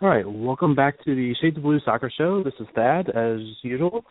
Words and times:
All 0.00 0.08
right, 0.08 0.24
welcome 0.24 0.76
back 0.76 0.96
to 1.04 1.14
the 1.16 1.34
Shades 1.40 1.56
of 1.56 1.64
Blue 1.64 1.80
Soccer 1.84 2.08
Show. 2.16 2.44
This 2.44 2.54
is 2.60 2.68
Thad, 2.72 3.08
as 3.08 3.40
usual, 3.62 4.04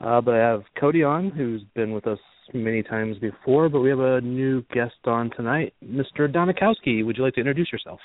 uh, 0.00 0.22
but 0.22 0.32
I 0.32 0.38
have 0.38 0.62
Cody 0.80 1.02
on, 1.02 1.30
who's 1.32 1.60
been 1.74 1.92
with 1.92 2.06
us 2.06 2.18
many 2.54 2.82
times 2.82 3.18
before. 3.18 3.68
But 3.68 3.80
we 3.80 3.90
have 3.90 3.98
a 3.98 4.22
new 4.22 4.62
guest 4.72 4.94
on 5.04 5.30
tonight, 5.36 5.74
Mr. 5.84 6.32
Donikowski. 6.32 7.04
Would 7.04 7.18
you 7.18 7.24
like 7.24 7.34
to 7.34 7.40
introduce 7.40 7.70
yourself? 7.70 8.00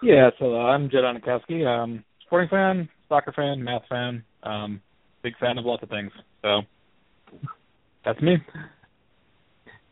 Yeah, 0.00 0.30
so 0.38 0.54
uh, 0.54 0.66
I'm 0.66 0.88
Jed 0.90 1.00
Donikowski. 1.00 1.66
Um, 1.66 2.04
sporting 2.24 2.48
fan, 2.48 2.88
soccer 3.08 3.32
fan, 3.32 3.64
math 3.64 3.82
fan, 3.88 4.22
um, 4.44 4.80
big 5.24 5.36
fan 5.40 5.58
of 5.58 5.64
lots 5.64 5.82
of 5.82 5.88
things. 5.88 6.12
So 6.42 6.60
that's 8.04 8.22
me. 8.22 8.36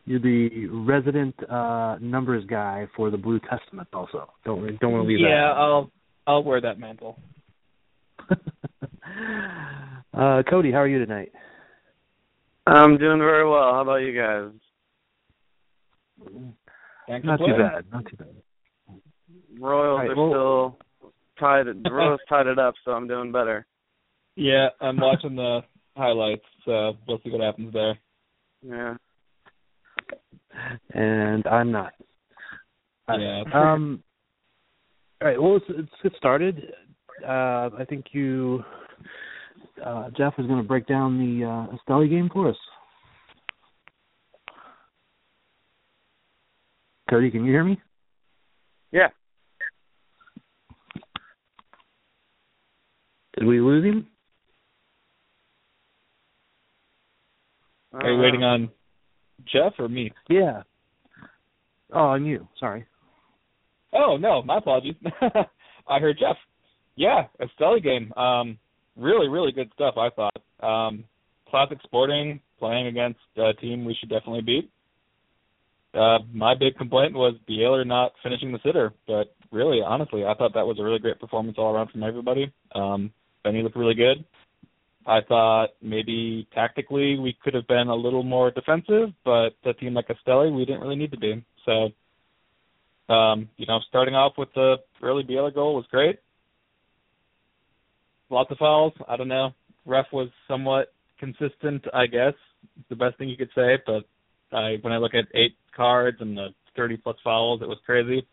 You're 0.05 0.21
the 0.21 0.67
resident 0.67 1.35
uh, 1.49 1.97
numbers 1.99 2.45
guy 2.45 2.87
for 2.95 3.11
the 3.11 3.17
Blue 3.17 3.41
Testament, 3.49 3.89
also. 3.91 4.29
Don't 4.45 4.79
don't 4.79 4.93
want 4.93 5.03
to 5.03 5.07
leave 5.09 5.19
that. 5.19 5.29
yeah, 5.29 5.53
that. 5.53 5.59
I'll 5.59 5.91
I'll 6.25 6.43
wear 6.43 6.61
that 6.61 6.79
mantle. 6.79 7.19
uh, 10.13 10.43
Cody, 10.49 10.71
how 10.71 10.77
are 10.79 10.87
you 10.87 10.99
tonight? 10.99 11.31
I'm 12.65 12.97
doing 12.97 13.19
very 13.19 13.47
well. 13.47 13.73
How 13.73 13.81
about 13.81 13.97
you 13.97 14.13
guys? 14.17 14.51
Can't 17.07 17.23
too 17.23 17.57
bad. 17.57 17.85
Not 17.91 18.05
too 18.09 18.15
bad. 18.15 18.29
Royals 19.59 19.99
All 19.99 20.07
right, 20.07 20.09
are 20.09 20.15
well- 20.15 20.29
still 20.29 20.77
tied. 21.39 21.65
The 21.83 21.91
Royals 21.91 22.21
tied 22.29 22.47
it 22.47 22.57
up, 22.57 22.75
so 22.85 22.91
I'm 22.91 23.07
doing 23.07 23.31
better. 23.31 23.65
Yeah, 24.35 24.69
I'm 24.79 24.97
watching 25.01 25.35
the 25.35 25.61
highlights, 25.97 26.45
so 26.65 26.93
we'll 27.07 27.19
see 27.23 27.29
what 27.29 27.41
happens 27.41 27.73
there. 27.73 27.97
Yeah. 28.65 28.95
And 30.93 31.45
I'm 31.47 31.71
not. 31.71 31.93
Yeah. 33.09 33.43
Um. 33.53 34.01
All 35.23 35.29
right. 35.29 35.41
Well, 35.41 35.53
let's, 35.53 35.65
let's 35.69 35.89
get 36.01 36.11
started. 36.17 36.73
Uh, 37.25 37.69
I 37.79 37.85
think 37.87 38.07
you, 38.11 38.61
uh, 39.83 40.09
Jeff, 40.17 40.33
is 40.37 40.47
going 40.47 40.61
to 40.61 40.67
break 40.67 40.85
down 40.85 41.17
the 41.17 41.45
uh, 41.45 41.77
Esteli 41.77 42.09
game 42.09 42.29
for 42.31 42.49
us. 42.49 42.57
Cody, 47.09 47.31
can 47.31 47.45
you 47.45 47.53
hear 47.53 47.63
me? 47.63 47.79
Yeah. 48.91 49.07
Did 53.37 53.47
we 53.47 53.61
lose 53.61 53.85
him? 53.85 54.07
Are 57.93 58.11
you 58.11 58.19
waiting 58.19 58.43
on 58.43 58.69
Jeff 59.45 59.73
or 59.79 59.87
me? 59.87 60.11
Yeah. 60.27 60.63
Oh, 61.93 62.07
on 62.07 62.25
you. 62.25 62.45
Sorry. 62.59 62.85
Oh 63.93 64.17
no, 64.17 64.41
my 64.41 64.57
apologies. 64.57 64.95
I 65.87 65.99
heard 65.99 66.17
Jeff. 66.19 66.37
Yeah, 66.95 67.23
a 67.39 67.45
Esteli 67.45 67.83
game. 67.83 68.13
Um, 68.13 68.57
really, 68.95 69.27
really 69.27 69.51
good 69.51 69.71
stuff. 69.73 69.95
I 69.97 70.09
thought. 70.09 70.37
Um, 70.61 71.05
classic 71.49 71.77
Sporting 71.83 72.39
playing 72.57 72.87
against 72.87 73.19
a 73.37 73.53
team 73.53 73.85
we 73.85 73.95
should 73.99 74.09
definitely 74.09 74.41
beat. 74.41 74.71
Uh, 75.93 76.19
my 76.33 76.55
big 76.55 76.75
complaint 76.75 77.13
was 77.13 77.35
Bieler 77.47 77.85
not 77.85 78.13
finishing 78.23 78.51
the 78.51 78.59
sitter, 78.65 78.91
but 79.05 79.35
really, 79.51 79.79
honestly, 79.85 80.25
I 80.25 80.33
thought 80.33 80.55
that 80.55 80.65
was 80.65 80.79
a 80.79 80.83
really 80.83 80.97
great 80.97 81.19
performance 81.19 81.57
all 81.59 81.75
around 81.75 81.91
from 81.91 82.01
everybody. 82.01 82.51
Um, 82.73 83.11
Benny 83.43 83.61
looked 83.61 83.75
really 83.75 83.93
good. 83.93 84.25
I 85.05 85.19
thought 85.27 85.69
maybe 85.81 86.47
tactically 86.53 87.19
we 87.19 87.37
could 87.43 87.53
have 87.53 87.67
been 87.67 87.89
a 87.89 87.95
little 87.95 88.23
more 88.23 88.49
defensive, 88.49 89.09
but 89.23 89.49
a 89.65 89.73
team 89.73 89.93
like 89.93 90.07
Esteli, 90.07 90.55
we 90.55 90.65
didn't 90.65 90.81
really 90.81 90.95
need 90.95 91.11
to 91.11 91.19
be. 91.19 91.45
So 91.65 91.89
um, 93.09 93.49
you 93.57 93.65
know, 93.65 93.79
starting 93.89 94.15
off 94.15 94.33
with 94.37 94.49
the 94.55 94.77
early 95.01 95.23
Bieler 95.23 95.53
goal 95.53 95.75
was 95.75 95.85
great. 95.91 96.19
Lots 98.29 98.51
of 98.51 98.57
fouls. 98.57 98.93
I 99.07 99.17
don't 99.17 99.27
know. 99.27 99.51
Ref 99.85 100.05
was 100.11 100.29
somewhat 100.47 100.93
consistent, 101.19 101.85
I 101.93 102.07
guess. 102.07 102.33
The 102.89 102.95
best 102.95 103.17
thing 103.17 103.29
you 103.29 103.37
could 103.37 103.51
say, 103.53 103.77
but 103.85 104.03
I 104.55 104.77
when 104.81 104.93
I 104.93 104.97
look 104.97 105.13
at 105.13 105.25
eight 105.33 105.55
cards 105.75 106.17
and 106.21 106.37
the 106.37 106.49
thirty 106.75 106.97
plus 106.97 107.17
fouls, 107.23 107.61
it 107.61 107.67
was 107.67 107.77
crazy. 107.85 108.25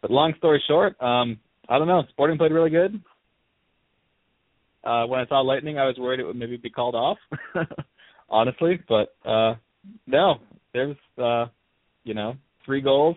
But 0.00 0.10
long 0.10 0.34
story 0.38 0.62
short, 0.66 1.00
um, 1.00 1.38
I 1.68 1.78
don't 1.78 1.88
know. 1.88 2.02
Sporting 2.10 2.38
played 2.38 2.52
really 2.52 2.70
good. 2.70 3.00
Uh, 4.84 5.06
when 5.06 5.20
I 5.20 5.26
saw 5.26 5.40
lightning, 5.40 5.78
I 5.78 5.86
was 5.86 5.96
worried 5.96 6.18
it 6.18 6.24
would 6.26 6.36
maybe 6.36 6.56
be 6.56 6.70
called 6.70 6.96
off, 6.96 7.18
honestly. 8.28 8.80
But 8.88 9.14
uh, 9.28 9.54
no, 10.06 10.36
there's 10.72 10.96
uh, 11.18 11.46
you 12.04 12.14
know, 12.14 12.36
three 12.64 12.80
goals. 12.80 13.16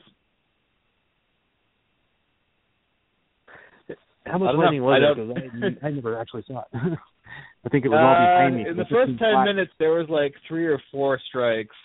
How 4.25 4.38
much 4.39 4.56
lightning 4.56 4.81
was 4.83 5.01
it? 5.01 5.77
I, 5.83 5.88
I 5.88 5.92
never 5.92 6.19
actually 6.19 6.44
saw 6.47 6.62
it. 6.62 6.68
I 7.65 7.69
think 7.69 7.86
it 7.86 7.89
was 7.89 8.00
all 8.00 8.15
behind 8.15 8.56
Uh, 8.56 8.57
me. 8.57 8.69
in 8.69 8.77
the 8.77 8.86
first 8.86 9.12
ten 9.19 9.33
black. 9.33 9.45
minutes, 9.45 9.71
there 9.80 9.92
was 9.92 10.07
like 10.09 10.33
three 10.47 10.65
or 10.65 10.81
four 10.92 11.19
strikes. 11.30 11.75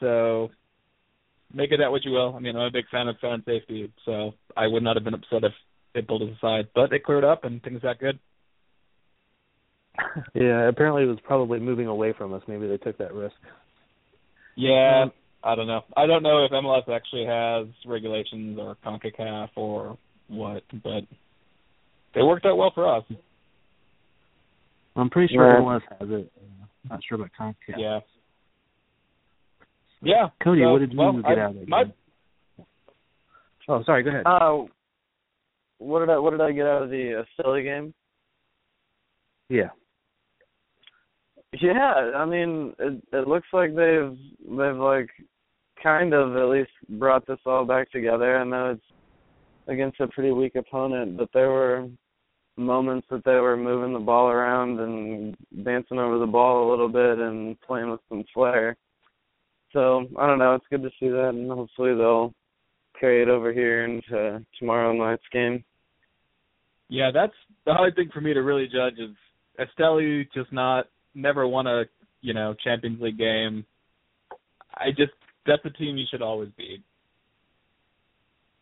So 0.00 0.50
make 1.54 1.72
of 1.72 1.78
that 1.78 1.90
what 1.90 2.04
you 2.04 2.10
will. 2.12 2.34
I 2.34 2.38
mean, 2.38 2.56
I'm 2.56 2.62
a 2.66 2.70
big 2.70 2.84
fan 2.90 3.08
of 3.08 3.16
fan 3.18 3.42
safety, 3.46 3.90
so 4.04 4.32
I 4.56 4.66
would 4.66 4.82
not 4.82 4.96
have 4.96 5.04
been 5.04 5.14
upset 5.14 5.44
if 5.44 5.52
they 5.94 6.02
pulled 6.02 6.22
us 6.22 6.36
aside. 6.38 6.68
But 6.74 6.90
they 6.90 6.98
cleared 6.98 7.24
up 7.24 7.44
and 7.44 7.62
things 7.62 7.80
got 7.80 7.98
good. 7.98 8.18
Yeah, 10.34 10.68
apparently 10.68 11.02
it 11.02 11.06
was 11.06 11.18
probably 11.22 11.60
moving 11.60 11.86
away 11.86 12.14
from 12.16 12.32
us. 12.32 12.42
Maybe 12.48 12.66
they 12.66 12.78
took 12.78 12.96
that 12.98 13.12
risk. 13.14 13.34
Yeah, 14.56 15.06
I 15.44 15.54
don't 15.54 15.66
know. 15.66 15.82
I 15.96 16.06
don't 16.06 16.22
know 16.22 16.44
if 16.44 16.52
MLS 16.52 16.88
actually 16.88 17.26
has 17.26 17.66
regulations 17.86 18.58
or 18.60 18.76
CONCACAF 18.84 19.48
or 19.56 19.98
what, 20.28 20.62
but 20.84 21.02
they 22.14 22.22
worked 22.22 22.46
out 22.46 22.56
well 22.56 22.70
for 22.74 22.94
us. 22.96 23.04
I'm 24.94 25.10
pretty 25.10 25.34
sure 25.34 25.52
Yeah. 25.52 25.60
MLS 25.60 25.80
has 25.98 26.08
it. 26.10 26.32
Uh, 26.36 26.66
not 26.90 27.00
sure 27.08 27.16
about 27.16 27.30
CONCACAF. 27.38 27.76
Yeah. 27.78 28.00
Yeah. 30.02 30.28
Cody, 30.42 30.62
so, 30.62 30.72
what 30.72 30.78
did 30.80 30.92
you 30.92 30.98
well, 30.98 31.12
get 31.12 31.38
I, 31.38 31.40
out 31.40 31.50
of 31.50 31.56
it? 31.56 31.68
My, 31.68 31.84
Oh, 33.68 33.82
sorry. 33.84 34.02
Go 34.02 34.10
ahead. 34.10 34.24
Uh, 34.26 34.64
what 35.78 36.00
did 36.00 36.10
I 36.10 36.18
what 36.18 36.30
did 36.30 36.40
I 36.40 36.52
get 36.52 36.66
out 36.66 36.82
of 36.82 36.90
the 36.90 37.24
Esteli 37.38 37.62
game? 37.64 37.94
yeah. 39.48 39.70
Yeah, 41.60 42.12
I 42.16 42.24
mean, 42.24 42.74
it 42.78 43.02
it 43.12 43.28
looks 43.28 43.46
like 43.52 43.74
they've 43.74 44.16
they've 44.40 44.76
like 44.76 45.08
kind 45.82 46.14
of 46.14 46.36
at 46.36 46.48
least 46.48 46.70
brought 46.88 47.26
this 47.26 47.38
all 47.46 47.64
back 47.64 47.90
together. 47.90 48.38
I 48.38 48.44
know 48.44 48.70
it's 48.72 48.82
against 49.68 50.00
a 50.00 50.08
pretty 50.08 50.30
weak 50.30 50.54
opponent, 50.54 51.16
but 51.16 51.28
there 51.32 51.50
were 51.50 51.88
moments 52.56 53.06
that 53.10 53.24
they 53.24 53.34
were 53.34 53.56
moving 53.56 53.92
the 53.92 53.98
ball 53.98 54.28
around 54.28 54.78
and 54.80 55.36
dancing 55.64 55.98
over 55.98 56.18
the 56.18 56.26
ball 56.26 56.68
a 56.68 56.70
little 56.70 56.88
bit 56.88 57.18
and 57.18 57.60
playing 57.62 57.90
with 57.90 58.00
some 58.08 58.24
flair. 58.34 58.76
So 59.72 60.06
I 60.18 60.26
don't 60.26 60.38
know. 60.38 60.54
It's 60.54 60.66
good 60.70 60.82
to 60.82 60.90
see 61.00 61.08
that, 61.08 61.30
and 61.30 61.50
hopefully 61.50 61.94
they'll 61.94 62.34
carry 62.98 63.22
it 63.22 63.28
over 63.28 63.52
here 63.52 63.84
into 63.84 64.44
tomorrow 64.58 64.92
night's 64.92 65.22
game. 65.32 65.64
Yeah, 66.88 67.10
that's 67.12 67.32
the 67.64 67.72
hard 67.72 67.96
thing 67.96 68.10
for 68.12 68.20
me 68.20 68.34
to 68.34 68.42
really 68.42 68.66
judge 68.66 68.98
is 68.98 69.16
Esteli 69.58 70.26
just 70.34 70.52
not 70.52 70.86
never 71.14 71.46
won 71.46 71.66
a 71.66 71.84
you 72.20 72.34
know 72.34 72.54
Champions 72.62 73.00
League 73.00 73.18
game. 73.18 73.64
I 74.74 74.90
just 74.90 75.12
that's 75.46 75.64
a 75.64 75.70
team 75.70 75.96
you 75.96 76.06
should 76.10 76.22
always 76.22 76.50
beat. 76.56 76.82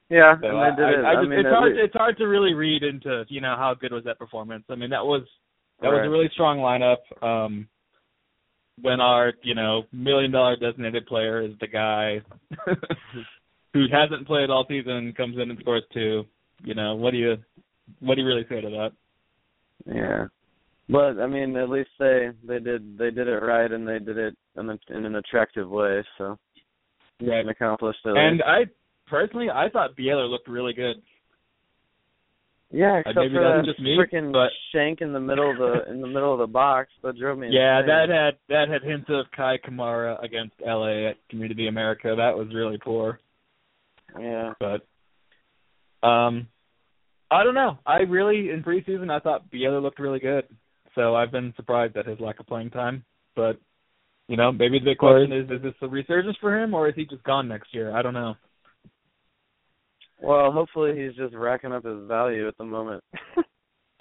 Yeah, 0.09 0.35
So 0.41 0.49
and 0.49 0.59
I, 0.59 0.69
I, 0.69 0.71
it. 0.71 1.05
I 1.05 1.15
just, 1.21 1.29
mean, 1.29 1.39
it's 1.39 1.49
hard 1.49 1.73
least- 1.73 1.85
it's 1.85 1.95
hard 1.95 2.19
to 2.19 2.25
really 2.25 2.53
read 2.55 2.83
into 2.83 3.25
you 3.29 3.41
know 3.41 3.55
how 3.57 3.75
good 3.75 3.93
was 3.93 4.05
that 4.05 4.19
performance. 4.19 4.65
I 4.69 4.75
mean 4.75 4.91
that 4.91 5.05
was 5.05 5.23
that 5.81 5.89
was 5.89 6.03
a 6.05 6.11
really 6.11 6.29
strong 6.33 6.59
lineup. 6.59 6.99
Um 7.25 7.69
when 8.83 9.01
our, 9.01 9.33
you 9.43 9.55
know, 9.55 9.83
million 9.93 10.31
dollar 10.31 10.57
designated 10.57 11.07
player 11.07 11.43
is 11.43 11.53
the 11.61 11.67
guy 11.67 12.21
who 13.75 13.85
hasn't 13.93 14.27
played 14.27 14.51
all 14.51 14.65
season, 14.69 15.13
comes 15.17 15.37
in 15.37 15.51
and 15.51 15.59
scores 15.61 15.83
two, 15.93 16.25
you 16.65 16.75
know, 16.75 16.95
what 16.95 17.11
do 17.13 17.19
you 17.19 17.37
what 18.01 18.15
do 18.15 18.23
you 18.23 18.27
really 18.27 18.47
say 18.49 18.61
to 18.61 18.71
that? 18.71 18.93
Yeah, 19.87 20.27
but 20.89 21.21
I 21.21 21.27
mean, 21.27 21.57
at 21.57 21.69
least 21.69 21.91
they 21.99 22.31
they 22.47 22.59
did 22.59 22.99
they 22.99 23.11
did 23.11 23.29
it 23.29 23.43
right, 23.43 23.71
and 23.71 23.87
they 23.87 23.99
did 23.99 24.19
it 24.19 24.37
in, 24.57 24.71
a, 24.71 24.79
in 24.91 25.05
an 25.07 25.17
attractive 25.17 25.69
way. 25.69 26.05
So 26.19 26.39
Right. 27.21 27.47
accomplished 27.49 28.01
it. 28.05 28.17
And 28.17 28.43
I 28.43 28.65
personally 29.09 29.49
I 29.51 29.69
thought 29.69 29.97
Bieler 29.97 30.29
looked 30.31 30.49
really 30.49 30.73
good. 30.73 30.97
yeah, 32.71 32.95
uh, 32.95 32.99
except 33.01 33.17
maybe 33.17 33.35
for 33.35 33.43
that 33.43 33.65
just 33.65 33.81
me, 33.81 33.99
freaking 33.99 34.33
but- 34.33 34.51
shank 34.73 35.01
in 35.01 35.13
the 35.13 35.21
middle 35.21 35.51
of 35.51 35.59
the 35.59 35.91
in 35.91 36.01
the 36.01 36.07
middle 36.07 36.33
of 36.33 36.39
the 36.39 36.47
box 36.47 36.91
that 37.03 37.19
drove 37.19 37.39
me. 37.39 37.49
Yeah, 37.51 37.81
insane. 37.81 37.89
that 37.89 38.09
had 38.09 38.35
that 38.49 38.69
had 38.73 38.83
hints 38.83 39.09
of 39.11 39.27
Kei 39.37 39.59
Kamara 39.67 40.23
against 40.23 40.55
LA 40.65 41.09
at 41.11 41.17
Community 41.29 41.67
America. 41.69 42.15
That 42.17 42.37
was 42.37 42.49
really 42.55 42.79
poor. 42.79 43.19
Yeah. 44.19 44.55
But 44.61 44.87
um 46.07 46.47
I 47.33 47.45
don't 47.45 47.55
know. 47.55 47.79
I 47.87 47.99
really 48.01 48.51
in 48.51 48.63
preseason 48.65 49.11
I 49.11 49.19
thought 49.21 49.51
Bieler 49.51 49.83
looked 49.83 49.99
really 50.01 50.19
good. 50.21 50.45
So 50.95 51.15
I've 51.15 51.31
been 51.31 51.53
surprised 51.57 51.97
at 51.97 52.07
his 52.07 52.19
lack 52.19 52.41
of 52.41 52.47
playing 52.47 52.71
time. 52.71 53.05
But 53.37 53.59
you 54.31 54.37
know, 54.37 54.53
maybe 54.53 54.79
the 54.79 54.95
question 54.95 55.33
is 55.33 55.51
is 55.51 55.61
this 55.61 55.75
a 55.83 55.89
resurgence 55.89 56.37
for 56.41 56.57
him 56.57 56.73
or 56.73 56.89
is 56.89 56.95
he 56.95 57.05
just 57.05 57.25
gone 57.25 57.49
next 57.49 57.75
year? 57.75 57.91
I 57.93 58.01
don't 58.01 58.15
know. 58.15 58.35
Well, 60.23 60.53
hopefully 60.53 60.93
he's 60.97 61.17
just 61.17 61.35
racking 61.35 61.73
up 61.73 61.85
his 61.85 62.07
value 62.07 62.47
at 62.47 62.57
the 62.57 62.65
moment. 62.65 63.03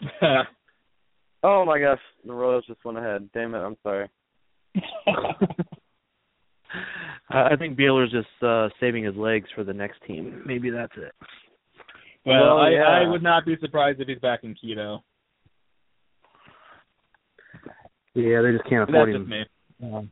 oh 1.44 1.66
my 1.66 1.80
gosh, 1.80 1.98
the 2.24 2.32
Royals 2.32 2.64
just 2.68 2.86
went 2.86 3.00
ahead. 3.00 3.28
Damn 3.34 3.56
it, 3.56 3.58
I'm 3.58 3.76
sorry. 3.82 4.08
I 7.32 7.54
I 7.54 7.56
think 7.58 7.76
Bieler's 7.76 8.12
just 8.12 8.28
uh, 8.44 8.70
saving 8.80 9.06
his 9.06 9.16
legs 9.16 9.50
for 9.56 9.64
the 9.64 9.74
next 9.74 9.98
team. 10.06 10.44
Maybe 10.46 10.70
that's 10.70 10.94
it. 10.96 11.12
well, 12.24 12.58
Well, 12.58 12.58
I, 12.60 12.70
yeah. 12.70 12.84
I 12.84 13.10
would 13.10 13.24
not 13.24 13.48
be 13.48 13.58
surprised 13.60 14.00
if 14.00 14.08
he's 14.08 14.20
back 14.20 14.42
in 14.44 14.54
Quito. 14.54 15.04
Yeah, 18.14 18.44
they 18.44 18.52
just 18.52 18.70
can't 18.70 18.88
That's 18.88 18.90
afford 18.92 19.14
just 19.14 19.24
him. 19.24 19.30
me. 19.30 19.42
Um, 19.82 20.12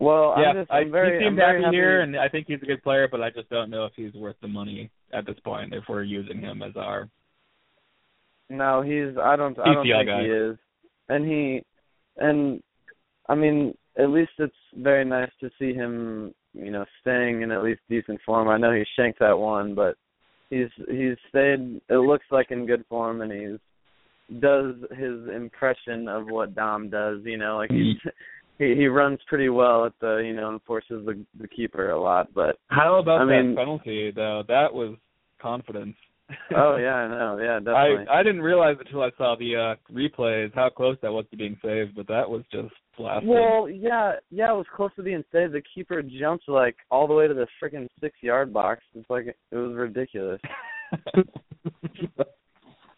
Well, 0.00 0.34
yeah, 0.36 0.48
I'm 0.48 0.56
just 0.56 0.70
I, 0.70 0.78
I'm 0.78 0.90
very 0.90 1.18
he 1.18 1.24
seemed 1.24 1.36
very 1.36 1.62
happy, 1.62 1.76
here, 1.76 2.00
and 2.00 2.16
I 2.16 2.28
think 2.28 2.46
he's 2.48 2.62
a 2.62 2.66
good 2.66 2.82
player, 2.82 3.08
but 3.10 3.22
I 3.22 3.30
just 3.30 3.48
don't 3.48 3.70
know 3.70 3.84
if 3.84 3.92
he's 3.94 4.12
worth 4.14 4.36
the 4.42 4.48
money 4.48 4.90
at 5.12 5.24
this 5.24 5.38
point 5.44 5.72
if 5.72 5.84
we're 5.88 6.02
using 6.02 6.40
him 6.40 6.62
as 6.62 6.72
our. 6.76 7.08
No, 8.50 8.82
he's. 8.82 9.16
I 9.16 9.36
don't. 9.36 9.58
I 9.58 9.72
don't 9.72 9.86
think 9.86 10.08
guy. 10.08 10.22
he 10.22 10.28
is. 10.28 10.56
And 11.08 11.26
he, 11.26 11.62
and 12.16 12.62
I 13.28 13.34
mean, 13.34 13.74
at 13.96 14.10
least 14.10 14.32
it's 14.38 14.54
very 14.76 15.04
nice 15.04 15.30
to 15.40 15.50
see 15.58 15.72
him. 15.72 16.34
You 16.52 16.70
know, 16.70 16.84
staying 17.00 17.42
in 17.42 17.50
at 17.50 17.64
least 17.64 17.80
decent 17.88 18.20
form. 18.26 18.48
I 18.48 18.58
know 18.58 18.72
he 18.72 18.84
shanked 18.96 19.20
that 19.20 19.38
one, 19.38 19.74
but 19.74 19.96
he's 20.50 20.68
he's 20.88 21.16
stayed. 21.28 21.80
It 21.88 21.96
looks 21.96 22.26
like 22.30 22.50
in 22.50 22.66
good 22.66 22.84
form, 22.88 23.22
and 23.22 23.32
he's 23.32 24.40
does 24.40 24.74
his 24.90 25.28
impression 25.34 26.08
of 26.08 26.26
what 26.28 26.54
Dom 26.54 26.90
does. 26.90 27.20
You 27.24 27.38
know, 27.38 27.56
like 27.58 27.70
mm-hmm. 27.70 27.92
he's. 28.04 28.12
He 28.58 28.74
he 28.76 28.86
runs 28.86 29.18
pretty 29.26 29.48
well 29.48 29.84
at 29.84 29.92
the 30.00 30.22
you 30.24 30.34
know 30.34 30.50
and 30.50 30.62
forces 30.62 31.04
the 31.06 31.18
the 31.40 31.48
keeper 31.48 31.90
a 31.90 32.00
lot, 32.00 32.32
but 32.34 32.56
How 32.68 32.96
about 33.00 33.22
I 33.22 33.24
that 33.26 33.42
mean- 33.42 33.56
penalty 33.56 34.12
though? 34.14 34.42
That 34.46 34.72
was 34.72 34.96
confidence. 35.40 35.96
oh 36.56 36.76
yeah, 36.80 36.94
I 36.94 37.08
know, 37.08 37.38
yeah, 37.42 37.58
definitely. 37.58 38.06
I 38.08 38.20
I 38.20 38.22
didn't 38.22 38.40
realize 38.42 38.76
until 38.78 39.02
I 39.02 39.10
saw 39.18 39.36
the 39.38 39.56
uh 39.56 39.74
replays 39.92 40.54
how 40.54 40.70
close 40.70 40.96
that 41.02 41.12
was 41.12 41.26
to 41.32 41.36
being 41.36 41.58
saved, 41.62 41.94
but 41.96 42.06
that 42.08 42.28
was 42.30 42.42
just 42.52 42.72
blasted. 42.96 43.28
Well, 43.28 43.68
yeah, 43.68 44.12
yeah, 44.30 44.52
it 44.52 44.56
was 44.56 44.66
close 44.74 44.90
to 44.96 45.02
being 45.02 45.24
saved. 45.32 45.52
The 45.52 45.62
keeper 45.74 46.00
jumped 46.02 46.48
like 46.48 46.76
all 46.90 47.06
the 47.08 47.12
way 47.14 47.26
to 47.28 47.34
the 47.34 47.46
freaking 47.62 47.88
six 48.00 48.16
yard 48.22 48.52
box. 48.54 48.82
It's 48.94 49.10
like 49.10 49.26
it 49.26 49.36
was 49.56 49.74
ridiculous. 49.76 50.40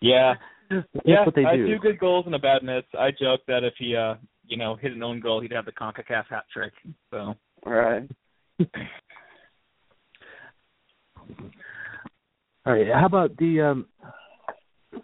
yeah. 0.01 0.35
That's 0.71 0.85
yeah, 1.05 1.25
what 1.25 1.35
they 1.35 1.45
I 1.45 1.57
do. 1.57 1.67
two 1.67 1.79
good 1.79 1.99
goals 1.99 2.27
and 2.27 2.35
a 2.35 2.39
bad 2.39 2.63
miss. 2.63 2.83
I 2.99 3.11
joke 3.11 3.41
that 3.47 3.63
if 3.65 3.75
he 3.79 3.95
uh 3.97 4.15
you 4.47 4.57
know, 4.57 4.76
hit 4.76 4.93
an 4.93 5.03
own 5.03 5.21
goal 5.21 5.41
he'd 5.41 5.53
have 5.53 5.65
the 5.65 5.73
CONCACAF 5.73 6.26
hat 6.29 6.45
trick. 6.53 6.73
So 7.11 7.35
Right. 7.65 8.09
All 12.65 12.73
right. 12.73 12.87
How 12.93 13.07
about 13.07 13.37
the 13.38 13.61
um 13.61 13.87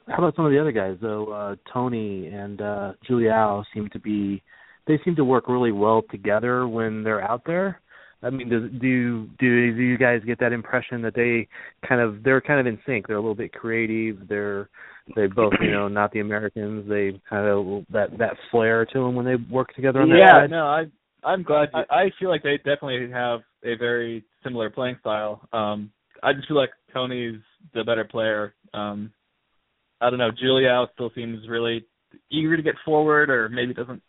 how 0.09 0.19
about 0.19 0.37
some 0.37 0.47
of 0.47 0.53
the 0.53 0.61
other 0.61 0.73
guys 0.73 0.97
though? 1.01 1.33
Uh 1.33 1.57
Tony 1.73 2.27
and 2.29 2.61
uh 2.61 2.93
Juliao 3.09 3.65
seem 3.75 3.89
to 3.91 3.99
be 3.99 4.43
they 4.87 4.99
seem 5.05 5.17
to 5.17 5.25
work 5.25 5.49
really 5.49 5.73
well 5.73 6.03
together 6.11 6.67
when 6.69 7.03
they're 7.03 7.23
out 7.23 7.43
there. 7.47 7.81
I 8.23 8.31
mean, 8.31 8.49
do 8.49 8.69
do 8.69 9.27
do, 9.39 9.75
do 9.75 9.83
you 9.83 9.99
guys 9.99 10.23
get 10.25 10.39
that 10.39 10.53
impression 10.53 11.03
that 11.03 11.15
they 11.15 11.49
kind 11.87 12.01
of 12.01 12.23
they're 12.23 12.41
kind 12.41 12.61
of 12.61 12.67
in 12.67 12.79
sync? 12.87 13.07
They're 13.07 13.17
a 13.17 13.21
little 13.21 13.35
bit 13.35 13.53
creative. 13.53 14.29
They're 14.29 14.69
they 15.15 15.27
both 15.27 15.53
you 15.61 15.71
know 15.73 15.89
not 15.89 16.13
the 16.13 16.21
Americans. 16.21 16.89
They 16.89 17.21
kind 17.29 17.47
of 17.47 17.85
that 17.91 18.19
that 18.19 18.37
flair 18.51 18.85
to 18.87 18.99
them 18.99 19.15
when 19.15 19.27
they 19.27 19.37
work 19.51 19.75
together 19.75 20.01
on 20.03 20.09
that 20.11 20.19
Yeah, 20.19 20.31
side. 20.43 20.51
no, 20.51 20.67
I 20.67 20.85
I'm 21.25 21.43
glad 21.43 21.69
you, 21.75 21.83
I 21.91 22.11
feel 22.19 22.29
like 22.29 22.43
they 22.43 22.57
definitely 22.59 23.11
have 23.13 23.41
a 23.65 23.77
very 23.77 24.25
similar 24.43 24.71
playing 24.71 24.97
style. 25.01 25.47
Um 25.53 25.91
I 26.23 26.33
just 26.33 26.47
feel 26.49 26.57
like 26.57 26.71
Tony's 26.93 27.41
the 27.75 27.85
better 27.85 28.05
player. 28.05 28.55
Um 28.75 29.13
I 30.01 30.11
don't 30.11 30.19
know, 30.19 30.31
Juliao 30.31 30.87
still 30.95 31.11
seems 31.15 31.49
really 31.49 31.85
eager 32.31 32.57
to 32.57 32.63
get 32.63 32.75
forward 32.85 33.31
or 33.31 33.49
maybe 33.49 33.73
doesn't 33.75 34.03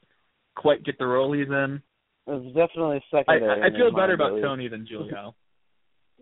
quite 0.56 0.84
get 0.84 0.98
the 0.98 1.06
role 1.06 1.34
he's 1.34 1.48
in. 1.48 1.82
It's 2.26 2.46
was 2.46 2.54
definitely 2.56 3.04
I, 3.12 3.18
secondary. 3.20 3.62
I 3.64 3.68
in 3.68 3.74
feel 3.74 3.92
better 3.92 4.18
mind, 4.18 4.22
about 4.22 4.38
at. 4.38 4.42
Tony 4.44 4.68
than 4.68 4.88
Juliao. 4.92 5.34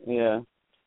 Yeah. 0.08 0.40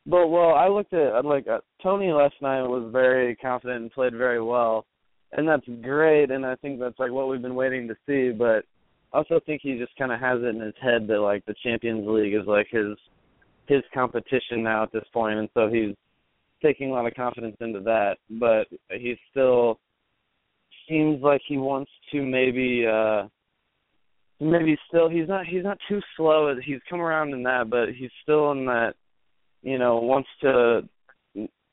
But 0.05 0.27
well, 0.27 0.53
I 0.53 0.67
looked 0.67 0.93
at 0.93 1.25
like 1.25 1.47
uh, 1.47 1.59
Tony 1.81 2.11
last 2.11 2.35
night 2.41 2.61
was 2.61 2.89
very 2.91 3.35
confident 3.35 3.81
and 3.81 3.91
played 3.91 4.13
very 4.13 4.41
well, 4.41 4.85
and 5.31 5.47
that's 5.47 5.65
great. 5.81 6.29
And 6.29 6.45
I 6.45 6.55
think 6.55 6.79
that's 6.79 6.99
like 6.99 7.11
what 7.11 7.27
we've 7.27 7.41
been 7.41 7.55
waiting 7.55 7.87
to 7.87 7.95
see. 8.05 8.31
But 8.31 8.65
I 9.13 9.17
also 9.17 9.39
think 9.45 9.61
he 9.63 9.77
just 9.77 9.97
kind 9.97 10.11
of 10.11 10.19
has 10.19 10.41
it 10.41 10.55
in 10.55 10.59
his 10.59 10.75
head 10.81 11.07
that 11.07 11.19
like 11.19 11.43
the 11.45 11.55
Champions 11.63 12.07
League 12.07 12.35
is 12.35 12.45
like 12.45 12.67
his 12.69 12.97
his 13.67 13.81
competition 13.93 14.61
now 14.61 14.83
at 14.83 14.91
this 14.91 15.05
point, 15.11 15.39
and 15.39 15.49
so 15.55 15.69
he's 15.69 15.95
taking 16.61 16.91
a 16.91 16.93
lot 16.93 17.07
of 17.07 17.15
confidence 17.15 17.57
into 17.59 17.79
that. 17.81 18.17
But 18.29 18.67
he 18.91 19.15
still 19.31 19.79
seems 20.87 21.21
like 21.23 21.41
he 21.47 21.57
wants 21.57 21.89
to 22.11 22.21
maybe 22.21 22.85
uh 22.87 23.23
maybe 24.39 24.77
still 24.87 25.09
he's 25.09 25.27
not 25.27 25.45
he's 25.45 25.63
not 25.63 25.77
too 25.89 25.99
slow 26.15 26.53
he's 26.63 26.79
come 26.89 27.01
around 27.01 27.33
in 27.33 27.41
that 27.41 27.69
but 27.69 27.89
he's 27.97 28.11
still 28.21 28.51
in 28.51 28.65
that 28.65 28.93
you 29.65 29.79
know 29.79 29.97
wants 29.97 30.29
to 30.41 30.81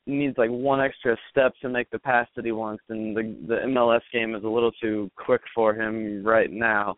needs 0.05 0.37
like 0.37 0.49
one 0.49 0.81
extra 0.81 1.15
step 1.31 1.53
to 1.61 1.69
make 1.69 1.89
the 1.91 1.99
pass 1.99 2.27
that 2.35 2.43
he 2.43 2.51
wants 2.51 2.83
and 2.89 3.15
the 3.15 3.21
the 3.47 3.55
MLS 3.67 4.01
game 4.11 4.35
is 4.35 4.43
a 4.43 4.47
little 4.47 4.71
too 4.81 5.09
quick 5.15 5.41
for 5.55 5.73
him 5.73 6.25
right 6.25 6.51
now. 6.51 6.95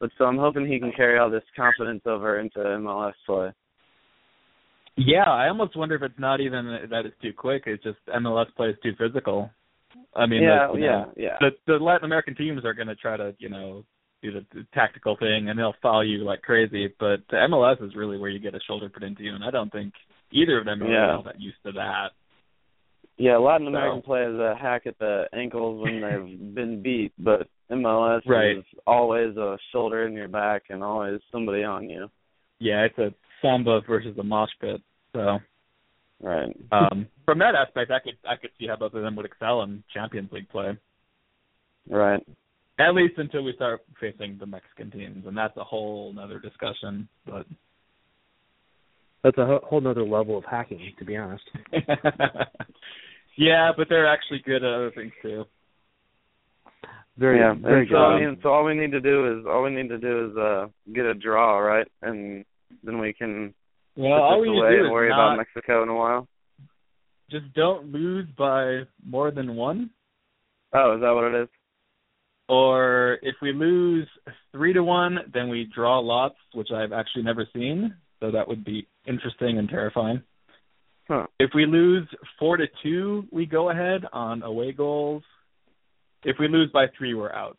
But 0.00 0.10
so 0.16 0.24
I'm 0.24 0.38
hoping 0.38 0.66
he 0.66 0.80
can 0.80 0.92
carry 0.96 1.18
all 1.18 1.30
this 1.30 1.44
confidence 1.54 2.00
over 2.06 2.40
into 2.40 2.58
MLS 2.58 3.12
play. 3.26 3.52
Yeah 4.96 5.30
I 5.30 5.48
almost 5.48 5.76
wonder 5.76 5.94
if 5.94 6.02
it's 6.02 6.18
not 6.18 6.40
even 6.40 6.88
that 6.90 7.06
it's 7.06 7.20
too 7.22 7.32
quick 7.36 7.64
it's 7.66 7.84
just 7.84 7.98
MLS 8.08 8.46
play 8.56 8.68
is 8.68 8.76
too 8.82 8.94
physical. 8.98 9.50
I 10.16 10.26
mean 10.26 10.42
yeah 10.42 10.68
the, 10.72 10.78
yeah 10.78 10.86
know, 10.86 11.12
yeah 11.16 11.36
the 11.40 11.50
the 11.66 11.74
Latin 11.74 12.06
American 12.06 12.34
teams 12.34 12.64
are 12.64 12.74
going 12.74 12.88
to 12.88 12.96
try 12.96 13.16
to 13.16 13.34
you 13.38 13.50
know 13.50 13.84
do 14.22 14.32
the, 14.32 14.46
the 14.52 14.66
tactical 14.74 15.16
thing 15.16 15.48
and 15.48 15.58
they'll 15.58 15.74
foul 15.82 16.04
you 16.04 16.24
like 16.24 16.42
crazy. 16.42 16.88
But 16.98 17.20
the 17.30 17.36
MLS 17.36 17.82
is 17.84 17.94
really 17.94 18.18
where 18.18 18.30
you 18.30 18.40
get 18.40 18.54
a 18.54 18.60
shoulder 18.66 18.88
put 18.88 19.02
into 19.02 19.22
you, 19.22 19.34
and 19.34 19.44
I 19.44 19.50
don't 19.50 19.70
think 19.70 19.94
either 20.32 20.58
of 20.58 20.64
them 20.64 20.82
are 20.82 20.90
yeah. 20.90 21.16
all 21.16 21.22
that 21.24 21.40
used 21.40 21.58
to 21.64 21.72
that. 21.72 22.10
Yeah, 23.16 23.36
Latin 23.36 23.66
American 23.66 24.00
so. 24.02 24.06
play 24.06 24.22
is 24.22 24.38
a 24.38 24.54
hack 24.58 24.86
at 24.86 24.98
the 24.98 25.24
ankles 25.34 25.82
when 25.82 26.00
they've 26.00 26.54
been 26.54 26.82
beat, 26.82 27.12
but 27.18 27.48
MLS 27.70 28.22
right. 28.26 28.58
is 28.58 28.64
always 28.86 29.36
a 29.36 29.58
shoulder 29.72 30.06
in 30.06 30.14
your 30.14 30.28
back 30.28 30.64
and 30.70 30.82
always 30.82 31.20
somebody 31.30 31.62
on 31.62 31.90
you. 31.90 32.08
Yeah, 32.58 32.86
it's 32.86 32.98
a 32.98 33.12
samba 33.42 33.80
versus 33.86 34.16
a 34.18 34.22
mosh 34.22 34.50
pit. 34.60 34.80
So 35.12 35.38
right. 36.22 36.56
Um 36.72 37.06
from 37.24 37.38
that 37.40 37.54
aspect 37.54 37.90
I 37.90 38.00
could 38.00 38.16
I 38.28 38.36
could 38.36 38.50
see 38.58 38.66
how 38.66 38.76
both 38.76 38.94
of 38.94 39.02
them 39.02 39.16
would 39.16 39.26
excel 39.26 39.62
in 39.62 39.84
Champions 39.92 40.32
League 40.32 40.48
play. 40.48 40.76
Right. 41.88 42.24
At 42.78 42.94
least 42.94 43.18
until 43.18 43.44
we 43.44 43.52
start 43.54 43.82
facing 44.00 44.38
the 44.38 44.46
Mexican 44.46 44.90
teams, 44.90 45.26
and 45.26 45.36
that's 45.36 45.56
a 45.58 45.64
whole 45.64 46.14
other 46.18 46.38
discussion. 46.38 47.08
But 47.26 47.44
that's 49.22 49.38
a 49.38 49.58
whole 49.62 49.86
other 49.86 50.04
level 50.04 50.38
of 50.38 50.44
hacking, 50.44 50.92
to 50.98 51.04
be 51.04 51.16
honest. 51.16 51.44
yeah, 53.36 53.70
but 53.76 53.88
they're 53.88 54.12
actually 54.12 54.42
good 54.44 54.64
at 54.64 54.72
other 54.72 54.92
things 54.94 55.12
too. 55.22 55.44
Very, 57.18 57.38
yeah. 57.38 57.54
very 57.60 57.86
so, 57.90 57.96
I 57.96 58.20
mean, 58.20 58.38
so 58.42 58.48
all 58.48 58.64
we 58.64 58.74
need 58.74 58.92
to 58.92 59.00
do 59.00 59.38
is 59.38 59.46
all 59.46 59.62
we 59.62 59.70
need 59.70 59.88
to 59.88 59.98
do 59.98 60.30
is 60.30 60.36
uh 60.36 60.66
get 60.94 61.04
a 61.04 61.14
draw, 61.14 61.58
right? 61.58 61.86
And 62.00 62.44
then 62.82 62.98
we 62.98 63.12
can 63.12 63.52
well, 63.96 64.12
put 64.12 64.22
all 64.22 64.40
this 64.40 64.48
we 64.48 64.58
away 64.58 64.70
do 64.70 64.84
and 64.84 64.92
worry 64.92 65.10
not, 65.10 65.34
about 65.34 65.36
Mexico 65.36 65.82
in 65.82 65.90
a 65.90 65.94
while. 65.94 66.28
Just 67.30 67.52
don't 67.54 67.92
lose 67.92 68.26
by 68.38 68.80
more 69.06 69.30
than 69.30 69.54
one. 69.54 69.90
Oh, 70.72 70.94
is 70.94 71.00
that 71.02 71.10
what 71.10 71.34
it 71.34 71.42
is? 71.42 71.48
Or 72.48 73.18
if 73.22 73.36
we 73.42 73.52
lose 73.52 74.08
three 74.50 74.72
to 74.72 74.82
one, 74.82 75.18
then 75.32 75.48
we 75.48 75.68
draw 75.72 75.98
lots, 76.00 76.36
which 76.54 76.68
I've 76.74 76.92
actually 76.92 77.22
never 77.22 77.46
seen. 77.54 77.94
So 78.20 78.30
that 78.30 78.46
would 78.46 78.64
be 78.64 78.86
interesting 79.06 79.58
and 79.58 79.68
terrifying. 79.68 80.22
Huh. 81.08 81.26
If 81.38 81.50
we 81.54 81.66
lose 81.66 82.06
four 82.38 82.56
to 82.56 82.66
two, 82.82 83.24
we 83.32 83.46
go 83.46 83.70
ahead 83.70 84.02
on 84.12 84.42
away 84.42 84.72
goals. 84.72 85.22
If 86.22 86.36
we 86.38 86.46
lose 86.46 86.70
by 86.72 86.86
three, 86.96 87.14
we're 87.14 87.32
out. 87.32 87.56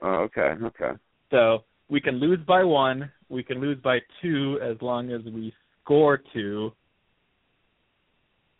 Oh, 0.00 0.28
okay, 0.30 0.54
okay. 0.64 0.92
So 1.30 1.64
we 1.90 2.00
can 2.00 2.14
lose 2.14 2.38
by 2.46 2.64
one, 2.64 3.10
we 3.28 3.42
can 3.42 3.60
lose 3.60 3.78
by 3.82 3.98
two 4.22 4.58
as 4.62 4.76
long 4.80 5.12
as 5.12 5.20
we 5.24 5.52
score 5.82 6.22
two. 6.32 6.72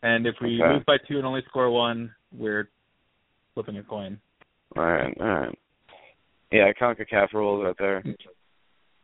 And 0.02 0.26
if 0.26 0.34
we 0.42 0.60
okay. 0.60 0.74
lose 0.74 0.84
by 0.86 0.96
two 1.08 1.16
and 1.16 1.26
only 1.26 1.42
score 1.48 1.70
one, 1.70 2.12
we're 2.36 2.68
flipping 3.54 3.78
a 3.78 3.82
coin. 3.82 4.18
All 4.76 4.84
right, 4.84 5.16
all 5.20 5.26
right. 5.26 5.58
Yeah, 6.52 6.72
CONCACAF 6.80 7.32
rules 7.32 7.64
right 7.64 7.76
there. 7.78 8.04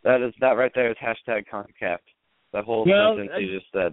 That 0.07 0.23
is 0.23 0.33
that 0.41 0.53
right 0.53 0.71
there 0.73 0.89
is 0.89 0.97
hashtag 1.03 1.47
CONCACAF. 1.53 1.99
That 2.53 2.65
whole 2.65 2.87
well, 2.87 3.17
sentence 3.17 3.33
you 3.41 3.59
just 3.59 3.73
said. 3.73 3.93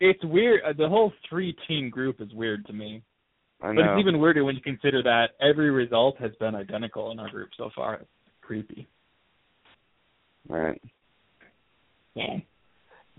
It's 0.00 0.24
weird. 0.24 0.62
The 0.78 0.88
whole 0.88 1.12
three-team 1.28 1.90
group 1.90 2.22
is 2.22 2.32
weird 2.32 2.64
to 2.66 2.72
me. 2.72 3.02
I 3.60 3.72
know. 3.72 3.74
But 3.74 3.90
it's 3.90 4.00
even 4.00 4.20
weirder 4.20 4.42
when 4.42 4.54
you 4.54 4.62
consider 4.62 5.02
that 5.02 5.32
every 5.38 5.70
result 5.70 6.16
has 6.18 6.30
been 6.40 6.54
identical 6.54 7.10
in 7.10 7.18
our 7.18 7.28
group 7.28 7.50
so 7.58 7.68
far. 7.76 7.96
It's 7.96 8.08
creepy. 8.40 8.88
Right. 10.48 10.80
Yeah. 12.14 12.38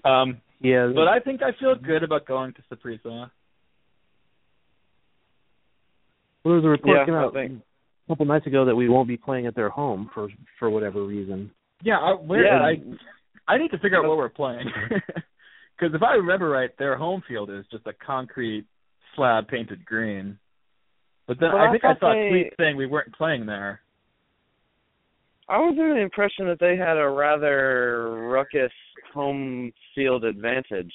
Um. 0.03 0.41
Yeah. 0.61 0.91
But 0.95 1.07
I 1.07 1.19
think 1.19 1.41
I 1.43 1.51
feel 1.59 1.75
good 1.75 2.01
about 2.01 2.25
going 2.25 2.53
to 2.53 2.75
Saprissa. 2.75 3.29
Well, 6.43 6.55
there's 6.55 6.65
a 6.65 6.69
report 6.69 6.97
yeah, 6.97 7.05
came 7.05 7.13
out 7.13 7.35
a 7.35 7.49
couple 8.07 8.25
nights 8.25 8.47
ago 8.47 8.65
that 8.65 8.75
we 8.75 8.89
won't 8.89 9.07
be 9.07 9.15
playing 9.15 9.45
at 9.45 9.53
their 9.53 9.69
home 9.69 10.09
for 10.11 10.29
for 10.57 10.71
whatever 10.71 11.05
reason. 11.05 11.51
Yeah, 11.83 11.97
I, 11.99 12.11
where 12.13 12.45
Yeah. 12.45 12.61
I 12.61 13.53
I 13.53 13.57
need 13.57 13.71
to 13.71 13.79
figure 13.79 13.97
out 13.97 14.03
where 14.07 14.17
we're 14.17 14.29
playing. 14.29 14.67
Because 15.79 15.95
if 15.95 16.03
I 16.03 16.13
remember 16.13 16.47
right, 16.47 16.69
their 16.77 16.95
home 16.95 17.23
field 17.27 17.49
is 17.49 17.65
just 17.71 17.87
a 17.87 17.93
concrete 17.93 18.65
slab 19.15 19.47
painted 19.47 19.83
green. 19.83 20.37
But 21.27 21.39
then 21.39 21.53
Well, 21.53 21.63
I 21.63 21.69
I 21.69 21.71
think 21.71 21.83
I 21.83 21.87
thought 21.93 21.99
saw 22.01 22.13
they- 22.13 22.27
a 22.27 22.29
tweet 22.29 22.53
saying 22.59 22.77
we 22.77 22.85
weren't 22.85 23.11
playing 23.15 23.47
there. 23.47 23.81
I 25.49 25.57
was 25.57 25.71
under 25.71 25.95
the 25.95 26.01
impression 26.01 26.45
that 26.49 26.59
they 26.59 26.77
had 26.77 26.97
a 26.97 27.09
rather 27.09 28.11
ruckus 28.29 28.71
home 29.11 29.73
field 29.95 30.23
advantage. 30.23 30.93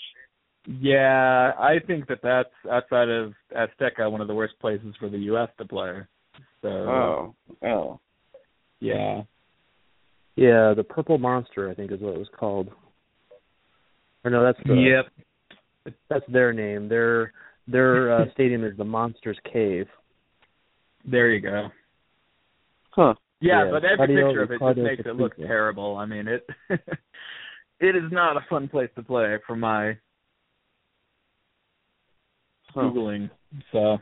Yeah, 0.69 1.53
I 1.59 1.81
think 1.85 2.07
that 2.07 2.21
that's 2.23 2.55
outside 2.71 3.09
of 3.09 3.33
Azteca 3.57 4.09
one 4.09 4.21
of 4.21 4.29
the 4.29 4.35
worst 4.37 4.55
places 4.61 4.95
for 5.01 5.09
the 5.09 5.19
U.S. 5.31 5.49
to 5.59 5.65
play. 5.65 5.99
So 6.63 6.69
Oh, 6.69 7.35
oh. 7.65 8.01
yeah, 8.79 9.23
Yeah, 10.37 10.75
the 10.77 10.85
Purple 10.85 11.19
Monster, 11.19 11.71
I 11.71 11.75
think, 11.75 11.91
is 11.93 12.01
what 12.01 12.15
it 12.15 12.19
was 12.19 12.29
called. 12.39 12.69
Or 14.25 14.31
no, 14.31 14.43
that's 14.45 14.59
the 14.67 14.75
yep. 14.75 15.95
that's 16.11 16.25
their 16.29 16.53
name. 16.53 16.89
Their 16.89 17.33
their 17.67 18.13
uh, 18.13 18.25
stadium 18.35 18.65
is 18.65 18.77
the 18.77 18.85
Monsters 18.85 19.39
Cave. 19.51 19.87
There 21.11 21.31
you 21.31 21.41
go. 21.41 21.69
Huh. 22.91 23.15
Yeah, 23.41 23.65
Yeah, 23.67 23.71
but 23.71 23.85
every 23.85 23.97
Claudio- 23.97 24.27
picture 24.29 24.43
of 24.43 24.51
it 24.51 24.61
just 24.61 24.79
makes 24.79 25.03
it 25.07 25.17
look 25.17 25.37
Saprissa. 25.37 25.47
terrible. 25.47 25.97
I 25.97 26.07
mean, 26.07 26.27
it 26.29 26.47
it 27.81 27.97
is 27.97 28.11
not 28.11 28.37
a 28.37 28.45
fun 28.51 28.69
place 28.69 28.91
to 28.97 29.03
play 29.03 29.37
for 29.47 29.57
my 29.57 29.97
Huh. 32.75 32.81
googling. 32.83 33.31
So 33.73 33.99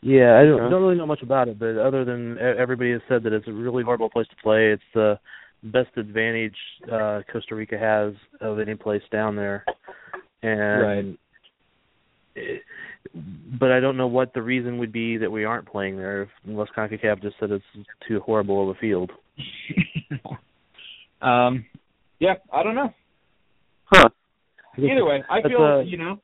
Yeah, 0.00 0.38
I 0.38 0.44
don't 0.44 0.60
Okay. 0.60 0.70
don't 0.70 0.82
really 0.82 0.96
know 0.96 1.06
much 1.06 1.22
about 1.22 1.48
it, 1.48 1.58
but 1.58 1.76
other 1.76 2.04
than 2.04 2.36
e- 2.36 2.40
everybody 2.40 2.92
has 2.92 3.00
said 3.08 3.22
that 3.24 3.32
it's 3.32 3.48
a 3.48 3.52
really 3.52 3.82
horrible 3.82 4.08
place 4.08 4.28
to 4.28 4.36
play. 4.42 4.70
It's 4.70 4.82
the 4.94 5.18
best 5.64 5.90
advantage 5.96 6.56
uh 6.90 7.22
Costa 7.32 7.56
Rica 7.56 7.76
has 7.76 8.14
of 8.40 8.60
any 8.60 8.76
place 8.76 9.02
down 9.10 9.34
there, 9.34 9.64
and 10.42 11.18
it, 12.36 12.62
but 13.58 13.72
I 13.72 13.80
don't 13.80 13.96
know 13.96 14.06
what 14.06 14.34
the 14.34 14.42
reason 14.42 14.78
would 14.78 14.92
be 14.92 15.16
that 15.16 15.30
we 15.30 15.44
aren't 15.44 15.66
playing 15.66 15.96
there, 15.96 16.22
if, 16.22 16.28
unless 16.46 16.68
Concacaf 16.76 17.20
just 17.22 17.36
said 17.40 17.50
it's 17.50 17.64
too 18.06 18.20
horrible 18.20 18.62
of 18.62 18.76
a 18.76 18.78
field. 18.78 19.10
um, 21.22 21.64
yeah, 22.20 22.34
I 22.52 22.62
don't 22.62 22.74
know. 22.74 22.92
Huh. 23.86 24.10
Either 24.76 25.04
way, 25.04 25.24
I 25.28 25.42
feel 25.42 25.60
uh, 25.60 25.80
you 25.80 25.96
know 25.96 26.20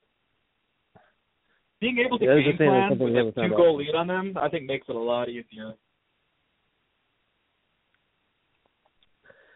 being 1.80 1.98
able 1.98 2.18
to 2.18 2.24
Yeah, 2.24 2.36
game 2.36 2.44
just 2.46 2.58
saying 2.58 2.72
that's 2.72 2.98
plan 2.98 3.12
with 3.14 3.36
a 3.36 3.48
two 3.48 3.56
goal 3.56 3.76
lead 3.76 3.94
on 3.94 4.06
them, 4.06 4.36
I 4.40 4.48
think 4.48 4.66
makes 4.66 4.88
it 4.88 4.96
a 4.96 4.98
lot 4.98 5.28
easier. 5.28 5.74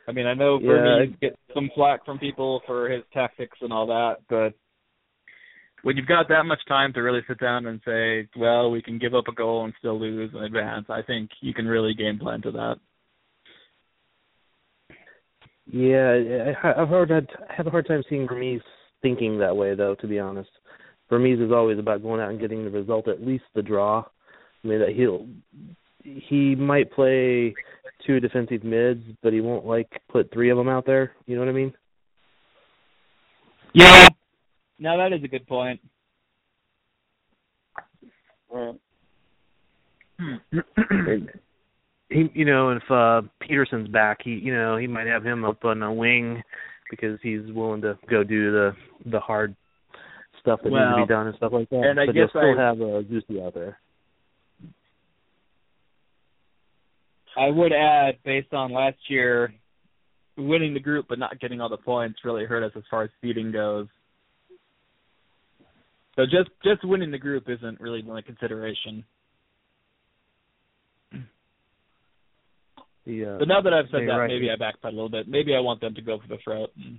I 0.07 0.13
mean, 0.13 0.27
I 0.27 0.35
know 0.35 0.59
Yeah, 0.61 0.69
Vermes 0.69 1.15
gets 1.21 1.37
some 1.53 1.71
flack 1.75 2.05
from 2.05 2.19
people 2.19 2.63
for 2.67 2.89
his 2.89 3.03
tactics 3.13 3.59
and 3.61 3.73
all 3.73 3.87
that, 3.87 4.17
but 4.29 4.55
when 5.83 5.97
you've 5.97 6.07
got 6.07 6.29
that 6.29 6.45
much 6.45 6.61
time 6.67 6.93
to 6.95 7.01
really 7.01 7.21
sit 7.29 7.39
down 7.39 7.67
and 7.67 7.81
say, 7.85 8.29
well, 8.37 8.71
we 8.71 8.83
can 8.83 8.99
give 8.99 9.15
up 9.15 9.29
a 9.29 9.33
goal 9.33 9.65
and 9.65 9.75
still 9.79 9.99
lose 9.99 10.31
and 10.35 10.45
advance, 10.45 10.87
I 10.89 11.03
think 11.03 11.31
you 11.41 11.55
can 11.55 11.67
really 11.67 11.95
game 11.95 12.19
plan 12.19 12.43
to 12.43 12.51
that. 12.53 12.77
Yeah, 15.71 16.55
I, 16.63 16.83
I've 16.83 16.89
heard 16.89 17.13
I'd 17.13 17.29
have 17.55 17.67
a 17.67 17.71
hard 17.71 17.87
time 17.87 18.03
seeing 18.09 18.27
Vermes 18.27 18.63
thinking 19.03 19.39
that 19.39 19.57
way, 19.57 19.75
though. 19.75 19.95
To 19.97 20.07
be 20.07 20.19
honest, 20.19 20.51
Vermes 21.11 21.41
is 21.41 21.53
always 21.53 21.79
about 21.79 22.03
going 22.03 22.21
out 22.21 22.31
and 22.31 22.41
getting 22.41 22.65
the 22.65 22.71
result, 22.71 23.09
at 23.09 23.27
least 23.27 23.45
the 23.55 23.63
draw. 23.63 24.05
I 24.65 24.67
mean, 24.67 24.81
that 24.81 24.91
he'll 24.91 25.27
he 26.03 26.55
might 26.55 26.93
play 26.93 27.55
two 28.07 28.21
defensive 28.21 28.65
mids, 28.65 29.03
but 29.23 29.33
he 29.33 29.41
won't 29.41 29.67
like 29.67 30.01
put 30.11 30.33
three 30.33 30.51
of 30.51 30.57
them 30.57 30.69
out 30.69 30.87
there. 30.87 31.13
You 31.27 31.37
know 31.37 31.43
what 31.43 31.51
I 31.51 31.53
mean? 31.53 31.73
Yeah. 33.75 34.09
Now 34.79 34.97
that 34.97 35.13
is 35.13 35.23
a 35.25 35.29
good 35.29 35.47
point. 35.47 35.81
Right. 38.51 38.81
Hmm. 40.19 40.37
he 42.11 42.31
you 42.35 42.45
know 42.45 42.71
if 42.71 42.91
uh 42.91 43.23
Peterson's 43.41 43.89
back, 43.89 44.19
he 44.25 44.31
you 44.31 44.55
know 44.55 44.77
he 44.77 44.87
might 44.87 45.07
have 45.07 45.25
him 45.25 45.45
up 45.45 45.65
on 45.65 45.83
a 45.83 45.93
wing 45.93 46.43
because 46.91 47.19
he's 47.23 47.53
willing 47.53 47.83
to 47.83 47.99
go 48.09 48.25
do 48.25 48.51
the 48.51 48.73
the 49.07 49.21
hard 49.21 49.55
stuff 50.49 50.61
that 50.63 50.73
well, 50.73 50.85
needs 50.85 50.97
to 50.97 51.07
be 51.07 51.09
done 51.09 51.27
and 51.27 51.37
stuff 51.37 51.53
like 51.53 51.69
that. 51.71 51.83
And 51.85 52.01
I 52.01 52.07
but 52.07 52.15
guess 52.15 52.29
he'll 52.33 52.41
still 52.41 52.59
I, 52.59 52.63
have 52.63 52.81
uh, 52.81 53.03
Zusi 53.05 53.47
out 53.47 53.55
there. 53.55 53.79
I 57.37 57.51
would 57.51 57.73
add, 57.73 58.17
based 58.25 58.53
on 58.53 58.73
last 58.73 58.97
year, 59.09 59.53
winning 60.37 60.75
the 60.75 60.81
group 60.81 61.07
but 61.09 61.19
not 61.19 61.39
getting 61.41 61.61
all 61.61 61.69
the 61.69 61.77
points 61.77 62.21
really 62.25 62.45
hurt 62.45 62.65
us 62.65 62.73
as 62.77 62.83
far 62.91 63.03
as 63.05 63.11
seeding 63.21 63.53
goes. 63.53 63.87
So 66.17 66.25
just 66.25 66.51
just 66.65 66.85
winning 66.85 67.13
the 67.13 67.19
group 67.19 67.45
isn't 67.49 67.81
really 67.81 68.03
my 68.03 68.23
consideration. 68.23 69.05
The, 73.07 73.25
uh, 73.25 73.39
but 73.39 73.49
now 73.49 73.63
that 73.63 73.73
I've 73.73 73.87
said 73.91 74.01
that, 74.07 74.17
right. 74.17 74.29
maybe 74.29 74.51
I 74.51 74.57
backpedal 74.57 74.93
a 74.93 74.95
little 74.95 75.09
bit. 75.09 75.29
Maybe 75.29 75.55
I 75.55 75.61
want 75.61 75.81
them 75.81 75.95
to 75.95 76.03
go 76.03 76.19
for 76.19 76.29
the 76.29 76.39
throat 76.43 76.71
and 76.77 76.99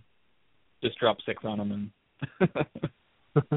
just 0.81 0.97
drop 0.99 1.17
six 1.25 1.43
on 1.43 1.57
them 1.57 1.91
and 2.39 2.49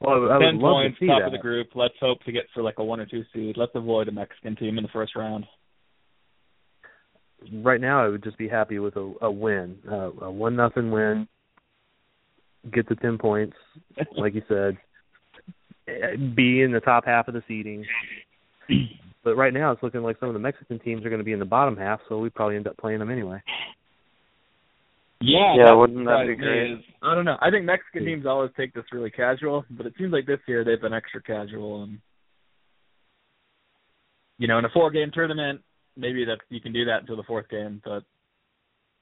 well, 0.00 0.30
I, 0.32 0.38
ten 0.38 0.60
points, 0.60 0.98
to 0.98 1.06
top 1.06 1.20
that. 1.20 1.26
of 1.26 1.32
the 1.32 1.38
group. 1.38 1.68
Let's 1.74 1.94
hope 2.00 2.22
to 2.24 2.32
get 2.32 2.44
for 2.54 2.62
like 2.62 2.78
a 2.78 2.84
one 2.84 3.00
or 3.00 3.06
two 3.06 3.24
seed. 3.34 3.56
Let's 3.56 3.72
avoid 3.74 4.08
a 4.08 4.12
Mexican 4.12 4.56
team 4.56 4.78
in 4.78 4.82
the 4.82 4.90
first 4.92 5.14
round. 5.16 5.46
Right 7.52 7.80
now, 7.80 8.04
I 8.04 8.08
would 8.08 8.24
just 8.24 8.36
be 8.38 8.48
happy 8.48 8.78
with 8.80 8.96
a, 8.96 9.12
a 9.22 9.30
win, 9.30 9.78
uh, 9.90 10.10
a 10.22 10.30
one 10.30 10.56
nothing 10.56 10.90
win. 10.90 11.28
Get 12.72 12.88
the 12.88 12.96
ten 12.96 13.16
points, 13.18 13.56
like 14.16 14.34
you 14.34 14.42
said. 14.48 14.76
eh, 15.86 16.16
Be 16.34 16.62
in 16.62 16.72
the 16.72 16.80
top 16.80 17.04
half 17.06 17.28
of 17.28 17.34
the 17.34 17.42
seeding. 17.48 17.84
But 19.24 19.34
right 19.36 19.52
now, 19.52 19.72
it's 19.72 19.82
looking 19.82 20.02
like 20.02 20.16
some 20.20 20.28
of 20.28 20.32
the 20.32 20.38
Mexican 20.38 20.78
teams 20.78 21.04
are 21.04 21.10
going 21.10 21.18
to 21.18 21.24
be 21.24 21.32
in 21.32 21.38
the 21.40 21.44
bottom 21.44 21.76
half, 21.76 22.00
so 22.08 22.18
we 22.18 22.30
probably 22.30 22.54
end 22.56 22.68
up 22.68 22.78
playing 22.78 23.00
them 23.00 23.10
anyway. 23.10 23.42
Yeah, 25.20 25.54
Yeah, 25.56 25.64
that 25.66 25.72
wouldn't 25.76 26.06
that 26.06 26.26
be 26.26 26.36
great? 26.36 26.70
is- 26.72 26.84
I 27.02 27.14
don't 27.14 27.24
know. 27.24 27.36
I 27.40 27.50
think 27.50 27.64
Mexican 27.64 28.04
teams 28.04 28.26
always 28.26 28.50
take 28.56 28.72
this 28.72 28.84
really 28.92 29.10
casual, 29.10 29.64
but 29.70 29.86
it 29.86 29.94
seems 29.98 30.12
like 30.12 30.26
this 30.26 30.40
year 30.46 30.64
they've 30.64 30.80
been 30.80 30.92
extra 30.92 31.22
casual 31.22 31.82
and 31.82 31.98
you 34.40 34.46
know, 34.46 34.58
in 34.58 34.64
a 34.64 34.68
four 34.70 34.90
game 34.92 35.10
tournament, 35.12 35.60
maybe 35.96 36.24
that 36.24 36.38
you 36.48 36.60
can 36.60 36.72
do 36.72 36.84
that 36.84 37.00
until 37.00 37.16
the 37.16 37.24
fourth 37.24 37.48
game, 37.48 37.82
but 37.84 38.04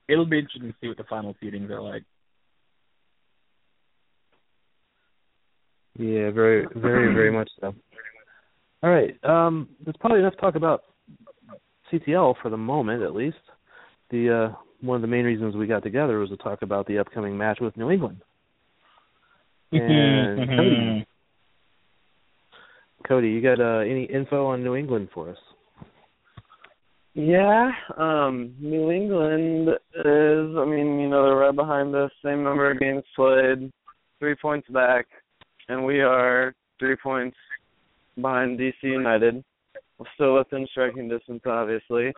it'll 0.08 0.24
be 0.24 0.38
interesting 0.38 0.72
to 0.72 0.74
see 0.80 0.88
what 0.88 0.96
the 0.96 1.04
final 1.04 1.34
seedings 1.42 1.68
are 1.68 1.82
like. 1.82 2.04
Yeah, 5.98 6.30
very, 6.30 6.66
very, 6.74 7.12
very 7.14 7.30
much 7.30 7.50
so. 7.60 7.74
All 8.82 8.90
right, 8.90 9.16
um, 9.24 9.68
that's 9.84 9.96
probably 9.98 10.20
enough 10.20 10.36
talk 10.40 10.54
about 10.54 10.82
CCL 11.90 12.36
for 12.42 12.50
the 12.50 12.56
moment, 12.56 13.02
at 13.02 13.14
least. 13.14 13.36
The 14.10 14.52
uh, 14.52 14.54
one 14.86 14.96
of 14.96 15.02
the 15.02 15.08
main 15.08 15.24
reasons 15.24 15.56
we 15.56 15.66
got 15.66 15.82
together 15.82 16.18
was 16.18 16.30
to 16.30 16.36
talk 16.36 16.62
about 16.62 16.86
the 16.86 16.98
upcoming 16.98 17.36
match 17.36 17.58
with 17.60 17.76
New 17.76 17.90
England. 17.90 18.20
And 19.72 20.48
Cody, 20.48 21.06
Cody, 23.06 23.28
you 23.28 23.42
got 23.42 23.60
uh, 23.60 23.80
any 23.80 24.04
info 24.04 24.46
on 24.46 24.62
New 24.62 24.76
England 24.76 25.08
for 25.12 25.30
us? 25.30 25.38
Yeah, 27.14 27.70
um, 27.96 28.54
New 28.60 28.90
England 28.90 29.68
is, 29.70 30.56
I 30.56 30.64
mean, 30.66 31.00
you 31.00 31.08
know, 31.08 31.24
they're 31.24 31.36
right 31.36 31.56
behind 31.56 31.94
us, 31.94 32.10
same 32.22 32.44
number 32.44 32.70
of 32.70 32.78
games 32.78 33.04
played, 33.16 33.72
three 34.18 34.34
points 34.34 34.68
back, 34.68 35.06
and 35.68 35.84
we 35.84 36.00
are 36.00 36.54
three 36.78 36.96
points 37.02 37.36
behind 38.16 38.58
DC 38.58 38.74
United. 38.82 39.42
We're 39.98 40.06
still 40.14 40.36
within 40.36 40.66
striking 40.70 41.08
distance, 41.08 41.40
obviously, 41.46 42.12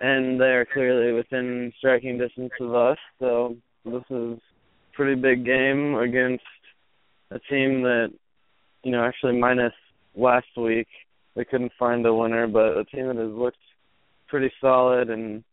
and 0.00 0.40
they 0.40 0.46
are 0.46 0.66
clearly 0.66 1.12
within 1.12 1.72
striking 1.78 2.18
distance 2.18 2.52
of 2.60 2.74
us, 2.74 2.98
so 3.18 3.56
this 3.84 4.02
is 4.10 4.38
a 4.38 4.40
pretty 4.94 5.20
big 5.20 5.44
game 5.44 5.94
against 5.96 6.44
a 7.30 7.38
team 7.38 7.82
that, 7.82 8.12
you 8.82 8.90
know, 8.90 9.04
actually 9.04 9.38
minus 9.38 9.72
last 10.14 10.46
week, 10.56 10.88
they 11.34 11.44
couldn't 11.44 11.72
find 11.78 12.06
a 12.06 12.14
winner, 12.14 12.46
but 12.46 12.78
a 12.78 12.84
team 12.84 13.08
that 13.08 13.16
has 13.16 13.32
looked 13.32 13.58
pretty 14.28 14.52
solid 14.60 15.10
and 15.10 15.44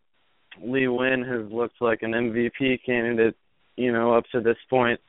Lee 0.61 0.81
Nguyen 0.81 1.27
has 1.27 1.51
looked 1.51 1.81
like 1.81 2.01
an 2.01 2.11
MVP 2.11 2.79
candidate, 2.85 3.35
you 3.77 3.91
know, 3.91 4.13
up 4.13 4.25
to 4.31 4.41
this 4.41 4.57
point. 4.69 4.99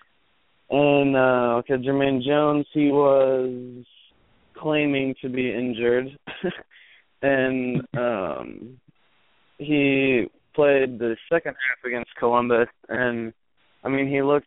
And 0.71 1.17
uh 1.17 1.61
okay, 1.61 1.75
Jermaine 1.75 2.23
Jones, 2.23 2.67
he 2.73 2.89
was 2.89 3.85
claiming 4.55 5.15
to 5.21 5.29
be 5.29 5.53
injured 5.53 6.17
and 7.23 7.83
um 7.97 8.81
he 9.65 10.27
played 10.55 10.99
the 10.99 11.17
second 11.33 11.55
half 11.55 11.85
against 11.85 12.11
Columbus 12.19 12.69
and 12.89 13.33
I 13.85 13.89
mean 13.89 14.09
he 14.09 14.23
looked 14.23 14.47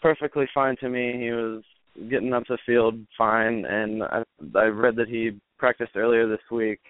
perfectly 0.00 0.46
fine 0.54 0.76
to 0.80 0.88
me. 0.88 1.18
He 1.18 1.30
was 1.30 1.62
getting 2.08 2.32
up 2.32 2.44
the 2.48 2.58
field 2.64 2.94
fine 3.16 3.64
and 3.64 4.02
I 4.02 4.22
I 4.54 4.64
read 4.64 4.96
that 4.96 5.08
he 5.08 5.38
practiced 5.58 5.96
earlier 5.96 6.28
this 6.28 6.40
week 6.50 6.80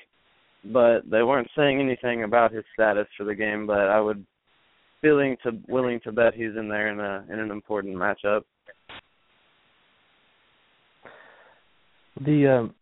but 0.64 1.00
they 1.10 1.22
weren't 1.22 1.50
saying 1.56 1.80
anything 1.80 2.22
about 2.24 2.52
his 2.52 2.64
status 2.72 3.06
for 3.16 3.24
the 3.24 3.34
game. 3.34 3.66
But 3.66 3.88
I 3.88 4.00
would 4.00 4.24
feeling 5.00 5.36
to 5.42 5.52
willing 5.68 6.00
to 6.04 6.12
bet 6.12 6.34
he's 6.34 6.56
in 6.56 6.68
there 6.68 6.88
in 6.88 7.00
a 7.00 7.24
in 7.32 7.40
an 7.40 7.50
important 7.50 7.96
matchup. 7.96 8.42
The 12.24 12.46
um, 12.46 12.74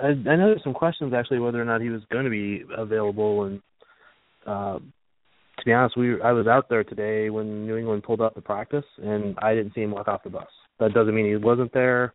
I, 0.00 0.08
I 0.08 0.36
know 0.36 0.48
there's 0.48 0.64
some 0.64 0.74
questions 0.74 1.12
actually 1.14 1.40
whether 1.40 1.60
or 1.60 1.66
not 1.66 1.80
he 1.80 1.90
was 1.90 2.02
going 2.10 2.24
to 2.24 2.30
be 2.30 2.62
available, 2.76 3.44
and 3.44 3.60
uh, 4.48 4.78
to 5.58 5.64
be 5.64 5.72
honest, 5.72 5.96
we 5.96 6.20
I 6.22 6.32
was 6.32 6.46
out 6.46 6.68
there 6.68 6.84
today 6.84 7.30
when 7.30 7.66
New 7.66 7.76
England 7.76 8.02
pulled 8.04 8.20
up 8.20 8.34
to 8.34 8.40
practice, 8.40 8.84
and 9.02 9.36
I 9.42 9.54
didn't 9.54 9.74
see 9.74 9.82
him 9.82 9.90
walk 9.90 10.08
off 10.08 10.22
the 10.24 10.30
bus. 10.30 10.46
That 10.80 10.94
doesn't 10.94 11.14
mean 11.14 11.26
he 11.26 11.36
wasn't 11.36 11.72
there. 11.72 12.14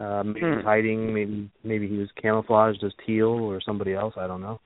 Uh, 0.00 0.22
maybe 0.24 0.40
he 0.40 0.46
was 0.46 0.60
Hmm. 0.62 0.66
hiding. 0.66 1.14
Maybe 1.14 1.50
maybe 1.62 1.86
he 1.88 1.98
was 1.98 2.08
camouflaged 2.20 2.82
as 2.82 2.92
Teal 3.06 3.28
or 3.28 3.60
somebody 3.60 3.94
else. 3.94 4.14
I 4.16 4.26
don't 4.26 4.40
know. 4.40 4.60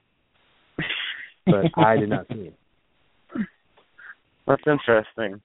But 1.46 1.66
I 1.76 1.96
did 1.96 2.08
not 2.08 2.26
see 2.28 2.44
him. 2.46 3.46
That's 4.46 4.62
interesting. 4.66 5.40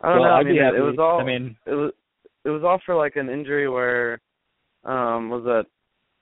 I 0.00 0.08
don't 0.08 0.20
Well, 0.20 0.22
know. 0.22 0.30
I 0.30 0.42
mean, 0.42 0.56
it, 0.56 0.74
it 0.74 0.80
was 0.80 0.96
all. 0.98 1.20
I 1.20 1.24
mean- 1.24 1.56
it 1.66 1.74
was 1.74 1.92
it 2.44 2.50
was 2.50 2.62
all 2.64 2.80
for 2.86 2.94
like 2.94 3.16
an 3.16 3.28
injury 3.28 3.68
where, 3.68 4.20
um, 4.84 5.28
was 5.28 5.44
that 5.44 5.66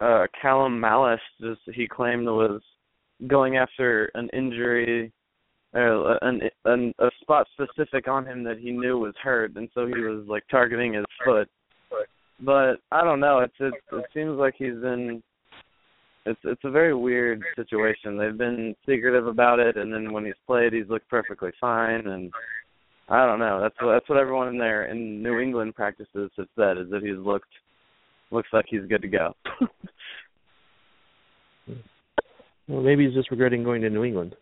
uh 0.05 0.27
Calum 0.43 0.79
Mallace 0.81 1.21
just 1.41 1.61
he 1.73 1.87
claimed 1.87 2.27
was 2.27 2.61
going 3.27 3.57
after 3.57 4.11
an 4.15 4.29
injury, 4.33 5.13
uh, 5.75 6.17
an, 6.23 6.43
an 6.65 6.95
a 6.99 7.09
spot 7.21 7.47
specific 7.53 8.09
on 8.09 8.27
him 8.27 8.43
that 8.45 8.59
he 8.59 8.71
knew 8.71 8.99
was 8.99 9.15
hurt, 9.23 9.57
and 9.57 9.69
so 9.75 9.87
he 9.87 9.95
was 9.95 10.25
like 10.29 10.45
targeting 10.51 10.95
his 10.95 11.05
foot. 11.25 11.49
But 12.41 12.77
I 12.93 13.03
don't 13.03 13.21
know. 13.21 13.41
It's 13.41 13.55
it, 13.61 13.75
it 13.93 14.05
seems 14.13 14.39
like 14.39 14.55
he's 14.59 14.69
in. 14.69 15.23
It's 16.27 16.41
it's 16.45 16.65
a 16.65 16.71
very 16.71 16.95
weird 16.95 17.43
situation. 17.55 18.19
They've 18.19 18.37
been 18.37 18.75
secretive 18.85 19.27
about 19.27 19.59
it, 19.59 19.77
and 19.77 19.93
then 19.93 20.13
when 20.13 20.25
he's 20.25 20.35
played, 20.47 20.73
he's 20.73 20.89
looked 20.89 21.09
perfectly 21.09 21.51
fine. 21.61 22.07
And 22.07 22.31
I 23.09 23.25
don't 23.25 23.39
know. 23.39 23.61
That's 23.61 23.75
what 23.81 23.95
that's 23.95 24.09
what 24.09 24.19
everyone 24.19 24.49
in 24.49 24.59
there 24.59 24.87
in 24.87 25.23
New 25.23 25.39
England 25.39 25.75
practices 25.75 26.31
has 26.37 26.47
said 26.57 26.79
is 26.79 26.91
that 26.91 27.03
he's 27.03 27.17
looked 27.17 27.49
looks 28.31 28.49
like 28.53 28.67
he's 28.69 28.87
good 28.89 29.03
to 29.03 29.09
go. 29.09 29.35
Well, 32.69 32.83
maybe 32.83 33.05
he's 33.07 33.15
just 33.15 33.31
regretting 33.31 33.63
going 33.65 33.83
to 33.83 33.91
New 33.91 34.05
England. 34.05 34.35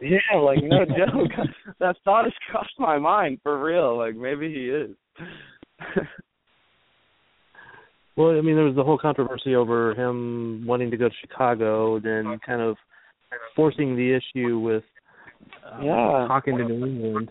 yeah, 0.00 0.18
like 0.38 0.58
no 0.62 0.84
joke. 0.84 1.30
that 1.80 1.96
thought 2.04 2.24
has 2.24 2.32
crossed 2.50 2.74
my 2.78 2.98
mind 2.98 3.38
for 3.42 3.62
real. 3.62 3.96
Like 3.96 4.16
maybe 4.16 4.52
he 4.52 4.68
is. 4.70 4.90
Well, 8.16 8.36
I 8.36 8.40
mean, 8.42 8.54
there 8.56 8.64
was 8.64 8.74
the 8.76 8.84
whole 8.84 8.98
controversy 8.98 9.54
over 9.54 9.94
him 9.94 10.66
wanting 10.66 10.90
to 10.90 10.96
go 10.98 11.08
to 11.08 11.14
Chicago, 11.22 11.98
then 12.00 12.38
kind 12.44 12.60
of 12.60 12.76
forcing 13.56 13.96
the 13.96 14.12
issue 14.14 14.58
with 14.58 14.82
uh, 15.64 15.80
Yeah. 15.82 16.26
talking 16.28 16.58
to 16.58 16.64
New 16.64 16.84
England 16.84 17.30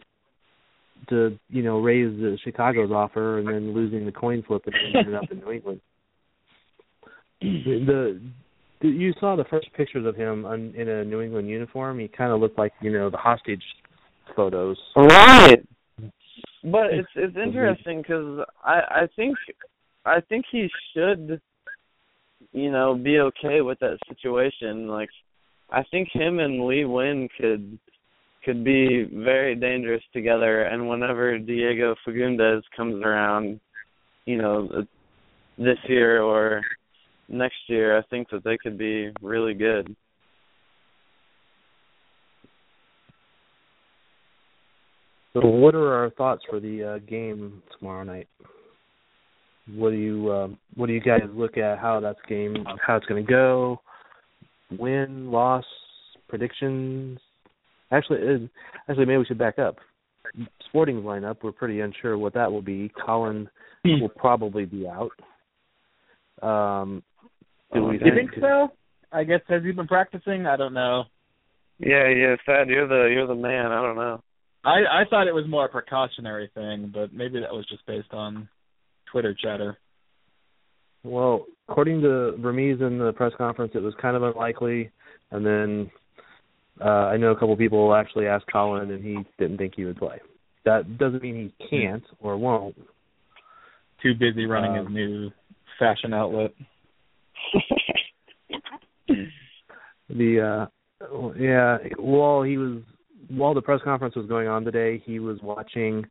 to, 1.10 1.38
you 1.50 1.62
know, 1.62 1.80
raise 1.80 2.18
the 2.20 2.40
Chicago's 2.44 2.90
offer, 2.92 3.38
and 3.38 3.48
then 3.48 3.74
losing 3.76 4.06
the 4.06 4.12
coin 4.12 4.42
flip 4.48 4.64
and 4.66 4.76
ended 4.96 5.14
up 5.14 5.30
in 5.32 5.40
New 5.40 5.52
England. 5.52 5.82
The, 7.42 7.86
the 7.86 8.22
you 8.82 9.14
saw 9.20 9.36
the 9.36 9.46
first 9.46 9.68
pictures 9.76 10.06
of 10.06 10.16
him 10.16 10.46
on, 10.46 10.74
in 10.76 10.88
a 10.88 11.04
New 11.04 11.22
England 11.22 11.50
uniform. 11.50 12.00
He 12.00 12.08
kind 12.08 12.32
of 12.32 12.40
looked 12.40 12.58
like 12.58 12.74
you 12.82 12.92
know 12.92 13.10
the 13.10 13.18
hostage 13.18 13.64
photos. 14.36 14.78
Right. 14.96 15.62
But 16.64 16.94
it's 16.94 17.10
it's 17.16 17.38
interesting 17.38 18.02
because 18.02 18.46
I 18.64 18.80
I 19.02 19.08
think 19.16 19.38
I 20.06 20.22
think 20.22 20.46
he 20.52 20.68
should, 20.94 21.42
you 22.52 22.72
know, 22.72 22.96
be 22.96 23.20
okay 23.20 23.62
with 23.62 23.80
that 23.80 23.98
situation. 24.08 24.88
Like, 24.88 25.10
I 25.70 25.84
think 25.92 26.10
him 26.12 26.40
and 26.40 26.66
Lee 26.66 26.84
Nguyen 26.84 27.30
could 27.40 27.78
could 28.46 28.64
be 28.64 29.04
very 29.14 29.56
dangerous 29.56 30.04
together. 30.14 30.64
And 30.64 30.88
whenever 30.88 31.38
Diego 31.38 31.96
Fagundez 32.08 32.62
comes 32.76 33.04
around, 33.04 33.60
you 34.26 34.38
know, 34.38 34.86
this 35.58 35.78
year 35.88 36.22
or 36.22 36.62
next 37.30 37.58
year, 37.68 37.98
I 37.98 38.02
think 38.10 38.30
that 38.32 38.44
they 38.44 38.58
could 38.58 38.78
be 38.78 39.12
really 39.22 39.54
good. 39.54 39.96
So, 45.34 45.46
what 45.46 45.76
are 45.76 45.94
our 45.94 46.10
thoughts 46.12 46.42
for 46.50 46.60
the 46.60 46.84
uh, 46.84 46.98
game 47.08 47.62
tomorrow 47.78 48.04
night? 48.04 48.28
What 49.76 49.92
do 49.92 49.96
you 49.96 50.30
uh, 50.30 50.48
What 50.76 50.88
do 50.88 50.94
you 50.94 51.02
guys 51.02 51.22
look 51.34 51.58
at? 51.58 51.78
How 51.78 52.00
that's 52.00 52.20
game? 52.28 52.66
How 52.86 52.96
it's 52.96 53.06
going 53.06 53.24
to 53.24 53.32
go? 53.32 53.80
Win, 54.78 55.32
loss, 55.32 55.66
predictions. 56.28 57.20
Actually, 57.92 58.20
it, 58.22 58.50
actually, 58.88 59.06
maybe 59.06 59.18
we 59.18 59.26
should 59.26 59.38
back 59.38 59.60
up. 59.60 59.78
Sporting 60.68 61.02
lineup, 61.02 61.38
we're 61.44 61.52
pretty 61.52 61.80
unsure 61.82 62.18
what 62.18 62.34
that 62.34 62.52
will 62.52 62.62
be. 62.62 62.92
Colin 63.06 63.50
will 63.86 64.10
probably 64.10 64.66
be 64.66 64.88
out. 64.88 65.12
Um, 66.42 67.04
do 67.74 67.84
we 67.84 67.94
you 67.94 68.14
think 68.16 68.32
so? 68.40 68.70
I 69.12 69.24
guess 69.24 69.42
has 69.48 69.64
he 69.64 69.72
been 69.72 69.88
practicing? 69.88 70.46
I 70.46 70.58
don't 70.58 70.74
know. 70.74 71.04
Yeah, 71.80 72.08
yeah, 72.10 72.36
Thad, 72.46 72.68
you're 72.68 72.88
the 72.88 73.10
you're 73.14 73.28
the 73.28 73.36
man. 73.36 73.68
I 73.72 73.82
don't 73.82 73.96
know. 73.96 74.22
I 74.66 75.02
I 75.02 75.04
thought 75.10 75.28
it 75.28 75.34
was 75.34 75.46
more 75.48 75.66
a 75.66 75.70
precautionary 75.70 76.52
thing, 76.54 76.92
but 76.94 77.14
maybe 77.14 77.40
that 77.40 77.54
was 77.54 77.66
just 77.70 77.86
based 77.86 78.14
on 78.14 78.50
Twitter 79.12 79.34
chatter. 79.34 79.78
Well, 81.04 81.46
according 81.70 82.02
to 82.02 82.36
Vermes 82.40 82.82
in 82.82 83.00
the 83.00 83.14
press 83.14 83.32
conference, 83.38 83.72
it 83.74 83.82
was 83.82 83.94
kind 84.02 84.18
of 84.18 84.24
unlikely, 84.24 84.92
and 85.32 85.46
then 85.46 85.92
uh, 86.82 87.08
I 87.08 87.18
know 87.18 87.32
a 87.32 87.36
couple 87.36 87.56
people 87.56 87.96
actually 87.96 88.28
asked 88.28 88.46
Colin, 88.52 88.92
and 88.92 89.04
he 89.04 89.18
didn't 89.38 89.58
think 89.58 89.74
he 89.76 89.86
would 89.86 89.98
play. 89.98 90.20
That 90.66 90.98
doesn't 90.98 91.24
mean 91.24 91.54
he 91.58 91.68
can't 91.70 92.04
or 92.20 92.38
won't. 92.38 92.76
Too 94.04 94.14
busy 94.14 94.46
running 94.46 94.78
Um, 94.78 94.88
his 94.88 94.94
new 94.94 95.32
fashion 95.78 96.14
outlet. 96.14 96.52
The 100.10 100.68
uh 101.02 101.32
yeah 101.38 101.78
while 101.98 102.44
he 102.44 102.58
was 102.58 102.82
while 103.30 103.54
the 103.54 103.62
press 103.62 103.80
conference 103.84 104.16
was 104.16 104.26
going 104.26 104.48
on 104.48 104.64
today 104.64 105.02
he 105.06 105.20
was 105.20 105.38
watching 105.42 106.06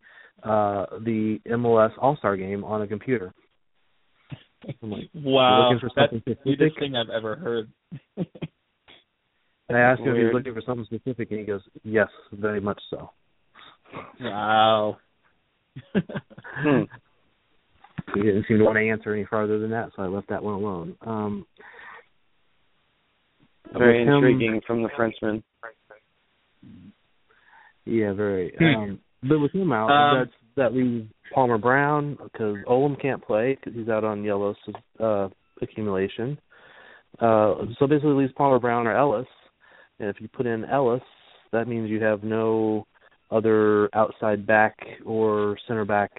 uh 0.45 0.87
the 1.05 1.39
MLS 1.49 1.91
All-Star 2.01 2.37
game 2.37 2.65
on 2.65 2.83
a 2.83 2.87
computer. 2.87 3.35
I'm 4.83 4.91
like, 4.91 5.11
Wow, 5.15 5.71
that's 5.97 6.13
the 6.25 6.37
weirdest 6.45 6.79
thing 6.79 6.95
I've 6.97 7.11
ever 7.11 7.37
heard. 7.37 7.71
And 9.69 9.77
I 9.77 9.81
asked 9.83 10.01
him 10.01 10.09
if 10.09 10.17
he 10.17 10.25
was 10.25 10.35
looking 10.35 10.55
for 10.55 10.63
something 10.65 10.87
specific 10.87 11.31
and 11.31 11.41
he 11.41 11.47
goes, 11.47 11.61
"Yes, 11.85 12.09
very 12.33 12.61
much 12.61 12.81
so." 12.91 13.11
wow. 14.21 14.97
Hmm. 15.95 16.83
He 18.15 18.23
didn't 18.23 18.47
seem 18.49 18.59
to 18.59 18.65
want 18.65 18.77
to 18.77 18.89
answer 18.89 19.13
any 19.13 19.27
farther 19.27 19.59
than 19.59 19.71
that, 19.71 19.91
so 19.95 20.03
I 20.03 20.07
left 20.07 20.29
that 20.29 20.43
one 20.43 20.55
alone. 20.55 20.97
Um 21.03 21.47
Very 23.77 24.01
with 24.01 24.09
him- 24.09 24.15
intriguing 24.15 24.61
from 24.67 24.83
the 24.83 24.89
Frenchman. 24.97 25.43
Yeah, 27.85 28.13
very. 28.13 28.55
Hmm. 28.59 28.65
Um, 28.65 29.01
but 29.23 29.39
with 29.41 29.53
him 29.53 29.73
out, 29.73 29.91
Um, 29.91 30.19
that's 30.19 30.37
that 30.57 30.75
leaves 30.75 31.09
Palmer 31.33 31.59
Brown 31.59 32.17
because 32.23 32.57
Olum 32.67 33.01
can't 33.01 33.23
play 33.25 33.55
because 33.55 33.75
he's 33.75 33.89
out 33.89 34.05
on 34.05 34.25
yellow 34.25 34.55
uh, 35.01 35.29
accumulation. 35.63 36.39
Uh, 37.21 37.55
so 37.79 37.87
basically, 37.87 38.13
leaves 38.15 38.33
Palmer 38.37 38.59
Brown 38.59 38.87
or 38.87 38.97
Ellis. 38.97 39.27
And 40.01 40.09
if 40.09 40.21
you 40.21 40.29
put 40.29 40.47
in 40.47 40.65
Ellis, 40.65 41.03
that 41.53 41.67
means 41.69 41.91
you 41.91 42.03
have 42.03 42.23
no 42.23 42.87
other 43.31 43.89
outside 43.95 44.47
back 44.47 44.77
or 45.05 45.57
center 45.67 45.85
back 45.85 46.11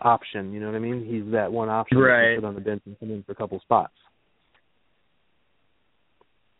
option. 0.00 0.52
You 0.52 0.60
know 0.60 0.66
what 0.66 0.74
I 0.76 0.80
mean? 0.80 1.04
He's 1.04 1.30
that 1.32 1.50
one 1.52 1.68
option 1.68 1.98
that 1.98 2.04
you 2.04 2.08
Right. 2.10 2.36
put 2.36 2.44
on 2.44 2.54
the 2.54 2.60
bench 2.60 2.82
and 2.86 2.98
come 2.98 3.10
in 3.10 3.22
for 3.22 3.32
a 3.32 3.34
couple 3.36 3.58
spots. 3.60 3.92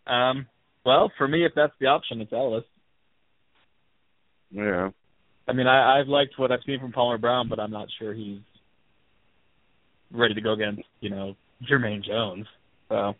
Um. 0.06 0.46
Well, 0.84 1.12
for 1.16 1.28
me, 1.28 1.44
if 1.44 1.52
that's 1.54 1.74
the 1.80 1.86
option, 1.86 2.20
it's 2.20 2.32
Ellis. 2.32 2.64
Yeah. 4.50 4.90
I 5.46 5.52
mean, 5.52 5.68
I, 5.68 6.00
I've 6.00 6.08
liked 6.08 6.38
what 6.38 6.50
I've 6.50 6.62
seen 6.66 6.80
from 6.80 6.92
Palmer 6.92 7.18
Brown, 7.18 7.48
but 7.48 7.60
I'm 7.60 7.70
not 7.70 7.86
sure 7.98 8.12
he's 8.12 8.40
ready 10.10 10.34
to 10.34 10.40
go 10.40 10.52
against, 10.52 10.82
you 11.00 11.10
know, 11.10 11.36
Jermaine 11.70 12.04
Jones. 12.04 12.46
So 12.88 13.14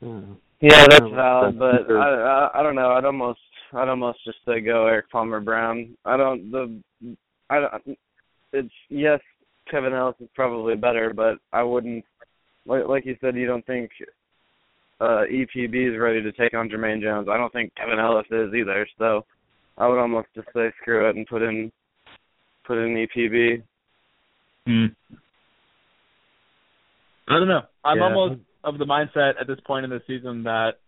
Hmm. 0.00 0.32
Yeah, 0.60 0.86
that's 0.88 1.04
valid, 1.14 1.58
but 1.58 1.90
I, 1.90 2.48
I 2.54 2.60
I 2.60 2.62
don't 2.62 2.74
know. 2.74 2.92
I'd 2.92 3.04
almost 3.04 3.40
I'd 3.72 3.88
almost 3.88 4.18
just 4.24 4.38
say 4.46 4.60
go 4.60 4.86
Erik 4.86 5.10
Palmer 5.10 5.40
Brown. 5.40 5.96
I 6.04 6.16
don't 6.16 6.50
the 6.50 6.80
I 7.48 7.60
don't, 7.60 7.98
it's 8.52 8.72
yes 8.88 9.20
Kevin 9.70 9.92
Ellis 9.92 10.16
is 10.20 10.28
probably 10.34 10.74
better, 10.76 11.12
but 11.14 11.38
I 11.52 11.62
wouldn't 11.62 12.04
like 12.66 12.86
like 12.86 13.06
you 13.06 13.16
said 13.20 13.36
you 13.36 13.46
don't 13.46 13.66
think 13.66 13.90
uh 15.00 15.24
EPB 15.30 15.92
is 15.92 15.98
ready 15.98 16.22
to 16.22 16.32
take 16.32 16.54
on 16.54 16.68
Jermaine 16.68 17.00
Jones. 17.02 17.28
I 17.30 17.36
don't 17.36 17.52
think 17.52 17.74
Kevin 17.74 17.98
Ellis 17.98 18.26
is 18.30 18.52
either. 18.54 18.86
So 18.98 19.24
I 19.78 19.86
would 19.88 19.98
almost 19.98 20.28
just 20.34 20.48
say 20.54 20.70
screw 20.80 21.08
it 21.08 21.16
and 21.16 21.26
put 21.26 21.42
in 21.42 21.72
put 22.64 22.78
in 22.78 22.96
E 22.96 23.06
EPB. 23.06 23.62
I 27.28 27.38
don't 27.38 27.48
know. 27.48 27.62
I'm 27.84 27.98
Yeah. 27.98 28.04
almost 28.04 28.40
of 28.62 28.78
the 28.78 28.84
mindset 28.84 29.40
at 29.40 29.46
this 29.46 29.60
point 29.60 29.84
in 29.84 29.90
the 29.90 30.02
season 30.06 30.42
that 30.44 30.78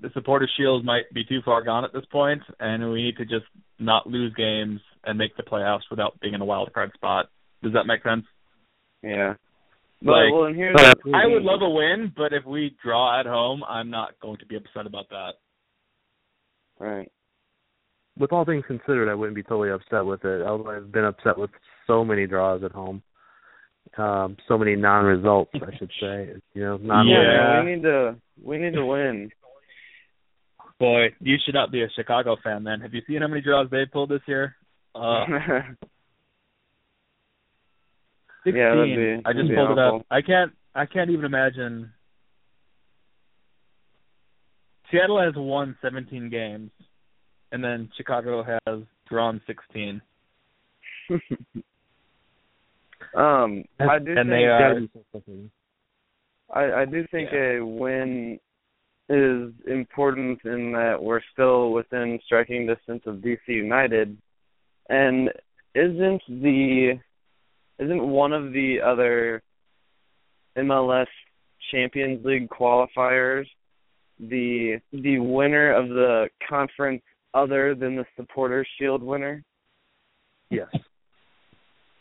the 0.00 0.10
supporter 0.10 0.48
shield 0.56 0.84
might 0.84 1.10
be 1.12 1.24
too 1.24 1.40
far 1.42 1.62
gone 1.62 1.84
at 1.84 1.92
this 1.92 2.04
point, 2.06 2.42
and 2.58 2.90
we 2.90 3.02
need 3.02 3.16
to 3.16 3.24
just 3.24 3.46
not 3.78 4.06
lose 4.06 4.34
games 4.34 4.80
and 5.04 5.16
make 5.16 5.36
the 5.36 5.42
playoffs 5.42 5.88
without 5.90 6.18
being 6.20 6.34
in 6.34 6.40
a 6.40 6.44
wild 6.44 6.72
card 6.72 6.92
spot. 6.94 7.30
Does 7.62 7.72
that 7.74 7.86
make 7.86 8.02
sense? 8.02 8.26
Yeah. 9.02 9.34
But 10.02 10.12
Like, 10.12 10.32
well, 10.32 10.44
and 10.44 10.56
here's 10.56 10.76
I 10.78 11.26
would 11.26 11.42
love 11.42 11.62
a 11.62 11.70
win, 11.70 12.12
but 12.16 12.32
if 12.32 12.44
we 12.44 12.76
draw 12.84 13.18
at 13.18 13.26
home, 13.26 13.62
I'm 13.68 13.90
not 13.90 14.18
going 14.20 14.38
to 14.38 14.46
be 14.46 14.56
upset 14.56 14.86
about 14.86 15.08
that. 15.10 15.32
right. 16.78 17.10
with 18.18 18.32
all 18.32 18.44
things 18.44 18.64
considered, 18.66 19.10
I 19.10 19.14
wouldn't 19.14 19.36
be 19.36 19.42
totally 19.42 19.70
upset 19.70 20.04
with 20.04 20.24
it. 20.24 20.42
Although 20.42 20.70
I've 20.70 20.92
been 20.92 21.04
upset 21.04 21.38
with 21.38 21.50
so 21.86 22.04
many 22.04 22.26
draws 22.26 22.62
at 22.62 22.72
home, 22.72 23.02
um, 23.98 24.36
so 24.48 24.58
many 24.58 24.76
non-results, 24.76 25.52
I 25.54 25.76
should 25.78 25.90
say. 26.00 26.32
You 26.54 26.62
know, 26.62 26.76
non 26.76 27.06
Yeah. 27.06 27.62
we 27.64 27.70
need 27.74 27.82
to 27.82 28.16
we 28.42 28.58
need 28.58 28.74
to 28.74 28.84
win. 28.84 29.30
Boy, 30.78 31.14
you 31.20 31.36
should 31.44 31.54
not 31.54 31.72
be 31.72 31.82
a 31.82 31.88
Chicago 31.96 32.36
fan 32.42 32.64
then. 32.64 32.80
Have 32.80 32.92
you 32.92 33.00
seen 33.06 33.22
how 33.22 33.28
many 33.28 33.40
draws 33.40 33.70
they 33.70 33.86
pulled 33.86 34.10
this 34.10 34.20
year? 34.26 34.56
Uh, 34.94 35.24
Sixteen. 38.46 38.62
Yeah, 38.62 38.84
be- 38.84 39.22
I 39.24 39.32
just 39.32 39.48
that'd 39.48 39.48
be 39.48 39.54
pulled 39.56 39.72
it 39.72 39.78
up. 39.78 40.06
I 40.08 40.22
can't. 40.22 40.52
I 40.74 40.86
can't 40.86 41.10
even 41.10 41.24
imagine. 41.24 41.90
Seattle 44.90 45.20
has 45.20 45.34
won 45.34 45.76
17 45.82 46.30
games, 46.30 46.70
and 47.50 47.64
then 47.64 47.90
Chicago 47.96 48.44
has 48.44 48.78
drawn 49.08 49.40
16. 49.48 50.00
um, 53.16 53.64
I 53.80 53.98
do 53.98 54.16
and 54.16 54.28
think 54.28 54.28
they 54.28 54.44
are. 54.44 54.80
I, 56.54 56.82
I 56.82 56.84
do 56.84 57.04
think 57.10 57.32
a 57.32 57.60
win 57.60 58.38
is 59.08 59.52
important 59.66 60.38
in 60.44 60.70
that 60.72 61.02
we're 61.02 61.20
still 61.32 61.72
within 61.72 62.20
striking 62.24 62.68
distance 62.68 63.02
of 63.06 63.16
DC 63.16 63.38
United, 63.48 64.16
and 64.88 65.30
isn't 65.74 66.22
the 66.28 67.00
isn't 67.78 68.06
one 68.06 68.32
of 68.32 68.52
the 68.52 68.78
other 68.84 69.42
MLS 70.56 71.06
Champions 71.70 72.24
League 72.24 72.48
qualifiers 72.48 73.46
the 74.18 74.80
the 74.92 75.18
winner 75.18 75.74
of 75.74 75.88
the 75.88 76.28
conference 76.48 77.02
other 77.34 77.74
than 77.74 77.96
the 77.96 78.04
Supporters 78.16 78.66
Shield 78.78 79.02
winner? 79.02 79.42
Yes. 80.50 80.68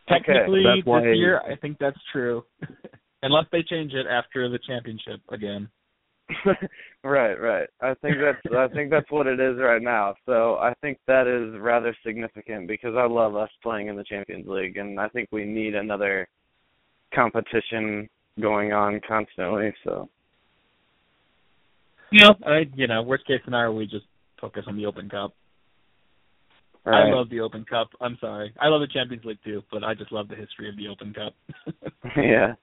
Technically, 0.07 0.63
That's 0.63 0.85
this 0.85 1.17
year, 1.17 1.41
I 1.41 1.55
think 1.55 1.77
that's 1.79 1.97
true, 2.11 2.43
unless 3.23 3.45
they 3.51 3.63
change 3.63 3.93
it 3.93 4.05
after 4.07 4.49
the 4.49 4.59
championship 4.65 5.19
again. 5.31 5.67
right, 7.03 7.35
right. 7.35 7.69
I 7.81 7.93
think 7.95 8.15
that's 8.19 8.55
I 8.55 8.67
think 8.73 8.89
that's 8.89 9.09
what 9.11 9.27
it 9.27 9.39
is 9.39 9.57
right 9.59 9.81
now. 9.81 10.15
So 10.25 10.55
I 10.55 10.73
think 10.81 10.97
that 11.07 11.27
is 11.27 11.59
rather 11.61 11.95
significant 12.05 12.67
because 12.67 12.95
I 12.97 13.05
love 13.05 13.35
us 13.35 13.49
playing 13.61 13.87
in 13.87 13.95
the 13.95 14.03
Champions 14.03 14.47
League 14.47 14.77
and 14.77 14.99
I 14.99 15.07
think 15.09 15.29
we 15.31 15.45
need 15.45 15.75
another 15.75 16.27
competition 17.13 18.09
going 18.41 18.73
on 18.73 18.99
constantly. 19.07 19.73
So 19.83 20.09
You 22.11 22.21
know, 22.25 22.35
I, 22.45 22.63
you 22.75 22.87
know, 22.87 23.03
worst 23.03 23.25
case 23.27 23.41
scenario, 23.45 23.73
we 23.73 23.85
just 23.85 24.05
focus 24.41 24.63
on 24.67 24.77
the 24.77 24.85
Open 24.85 25.09
Cup. 25.09 25.33
right. 26.85 27.11
I 27.11 27.13
love 27.13 27.29
the 27.29 27.41
Open 27.41 27.65
Cup. 27.65 27.89
I'm 28.01 28.17
sorry, 28.19 28.53
I 28.59 28.67
love 28.67 28.81
the 28.81 28.87
Champions 28.87 29.25
League 29.25 29.39
too, 29.43 29.63
but 29.71 29.83
I 29.83 29.93
just 29.93 30.11
love 30.11 30.27
the 30.27 30.35
history 30.35 30.69
of 30.69 30.75
the 30.75 30.87
Open 30.87 31.13
Cup. 31.13 31.33
yeah. 32.17 32.55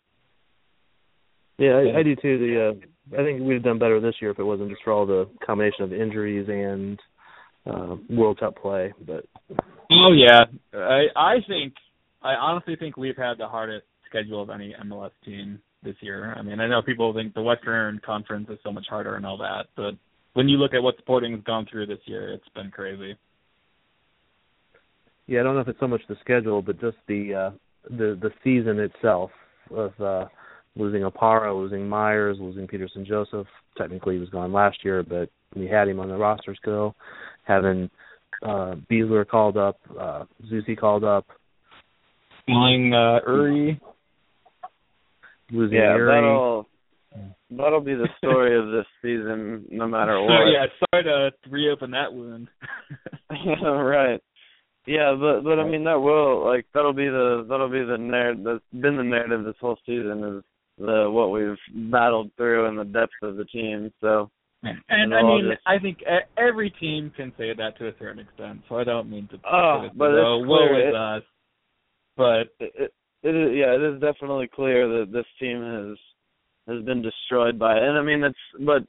Yeah, 1.58 1.72
I, 1.72 1.98
I 1.98 2.02
do 2.02 2.16
too. 2.16 2.38
The 2.38 2.70
uh, 2.70 3.20
I 3.20 3.24
think 3.24 3.42
we'd 3.42 3.54
have 3.54 3.62
done 3.64 3.78
better 3.78 4.00
this 4.00 4.14
year 4.20 4.30
if 4.30 4.38
it 4.38 4.44
wasn't 4.44 4.70
just 4.70 4.82
for 4.82 4.92
all 4.92 5.06
the 5.06 5.28
combination 5.44 5.84
of 5.84 5.92
injuries 5.92 6.48
and 6.48 6.98
uh, 7.66 7.96
World 8.10 8.40
Cup 8.40 8.56
play. 8.56 8.92
But 9.06 9.24
Oh 9.90 10.12
yeah, 10.12 10.44
I 10.74 11.06
I 11.14 11.34
think 11.46 11.74
I 12.22 12.34
honestly 12.34 12.76
think 12.76 12.96
we've 12.96 13.16
had 13.16 13.34
the 13.38 13.48
hardest 13.48 13.86
schedule 14.08 14.42
of 14.42 14.50
any 14.50 14.74
MLS 14.86 15.10
team 15.24 15.60
this 15.82 15.96
year. 16.00 16.34
I 16.36 16.42
mean, 16.42 16.60
I 16.60 16.68
know 16.68 16.80
people 16.82 17.12
think 17.12 17.34
the 17.34 17.42
Western 17.42 18.00
Conference 18.04 18.48
is 18.48 18.58
so 18.62 18.72
much 18.72 18.86
harder 18.88 19.16
and 19.16 19.26
all 19.26 19.38
that, 19.38 19.66
but 19.76 19.94
when 20.34 20.48
you 20.48 20.56
look 20.56 20.74
at 20.74 20.82
what 20.82 20.96
Sporting's 20.98 21.44
gone 21.44 21.66
through 21.70 21.86
this 21.86 21.98
year, 22.06 22.32
it's 22.32 22.48
been 22.54 22.70
crazy. 22.70 23.16
Yeah, 25.26 25.40
I 25.40 25.42
don't 25.42 25.54
know 25.54 25.60
if 25.60 25.68
it's 25.68 25.80
so 25.80 25.88
much 25.88 26.02
the 26.08 26.16
schedule, 26.20 26.62
but 26.62 26.80
just 26.80 26.96
the 27.06 27.34
uh, 27.34 27.50
the 27.88 28.18
the 28.20 28.30
season 28.42 28.78
itself 28.78 29.30
of 29.70 29.92
uh, 30.00 30.26
losing 30.76 31.02
Opara, 31.02 31.54
losing 31.54 31.88
Myers, 31.88 32.38
losing 32.40 32.66
Peterson 32.66 33.04
Joseph. 33.04 33.46
Technically, 33.76 34.14
he 34.14 34.20
was 34.20 34.30
gone 34.30 34.52
last 34.52 34.78
year, 34.84 35.02
but 35.02 35.28
we 35.54 35.66
had 35.66 35.88
him 35.88 36.00
on 36.00 36.08
the 36.08 36.16
roster 36.16 36.54
still. 36.54 36.94
Having 37.44 37.90
uh, 38.42 38.76
Besler 38.90 39.26
called 39.26 39.56
up, 39.56 39.78
uh, 39.98 40.24
Zusi 40.50 40.78
called 40.78 41.04
up, 41.04 41.26
losing 42.48 42.94
uh, 42.94 43.18
Uri, 43.26 43.80
losing 45.50 45.76
yeah, 45.76 45.96
Uri. 45.96 46.14
that'll 46.14 46.68
that'll 47.50 47.80
be 47.80 47.94
the 47.94 48.08
story 48.18 48.58
of 48.58 48.66
this 48.66 48.86
season, 49.02 49.66
no 49.70 49.86
matter 49.86 50.20
what. 50.20 50.28
So 50.28 50.34
what. 50.34 50.52
yeah, 50.52 50.66
sorry 50.90 51.04
to 51.04 51.50
reopen 51.50 51.90
that 51.90 52.12
wound. 52.12 52.48
right. 53.30 54.20
Yeah, 54.86 55.14
but 55.18 55.42
but 55.42 55.60
I 55.60 55.68
mean 55.68 55.84
that 55.84 56.00
will 56.00 56.44
like 56.44 56.66
that'll 56.74 56.92
be 56.92 57.06
the 57.06 57.46
that'll 57.48 57.70
be 57.70 57.84
the 57.84 57.98
narrative 57.98 58.44
that's 58.44 58.82
been 58.82 58.96
the 58.96 59.04
narrative 59.04 59.44
this 59.44 59.54
whole 59.60 59.78
season 59.86 60.24
is 60.24 60.44
the 60.78 61.08
what 61.10 61.30
we've 61.30 61.90
battled 61.90 62.30
through 62.36 62.66
and 62.66 62.78
the 62.78 62.84
depth 62.84 63.12
of 63.22 63.36
the 63.36 63.44
team. 63.46 63.92
So 64.00 64.30
And 64.62 65.14
I 65.14 65.22
mean, 65.22 65.50
just- 65.50 65.62
I 65.66 65.78
think 65.78 65.98
every 66.36 66.70
team 66.70 67.10
can 67.16 67.32
say 67.36 67.52
that 67.54 67.76
to 67.78 67.88
a 67.88 67.92
certain 67.98 68.20
extent. 68.20 68.62
So 68.68 68.76
I 68.78 68.84
don't 68.84 69.10
mean 69.10 69.28
to. 69.28 69.38
Oh, 69.50 69.88
but 69.94 70.10
it's 70.12 70.48
woe 70.48 70.68
clear 70.68 70.88
it- 70.88 70.94
us. 70.94 71.22
But 72.16 72.48
it, 72.60 72.72
it, 72.74 72.94
it 73.22 73.34
is 73.34 73.56
yeah, 73.56 73.74
it 73.74 73.82
is 73.82 74.00
definitely 74.00 74.48
clear 74.54 74.86
that 74.88 75.12
this 75.12 75.26
team 75.40 75.62
has 75.62 75.98
has 76.74 76.84
been 76.84 77.02
destroyed 77.02 77.58
by 77.58 77.76
it. 77.76 77.82
And 77.82 77.98
I 77.98 78.02
mean 78.02 78.20
that's 78.20 78.34
but 78.60 78.82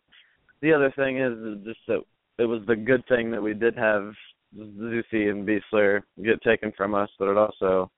the 0.61 0.73
other 0.73 0.91
thing 0.95 1.17
is, 1.19 1.33
is 1.37 1.65
just 1.65 1.79
that 1.87 2.01
it 2.39 2.45
was 2.45 2.61
the 2.67 2.75
good 2.75 3.03
thing 3.07 3.31
that 3.31 3.41
we 3.41 3.53
did 3.53 3.75
have 3.77 4.13
Zusi 4.57 5.29
and 5.29 5.47
Besler 5.47 6.01
get 6.23 6.41
taken 6.41 6.71
from 6.77 6.93
us, 6.95 7.09
but 7.17 7.27
it 7.29 7.37
also 7.37 7.91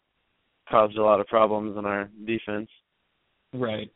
caused 0.70 0.98
a 0.98 1.04
lot 1.04 1.20
of 1.20 1.28
problems 1.28 1.78
in 1.78 1.86
our 1.86 2.10
defense. 2.26 2.70
Right. 3.60 3.92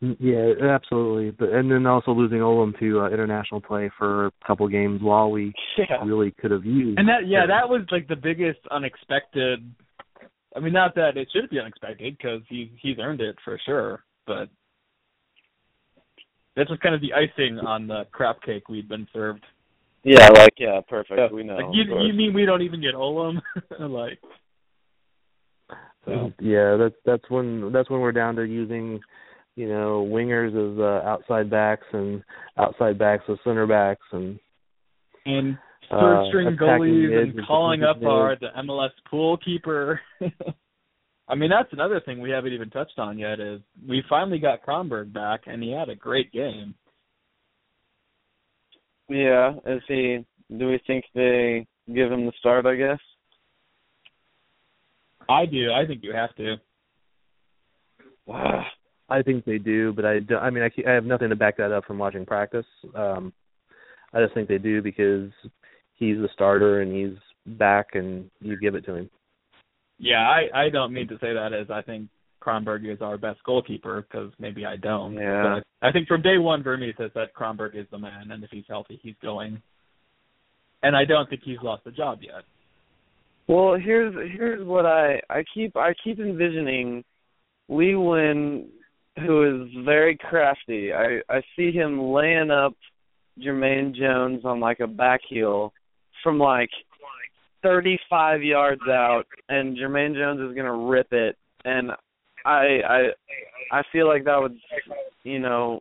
Yeah, 0.00 0.52
absolutely. 0.60 1.30
But 1.30 1.50
and 1.50 1.70
then 1.70 1.86
also 1.86 2.10
losing 2.10 2.38
Olum 2.38 2.76
to 2.80 3.00
uh, 3.02 3.10
international 3.10 3.60
play 3.60 3.90
for 3.96 4.26
a 4.26 4.32
couple 4.44 4.66
games 4.68 5.00
while 5.00 5.30
we 5.30 5.52
Yeah. 5.78 6.02
really 6.04 6.32
could 6.32 6.50
have 6.50 6.64
used. 6.64 6.98
And 6.98 7.08
that 7.08 7.28
yeah, 7.28 7.42
him. 7.42 7.48
that 7.48 7.68
was 7.68 7.82
like 7.92 8.08
the 8.08 8.16
biggest 8.16 8.58
unexpected. 8.70 9.60
I 10.56 10.60
mean, 10.60 10.72
not 10.72 10.94
that 10.96 11.16
it 11.16 11.28
should 11.32 11.48
be 11.50 11.60
unexpected 11.60 12.16
because 12.18 12.42
he 12.48 12.72
he's 12.80 12.98
earned 12.98 13.20
it 13.20 13.36
for 13.44 13.58
sure, 13.64 14.02
but 14.26 14.48
this 16.56 16.68
was 16.68 16.78
kind 16.82 16.94
of 16.94 17.00
the 17.00 17.12
icing 17.14 17.58
on 17.60 17.86
the 17.86 18.04
crap 18.10 18.42
cake 18.42 18.68
we'd 18.68 18.88
been 18.88 19.06
served. 19.12 19.44
Yeah, 20.04 20.28
like 20.30 20.54
yeah, 20.58 20.80
perfect. 20.88 21.32
we 21.32 21.44
know. 21.44 21.54
Like 21.54 21.66
you 21.72 21.84
you 22.00 22.12
mean 22.12 22.34
we 22.34 22.44
don't 22.44 22.62
even 22.62 22.80
get 22.80 22.94
Olum? 22.94 23.40
like 23.78 24.18
so. 26.04 26.32
Yeah, 26.40 26.76
that's 26.76 26.94
that's 27.04 27.30
when 27.30 27.72
that's 27.72 27.88
when 27.90 28.00
we're 28.00 28.12
down 28.12 28.36
to 28.36 28.44
using, 28.44 29.00
you 29.56 29.68
know, 29.68 30.08
wingers 30.10 30.50
as 30.50 30.78
uh, 30.78 31.08
outside 31.08 31.50
backs 31.50 31.86
and 31.92 32.22
outside 32.58 32.98
backs 32.98 33.24
as 33.28 33.36
center 33.44 33.66
backs 33.66 34.06
and 34.12 34.38
and 35.26 35.58
uh, 35.90 36.00
third 36.00 36.28
string 36.28 36.46
attacking 36.48 36.68
goalies 36.68 37.22
and 37.22 37.46
calling 37.46 37.82
up 37.82 38.02
our 38.04 38.36
the 38.36 38.48
MLS 38.58 38.90
pool 39.10 39.36
keeper. 39.36 40.00
I 41.28 41.34
mean, 41.34 41.50
that's 41.50 41.72
another 41.72 42.00
thing 42.04 42.20
we 42.20 42.30
haven't 42.30 42.52
even 42.52 42.70
touched 42.70 42.98
on 42.98 43.18
yet 43.18 43.40
is 43.40 43.60
we 43.88 44.02
finally 44.08 44.38
got 44.38 44.64
Kronberg 44.66 45.12
back 45.12 45.42
and 45.46 45.62
he 45.62 45.70
had 45.70 45.88
a 45.88 45.94
great 45.94 46.32
game. 46.32 46.74
Yeah, 49.08 49.52
is 49.66 49.82
he? 49.88 50.24
Do 50.56 50.68
we 50.68 50.80
think 50.86 51.04
they 51.14 51.66
give 51.86 52.10
him 52.10 52.26
the 52.26 52.32
start? 52.38 52.66
I 52.66 52.74
guess. 52.76 52.98
I 55.32 55.46
do. 55.46 55.72
I 55.72 55.86
think 55.86 56.02
you 56.02 56.12
have 56.12 56.34
to. 56.36 56.56
I 59.08 59.22
think 59.22 59.44
they 59.44 59.58
do, 59.58 59.92
but 59.92 60.04
I 60.04 60.20
do, 60.20 60.36
I 60.36 60.50
mean 60.50 60.62
I, 60.62 60.70
I 60.88 60.92
have 60.92 61.04
nothing 61.04 61.28
to 61.30 61.36
back 61.36 61.56
that 61.58 61.72
up 61.72 61.84
from 61.84 61.98
watching 61.98 62.24
practice. 62.24 62.66
Um 62.94 63.32
I 64.14 64.22
just 64.22 64.34
think 64.34 64.48
they 64.48 64.58
do 64.58 64.82
because 64.82 65.30
he's 65.98 66.16
the 66.16 66.28
starter 66.32 66.82
and 66.82 66.94
he's 66.94 67.18
back 67.58 67.94
and 67.94 68.30
you 68.40 68.58
give 68.58 68.74
it 68.74 68.84
to 68.86 68.94
him. 68.94 69.10
Yeah, 69.98 70.28
I 70.28 70.66
I 70.66 70.68
don't 70.68 70.92
mean 70.92 71.08
to 71.08 71.18
say 71.18 71.34
that 71.34 71.52
as 71.52 71.70
I 71.70 71.82
think 71.82 72.08
Kronberg 72.42 72.90
is 72.92 73.00
our 73.00 73.16
best 73.16 73.42
goalkeeper 73.44 74.02
because 74.02 74.32
maybe 74.38 74.66
I 74.66 74.76
don't. 74.76 75.14
Yeah. 75.14 75.60
But 75.60 75.86
I 75.86 75.92
think 75.92 76.08
from 76.08 76.22
day 76.22 76.38
one, 76.38 76.62
Vermes 76.62 76.94
says 76.98 77.10
that 77.14 77.34
Kronberg 77.34 77.76
is 77.76 77.86
the 77.90 77.98
man, 77.98 78.30
and 78.30 78.42
if 78.42 78.50
he's 78.50 78.64
healthy, 78.68 78.98
he's 79.02 79.14
going. 79.22 79.62
And 80.82 80.96
I 80.96 81.04
don't 81.04 81.30
think 81.30 81.42
he's 81.44 81.58
lost 81.62 81.84
the 81.84 81.92
job 81.92 82.18
yet. 82.20 82.42
Well, 83.48 83.74
here's 83.74 84.14
here's 84.32 84.66
what 84.66 84.86
I 84.86 85.20
I 85.28 85.44
keep 85.52 85.76
I 85.76 85.94
keep 86.02 86.18
envisioning 86.18 87.04
Lee 87.68 87.92
Nguyen, 87.92 88.66
who 89.18 89.64
is 89.64 89.84
very 89.84 90.16
crafty. 90.16 90.92
I 90.92 91.20
I 91.28 91.42
see 91.56 91.72
him 91.72 92.00
laying 92.00 92.50
up 92.50 92.74
Jermaine 93.40 93.94
Jones 93.94 94.44
on 94.44 94.60
like 94.60 94.80
a 94.80 94.86
back 94.86 95.20
heel 95.28 95.72
from 96.22 96.38
like 96.38 96.70
35 97.62 98.42
yards 98.42 98.82
out, 98.88 99.24
and 99.48 99.76
Jermaine 99.76 100.14
Jones 100.14 100.40
is 100.40 100.56
gonna 100.56 100.76
rip 100.76 101.12
it. 101.12 101.36
And 101.64 101.90
I 102.44 102.80
I 102.88 103.00
I 103.72 103.82
feel 103.90 104.06
like 104.06 104.24
that 104.24 104.40
would 104.40 104.56
you 105.24 105.40
know 105.40 105.80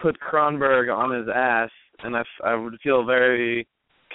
put 0.00 0.16
Kronberg 0.20 0.94
on 0.94 1.18
his 1.18 1.28
ass, 1.34 1.70
and 2.02 2.16
I 2.16 2.22
I 2.44 2.54
would 2.54 2.78
feel 2.82 3.04
very 3.04 3.66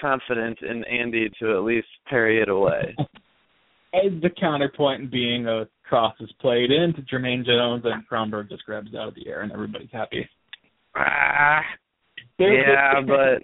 confident 0.02 0.58
in 0.60 0.84
Andy 0.84 1.30
to 1.40 1.52
at 1.56 1.62
least 1.62 1.86
parry 2.08 2.42
it 2.42 2.48
away. 2.50 2.94
And 3.94 4.22
the 4.22 4.30
counterpoint 4.30 5.10
being 5.10 5.46
a 5.46 5.68
cross 5.86 6.14
is 6.18 6.32
played 6.40 6.70
into 6.70 7.02
Jermaine 7.02 7.44
Jones 7.44 7.84
and 7.84 8.08
Kronberg 8.08 8.48
just 8.48 8.64
grabs 8.64 8.88
it 8.90 8.96
out 8.96 9.08
of 9.08 9.14
the 9.14 9.28
air 9.28 9.42
and 9.42 9.52
everybody's 9.52 9.90
happy. 9.92 10.26
Ah, 10.96 11.60
yeah, 12.38 13.02
but 13.06 13.42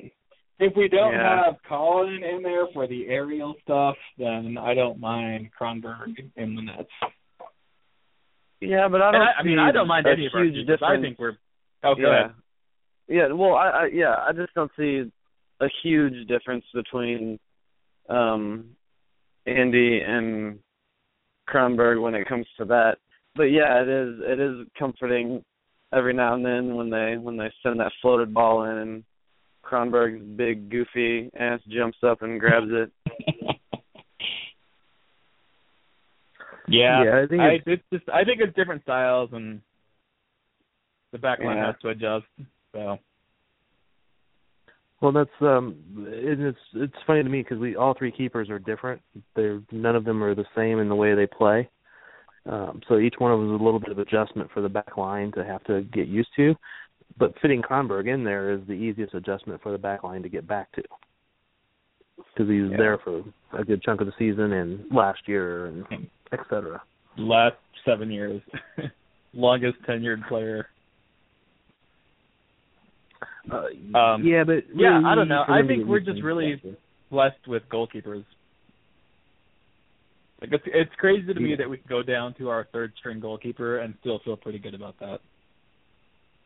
if 0.59 0.75
we 0.75 0.89
don't 0.89 1.13
Yeah. 1.13 1.45
have 1.45 1.57
Colin 1.69 2.23
in 2.25 2.43
there 2.43 2.67
for 2.73 2.87
the 2.87 3.09
aerial 3.09 3.57
stuff, 3.63 3.97
then 4.17 4.57
I 4.59 4.73
don't 4.73 4.99
mind 4.99 5.51
Kronberg 5.59 6.17
in 6.37 6.55
the 6.55 6.63
nets. 6.63 6.89
yeah, 8.63 8.89
but 8.89 9.03
I 9.03 9.13
don't. 9.13 9.21
I, 9.21 9.33
I 9.41 9.43
mean, 9.43 9.59
I 9.59 9.71
don't 9.71 9.87
mind 9.87 10.07
any 10.07 10.31
huge 10.33 10.67
difference. 10.67 10.83
I 10.83 11.01
think 11.01 11.19
we're. 11.19 11.37
Oh, 11.85 11.95
go 11.95 12.01
yeah. 12.11 12.21
ahead. 12.21 12.35
Yeah, 13.07 13.33
well, 13.33 13.55
I, 13.55 13.69
I 13.69 13.87
yeah, 13.93 14.15
I 14.17 14.33
just 14.33 14.55
don't 14.55 14.71
see 14.79 15.11
a 15.61 15.69
huge 15.83 16.27
difference 16.29 16.65
between 16.75 17.39
um 18.09 18.71
Andy 19.47 20.01
and 20.01 20.59
Kronberg 21.49 22.01
when 22.03 22.15
it 22.15 22.29
comes 22.29 22.47
to 22.59 22.65
that. 22.67 22.99
But 23.35 23.45
yeah, 23.45 23.83
it 23.83 23.89
is 23.89 24.21
it 24.21 24.41
is 24.41 24.67
comforting 24.79 25.45
every 25.95 26.13
now 26.13 26.35
and 26.35 26.45
then 26.45 26.75
when 26.75 26.91
they 26.91 27.17
when 27.17 27.37
they 27.37 27.51
send 27.63 27.81
that 27.81 27.93
floated 28.03 28.33
ball 28.35 28.65
in 28.65 28.77
and 28.79 29.05
Kronberg's 29.65 30.23
big 30.37 30.71
goofy 30.71 31.31
ass 31.39 31.61
jumps 31.69 31.99
up 32.03 32.23
and 32.23 32.39
grabs 32.41 32.69
it. 32.71 32.93
Yeah, 36.71 37.03
Yeah, 37.05 37.23
I 37.23 37.27
think 37.27 37.41
I, 37.41 37.47
it's- 37.55 37.63
it's 37.67 37.83
just 37.91 38.09
I 38.11 38.25
think 38.25 38.41
it's 38.43 38.55
different 38.55 38.83
styles 38.83 39.31
and 39.33 39.61
the 41.13 41.19
back 41.19 41.39
line 41.41 41.57
Yeah. 41.57 41.67
has 41.67 41.77
to 41.81 41.89
adjust. 41.89 42.27
So 42.73 42.99
Well, 45.01 45.13
that's 45.13 45.31
um, 45.41 45.77
and 45.97 46.43
it's 46.43 46.59
it's 46.75 46.95
funny 47.07 47.23
to 47.23 47.29
me 47.29 47.43
because 47.43 47.59
we 47.59 47.77
all 47.77 47.95
three 47.97 48.11
keepers 48.11 48.51
are 48.51 48.59
different. 48.59 49.01
They're 49.37 49.61
none 49.71 49.95
of 49.95 50.05
them 50.05 50.23
are 50.25 50.35
the 50.35 50.45
same 50.57 50.81
in 50.81 50.89
the 50.89 50.95
way 50.97 51.15
they 51.15 51.27
play. 51.27 51.69
Um, 52.47 52.81
so 52.89 52.99
each 52.99 53.15
one 53.19 53.31
of 53.31 53.39
them 53.39 53.55
is 53.55 53.61
a 53.61 53.65
little 53.65 53.79
bit 53.79 53.91
of 53.91 53.99
adjustment 53.99 54.51
for 54.53 54.61
the 54.61 54.69
back 54.69 54.97
line 54.97 55.31
to 55.33 55.45
have 55.45 55.63
to 55.65 55.83
get 55.83 56.09
used 56.09 56.31
to. 56.37 56.55
But 57.19 57.35
fitting 57.41 57.63
Kronberg 57.63 58.13
in 58.13 58.25
there 58.25 58.53
is 58.53 58.61
the 58.67 58.73
easiest 58.73 59.15
adjustment 59.15 59.63
for 59.63 59.71
the 59.71 59.79
back 59.79 60.03
line 60.03 60.23
to 60.23 60.29
get 60.29 60.47
back 60.47 60.73
to 60.73 60.83
because 62.17 62.49
he 62.51 62.61
was 62.61 62.71
Yeah. 62.73 62.77
there 62.79 62.99
for 62.99 63.23
a 63.53 63.65
good 63.65 63.83
chunk 63.83 64.01
of 64.01 64.07
the 64.07 64.13
season 64.19 64.53
and 64.53 64.85
last 64.91 65.21
year 65.29 65.67
and 65.67 66.09
et 66.33 66.41
cetera. 66.51 66.83
last 67.17 67.57
seven 67.85 68.11
years, 68.11 68.41
longest 69.33 69.77
tenured 69.83 70.27
player. 70.29 70.69
Uh, 73.51 73.99
Um, 73.99 74.25
yeah, 74.25 74.45
but 74.45 74.65
yeah, 74.75 75.01
I 75.05 75.15
don't 75.15 75.29
know. 75.29 75.45
I 75.49 75.67
think 75.67 75.87
we're 75.87 76.01
just 76.01 76.23
really 76.23 76.61
blessed 77.11 77.47
with 77.47 77.63
goalkeepers. 77.73 78.25
Like 80.41 80.53
it's 80.53 80.65
it's 80.67 80.95
crazy 80.99 81.33
to 81.35 81.41
me 81.41 81.51
Yeah. 81.51 81.57
that 81.57 81.71
we 81.71 81.79
can 81.79 81.87
go 81.89 82.03
down 82.03 82.35
to 82.35 82.49
our 82.49 82.69
third 82.73 82.93
string 82.99 83.19
goalkeeper 83.21 83.79
and 83.79 83.95
still 84.01 84.21
feel 84.25 84.37
pretty 84.37 84.59
good 84.59 84.75
about 84.75 84.99
that. 85.01 85.21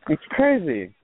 It's 0.09 0.23
crazy. 0.31 0.95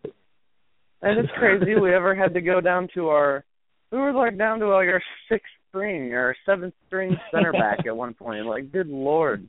And 1.02 1.18
it's 1.18 1.30
crazy 1.38 1.74
we 1.74 1.94
ever 1.94 2.14
had 2.14 2.34
to 2.34 2.40
go 2.40 2.60
down 2.60 2.88
to 2.94 3.08
our 3.08 3.44
we 3.92 3.98
were 3.98 4.12
like 4.12 4.38
down 4.38 4.58
to 4.60 4.66
like 4.68 4.88
our 4.88 5.02
sixth 5.30 5.46
string 5.68 6.12
or 6.14 6.34
seventh 6.46 6.74
string 6.86 7.16
center 7.32 7.52
back 7.64 7.86
at 7.86 7.96
one 7.96 8.14
point. 8.14 8.46
Like, 8.46 8.72
good 8.72 8.88
lord. 8.88 9.48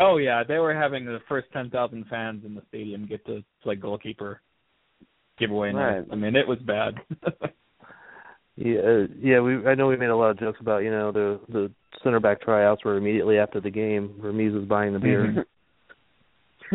Oh 0.00 0.18
yeah, 0.18 0.44
they 0.46 0.58
were 0.58 0.74
having 0.74 1.04
the 1.04 1.18
first 1.28 1.48
ten 1.52 1.70
thousand 1.70 2.06
fans 2.08 2.44
in 2.44 2.54
the 2.54 2.62
stadium 2.68 3.04
get 3.06 3.24
to 3.26 3.42
play 3.62 3.74
goalkeeper 3.74 4.40
giveaway 5.38 5.72
night. 5.72 5.98
Right. 5.98 6.06
I 6.12 6.14
mean, 6.14 6.36
it 6.36 6.46
was 6.46 6.58
bad. 6.58 6.94
Yeah, 8.60 8.80
uh, 8.80 9.06
yeah. 9.20 9.38
We 9.38 9.64
I 9.68 9.76
know 9.76 9.86
we 9.86 9.96
made 9.96 10.08
a 10.08 10.16
lot 10.16 10.30
of 10.30 10.40
jokes 10.40 10.58
about 10.60 10.78
you 10.78 10.90
know 10.90 11.12
the 11.12 11.38
the 11.48 11.70
center 12.02 12.18
back 12.18 12.40
tryouts 12.40 12.84
were 12.84 12.96
immediately 12.96 13.38
after 13.38 13.60
the 13.60 13.70
game. 13.70 14.16
Ramiz 14.20 14.52
was 14.52 14.64
buying 14.64 14.92
the 14.92 14.98
beer, 14.98 15.46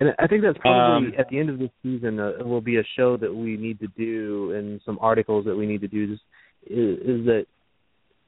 and 0.00 0.14
I 0.18 0.26
think 0.28 0.42
that's 0.42 0.56
probably 0.60 1.08
Um, 1.08 1.14
at 1.18 1.28
the 1.28 1.38
end 1.38 1.50
of 1.50 1.58
this 1.58 1.68
season 1.82 2.18
uh, 2.18 2.38
it 2.40 2.46
will 2.46 2.62
be 2.62 2.78
a 2.78 2.84
show 2.96 3.18
that 3.18 3.34
we 3.34 3.58
need 3.58 3.78
to 3.80 3.86
do 3.98 4.52
and 4.52 4.80
some 4.86 4.98
articles 5.02 5.44
that 5.44 5.54
we 5.54 5.66
need 5.66 5.82
to 5.82 5.88
do. 5.88 6.06
Just 6.06 6.22
is, 6.64 6.98
is 7.00 7.26
that 7.26 7.44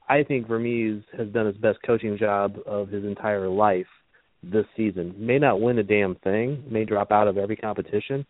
I 0.07 0.21
think 0.21 0.47
Ramiz 0.49 1.03
has 1.17 1.29
done 1.29 1.47
his 1.47 1.57
best 1.57 1.79
coaching 1.83 2.15
job 2.15 2.57
of 2.67 2.89
his 2.89 3.05
entire 3.05 3.49
life 3.49 3.87
this 4.43 4.65
season. 4.75 5.15
May 5.17 5.39
not 5.39 5.61
win 5.61 5.79
a 5.79 5.83
damn 5.83 6.15
thing, 6.15 6.63
may 6.69 6.85
drop 6.85 7.11
out 7.11 7.27
of 7.27 7.37
every 7.37 7.55
competition, 7.55 8.25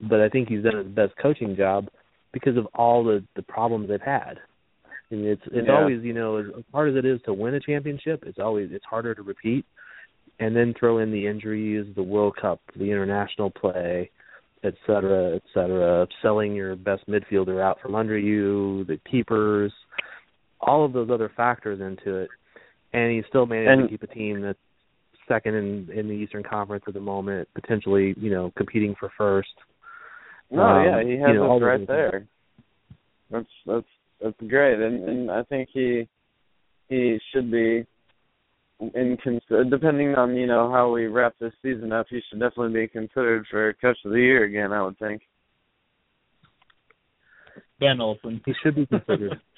but 0.00 0.20
I 0.20 0.28
think 0.28 0.48
he's 0.48 0.62
done 0.64 0.76
his 0.78 0.86
best 0.86 1.12
coaching 1.20 1.56
job 1.56 1.88
because 2.32 2.56
of 2.56 2.66
all 2.74 3.04
the 3.04 3.22
the 3.34 3.42
problems 3.42 3.88
they've 3.88 4.00
had. 4.00 4.38
And 5.10 5.24
it's 5.24 5.42
it's 5.46 5.68
Yeah. 5.68 5.78
always 5.78 6.02
you 6.02 6.12
know 6.12 6.36
as 6.36 6.46
hard 6.72 6.90
as 6.90 6.96
it 6.96 7.04
is 7.04 7.20
to 7.22 7.32
win 7.32 7.54
a 7.54 7.60
championship, 7.60 8.24
it's 8.26 8.38
always 8.38 8.72
it's 8.72 8.84
harder 8.84 9.14
to 9.14 9.22
repeat. 9.22 9.64
And 10.38 10.54
then 10.54 10.74
throw 10.78 10.98
in 10.98 11.12
the 11.12 11.26
injuries, 11.26 11.86
the 11.94 12.02
World 12.02 12.36
Cup, 12.36 12.60
the 12.76 12.90
international 12.90 13.50
play, 13.50 14.10
et 14.64 14.74
cetera, 14.86 15.34
et 15.36 15.42
cetera, 15.54 16.06
selling 16.20 16.54
your 16.54 16.76
best 16.76 17.08
midfielder 17.08 17.58
out 17.62 17.80
from 17.80 17.94
under 17.94 18.18
you, 18.18 18.84
the 18.84 18.98
keepers, 19.10 19.72
all 20.60 20.84
of 20.84 20.92
those 20.92 21.08
other 21.10 21.30
factors 21.34 21.80
into 21.80 22.16
it. 22.18 22.28
And 22.92 23.12
he 23.12 23.22
still 23.28 23.46
managed 23.46 23.70
And- 23.70 23.82
to 23.82 23.88
keep 23.88 24.02
a 24.02 24.14
team 24.14 24.42
that's 24.42 24.58
second 25.28 25.54
in 25.54 25.88
in 25.94 26.08
the 26.08 26.14
Eastern 26.14 26.42
Conference 26.42 26.84
at 26.86 26.94
the 26.94 27.00
moment, 27.00 27.48
potentially, 27.54 28.14
you 28.18 28.30
know, 28.30 28.52
competing 28.56 28.94
for 28.98 29.10
first. 29.16 29.48
No, 30.50 30.62
Um, 30.62 30.84
yeah, 30.84 31.02
he 31.02 31.10
you 31.12 31.20
has 31.24 31.34
know, 31.34 31.56
us 31.56 31.62
right 31.62 31.86
there. 31.86 32.26
That's 33.30 33.46
that's 33.66 33.86
that's 34.22 34.40
great, 34.48 34.80
and 34.80 35.08
and 35.08 35.30
I 35.30 35.42
think 35.44 35.68
he 35.72 36.08
he 36.88 37.18
should 37.32 37.50
be 37.50 37.84
in 38.80 39.16
cons- 39.24 39.70
depending 39.70 40.14
on 40.14 40.36
you 40.36 40.46
know 40.46 40.70
how 40.70 40.90
we 40.90 41.06
wrap 41.06 41.34
this 41.40 41.52
season 41.62 41.92
up, 41.92 42.06
he 42.10 42.20
should 42.28 42.40
definitely 42.40 42.80
be 42.80 42.88
considered 42.88 43.46
for 43.50 43.72
coach 43.74 43.98
of 44.04 44.12
the 44.12 44.18
year 44.20 44.44
again. 44.44 44.72
I 44.72 44.82
would 44.82 44.98
think. 44.98 45.22
ben 47.80 48.00
Olsen. 48.00 48.40
He 48.44 48.52
should 48.62 48.74
be 48.76 48.86
considered. 48.86 49.40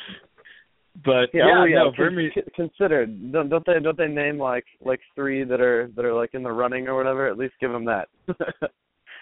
But 1.05 1.31
Yeah, 1.33 1.47
yeah, 1.47 1.61
oh, 1.61 1.65
yeah 1.65 1.77
no, 1.85 1.93
Vermes. 1.97 2.33
con- 2.35 2.43
considered. 2.55 3.33
Don't, 3.33 3.49
don't 3.49 3.65
they 3.67 3.79
don't 3.81 3.97
they 3.97 4.09
name 4.09 4.39
like 4.39 4.65
like 4.85 5.01
three 5.15 5.45
that 5.45 5.61
are 5.61 5.91
that 5.95 6.05
are 6.05 6.15
like 6.15 6.31
in 6.35 6.43
the 6.43 6.51
running 6.51 6.89
or 6.89 6.97
whatever? 6.97 7.29
At 7.29 7.39
least 7.39 7.55
give 7.61 7.71
them 7.71 7.85
that. 7.87 8.09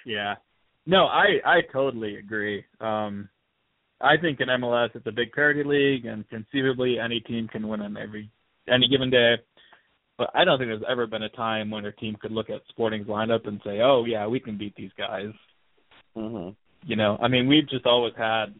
Yeah. 0.06 0.36
No, 0.86 1.06
I 1.06 1.40
I 1.44 1.60
totally 1.72 2.16
agree. 2.16 2.64
Um 2.80 3.28
I 4.00 4.16
think 4.16 4.40
in 4.40 4.48
MLS 4.48 4.90
it's 4.94 5.06
a 5.06 5.12
big 5.12 5.32
parity 5.32 5.64
league 5.64 6.06
and 6.06 6.28
conceivably 6.28 6.98
any 7.00 7.18
team 7.20 7.48
can 7.48 7.66
win 7.66 7.80
on 7.82 7.96
every 7.96 8.30
any 8.68 8.88
given 8.88 9.10
day. 9.10 9.34
But 10.16 10.30
I 10.34 10.44
don't 10.44 10.58
think 10.58 10.70
there's 10.70 10.82
ever 10.88 11.06
been 11.06 11.24
a 11.24 11.28
time 11.30 11.70
when 11.70 11.84
a 11.84 11.92
team 11.92 12.16
could 12.20 12.32
look 12.32 12.48
at 12.50 12.62
Sporting's 12.68 13.08
lineup 13.08 13.46
and 13.46 13.60
say, 13.64 13.80
"Oh 13.80 14.04
yeah, 14.06 14.26
we 14.26 14.40
can 14.40 14.56
beat 14.56 14.74
these 14.76 14.92
guys." 14.96 15.32
hmm 16.14 16.50
You 16.84 16.96
know, 16.96 17.18
I 17.20 17.28
mean, 17.28 17.48
we've 17.48 17.68
just 17.68 17.84
always 17.84 18.14
had. 18.16 18.54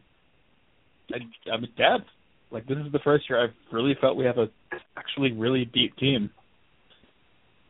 I 1.13 1.57
mean, 1.57 1.71
depth. 1.77 2.09
Like 2.51 2.65
this 2.67 2.77
is 2.77 2.91
the 2.91 2.99
first 2.99 3.29
year 3.29 3.43
I've 3.43 3.53
really 3.71 3.95
felt 3.99 4.15
we 4.17 4.25
have 4.25 4.37
a 4.37 4.47
actually 4.97 5.31
really 5.33 5.65
deep 5.65 5.95
team. 5.97 6.29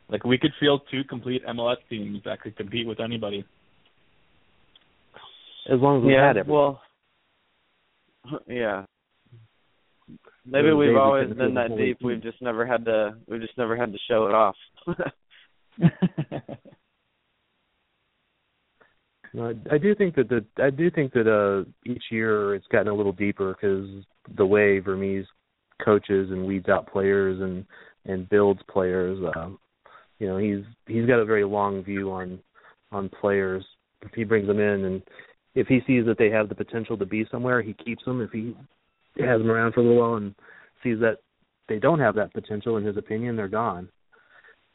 Like 0.10 0.24
we 0.24 0.38
could 0.38 0.52
field 0.60 0.82
two 0.92 1.04
complete 1.04 1.46
MLS 1.46 1.78
teams 1.90 2.22
that 2.26 2.42
could 2.42 2.56
compete 2.56 2.88
with 2.88 3.00
anybody. 3.00 3.46
As 5.70 5.80
long 5.80 6.00
as 6.00 6.06
we 6.06 6.14
yeah, 6.14 6.28
had 6.28 6.38
it. 6.38 6.48
well, 6.48 6.82
yeah. 8.48 8.86
Maybe 10.46 10.72
we've 10.72 10.92
we 10.92 10.98
always 10.98 11.34
been 11.34 11.56
that 11.56 11.76
deep. 11.76 12.00
team. 12.00 12.08
We've 12.08 12.24
just 12.24 12.42
never 12.42 12.66
had 12.66 12.86
to. 12.86 13.16
We've 13.28 13.42
just 13.42 13.58
never 13.58 13.76
had 13.76 13.92
to 13.92 13.98
show 14.08 14.28
it 14.28 14.34
off. 14.34 14.56
No, 19.34 19.50
I, 19.50 19.76
I 19.76 19.78
do 19.78 19.94
think 19.94 20.16
that 20.16 20.30
the 20.30 20.44
I 20.62 20.70
do 20.70 20.90
think 20.90 21.14
that 21.14 21.28
uh 21.28 21.70
each 21.86 22.04
year 22.10 22.56
it's 22.56 22.66
gotten 22.68 22.88
a 22.88 22.94
little 22.94 23.12
deeper 23.12 23.54
because 23.54 23.88
the 24.36 24.46
way 24.46 24.80
Vermes 24.80 25.26
coaches 25.84 26.32
and 26.32 26.46
weeds 26.46 26.70
out 26.70 26.92
players 26.92 27.40
and 27.42 27.66
and 28.06 28.30
builds 28.30 28.62
players. 28.70 29.20
Um, 29.36 29.60
you 30.20 30.28
know, 30.28 30.38
he's 30.38 30.64
he's 30.88 31.06
got 31.06 31.20
a 31.20 31.26
very 31.26 31.46
long 31.46 31.84
view 31.84 32.12
on 32.12 32.40
on 32.92 33.10
players. 33.10 33.64
If 34.02 34.12
he 34.14 34.24
brings 34.24 34.48
them 34.48 34.60
in 34.60 34.86
and 34.86 35.02
if 35.56 35.68
he 35.68 35.80
sees 35.88 36.06
that 36.06 36.18
they 36.18 36.30
have 36.30 36.50
the 36.50 36.56
potential 36.56 36.98
to 36.98 37.06
be 37.06 37.26
somewhere, 37.32 37.62
he 37.62 37.74
keeps 37.74 38.06
them. 38.06 38.22
If 38.22 38.32
he 38.32 38.56
has 39.20 39.40
them 39.40 39.50
around 39.50 39.74
for 39.74 39.80
a 39.80 39.84
little 39.84 40.00
while 40.00 40.16
and 40.16 40.36
sees 40.84 41.00
that 41.00 41.18
they 41.68 41.80
don't 41.80 42.00
have 42.00 42.16
that 42.16 42.34
potential, 42.34 42.78
in 42.78 42.86
his 42.86 42.98
opinion, 42.98 43.36
they're 43.36 43.48
gone. 43.48 43.90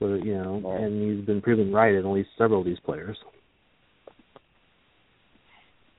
So 0.01 0.15
you 0.15 0.35
know, 0.35 0.77
and 0.77 1.17
he's 1.17 1.25
been 1.25 1.41
proven 1.41 1.73
right 1.73 1.95
in 1.95 2.01
at 2.01 2.07
least 2.07 2.31
several 2.37 2.61
of 2.61 2.67
these 2.67 2.81
players. 2.81 3.17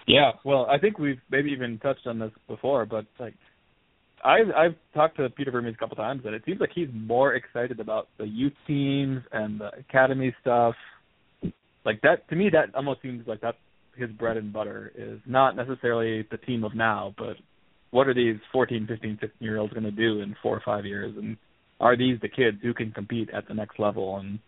Yeah, 0.07 0.31
well, 0.43 0.67
I 0.69 0.77
think 0.77 0.99
we've 0.99 1.21
maybe 1.31 1.51
even 1.51 1.79
touched 1.79 2.07
on 2.07 2.19
this 2.19 2.31
before, 2.47 2.85
but 2.85 3.05
like 3.19 3.35
I've 4.23 4.49
I've 4.55 4.75
talked 4.93 5.17
to 5.17 5.29
Peter 5.29 5.51
Vermes 5.51 5.75
a 5.75 5.77
couple 5.77 5.95
times, 5.95 6.23
and 6.25 6.35
it 6.35 6.43
seems 6.45 6.59
like 6.59 6.71
he's 6.73 6.89
more 6.93 7.35
excited 7.35 7.79
about 7.79 8.07
the 8.17 8.25
youth 8.25 8.53
teams 8.67 9.21
and 9.31 9.59
the 9.59 9.69
academy 9.77 10.35
stuff. 10.41 10.75
Like 11.85 12.01
that 12.01 12.27
to 12.29 12.35
me, 12.35 12.49
that 12.51 12.75
almost 12.75 13.01
seems 13.01 13.27
like 13.27 13.41
that's 13.41 13.57
his 13.95 14.09
bread 14.11 14.37
and 14.37 14.51
butter 14.51 14.91
is 14.95 15.19
not 15.25 15.55
necessarily 15.55 16.25
the 16.31 16.37
team 16.37 16.63
of 16.63 16.75
now, 16.75 17.13
but 17.17 17.35
what 17.91 18.07
are 18.07 18.13
these 18.13 18.37
14, 18.51 18.87
15, 18.87 19.19
16 19.21 19.29
year 19.39 19.59
olds 19.59 19.71
going 19.73 19.83
to 19.83 19.91
do 19.91 20.21
in 20.21 20.35
four 20.41 20.55
or 20.55 20.61
five 20.65 20.85
years, 20.85 21.15
and 21.15 21.37
are 21.79 21.95
these 21.95 22.19
the 22.21 22.29
kids 22.29 22.57
who 22.61 22.73
can 22.73 22.91
compete 22.91 23.29
at 23.29 23.47
the 23.47 23.53
next 23.53 23.79
level? 23.79 24.17
And 24.17 24.39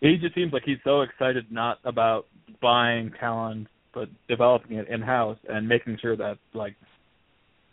he 0.00 0.16
just 0.20 0.34
seems 0.34 0.52
like 0.52 0.64
he's 0.64 0.78
so 0.84 1.02
excited 1.02 1.46
not 1.50 1.78
about 1.84 2.26
buying 2.60 3.12
talent 3.18 3.68
but 3.96 4.10
developing 4.28 4.76
it 4.76 4.88
in 4.88 5.00
house 5.00 5.38
and 5.48 5.66
making 5.66 5.96
sure 6.00 6.16
that 6.16 6.36
like 6.52 6.76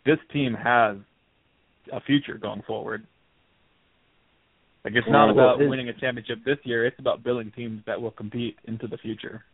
this 0.06 0.16
team 0.32 0.54
has 0.54 0.96
a 1.92 2.00
future 2.00 2.38
going 2.38 2.62
forward. 2.66 3.06
Like 4.84 4.94
it's 4.96 5.06
not 5.06 5.26
Yeah, 5.26 5.32
about 5.32 5.58
well, 5.58 5.68
winning 5.68 5.90
a 5.90 5.92
championship 5.92 6.38
this 6.44 6.56
year, 6.64 6.86
it's 6.86 6.98
about 6.98 7.22
building 7.22 7.52
teams 7.54 7.82
that 7.86 8.00
will 8.00 8.10
compete 8.10 8.56
into 8.64 8.86
the 8.86 8.96
future. 8.96 9.44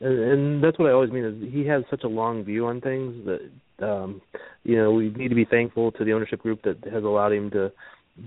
and, 0.00 0.18
and 0.18 0.62
that's 0.62 0.78
what 0.78 0.90
I 0.90 0.92
always 0.92 1.10
mean 1.10 1.24
is 1.24 1.52
he 1.52 1.66
has 1.66 1.82
such 1.88 2.04
a 2.04 2.08
long 2.08 2.44
view 2.44 2.66
on 2.66 2.82
things 2.82 3.24
that 3.24 3.40
um 3.88 4.20
you 4.64 4.76
know 4.76 4.90
we 4.92 5.08
need 5.10 5.28
to 5.28 5.34
be 5.34 5.46
thankful 5.46 5.92
to 5.92 6.04
the 6.04 6.12
ownership 6.12 6.40
group 6.42 6.60
that 6.62 6.76
has 6.92 7.04
allowed 7.04 7.32
him 7.32 7.50
to 7.50 7.72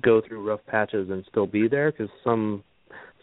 go 0.02 0.22
through 0.22 0.48
rough 0.48 0.62
patches 0.68 1.10
and 1.12 1.24
still 1.30 1.46
be 1.48 1.68
there 1.68 1.92
because 1.92 2.10
some 2.24 2.64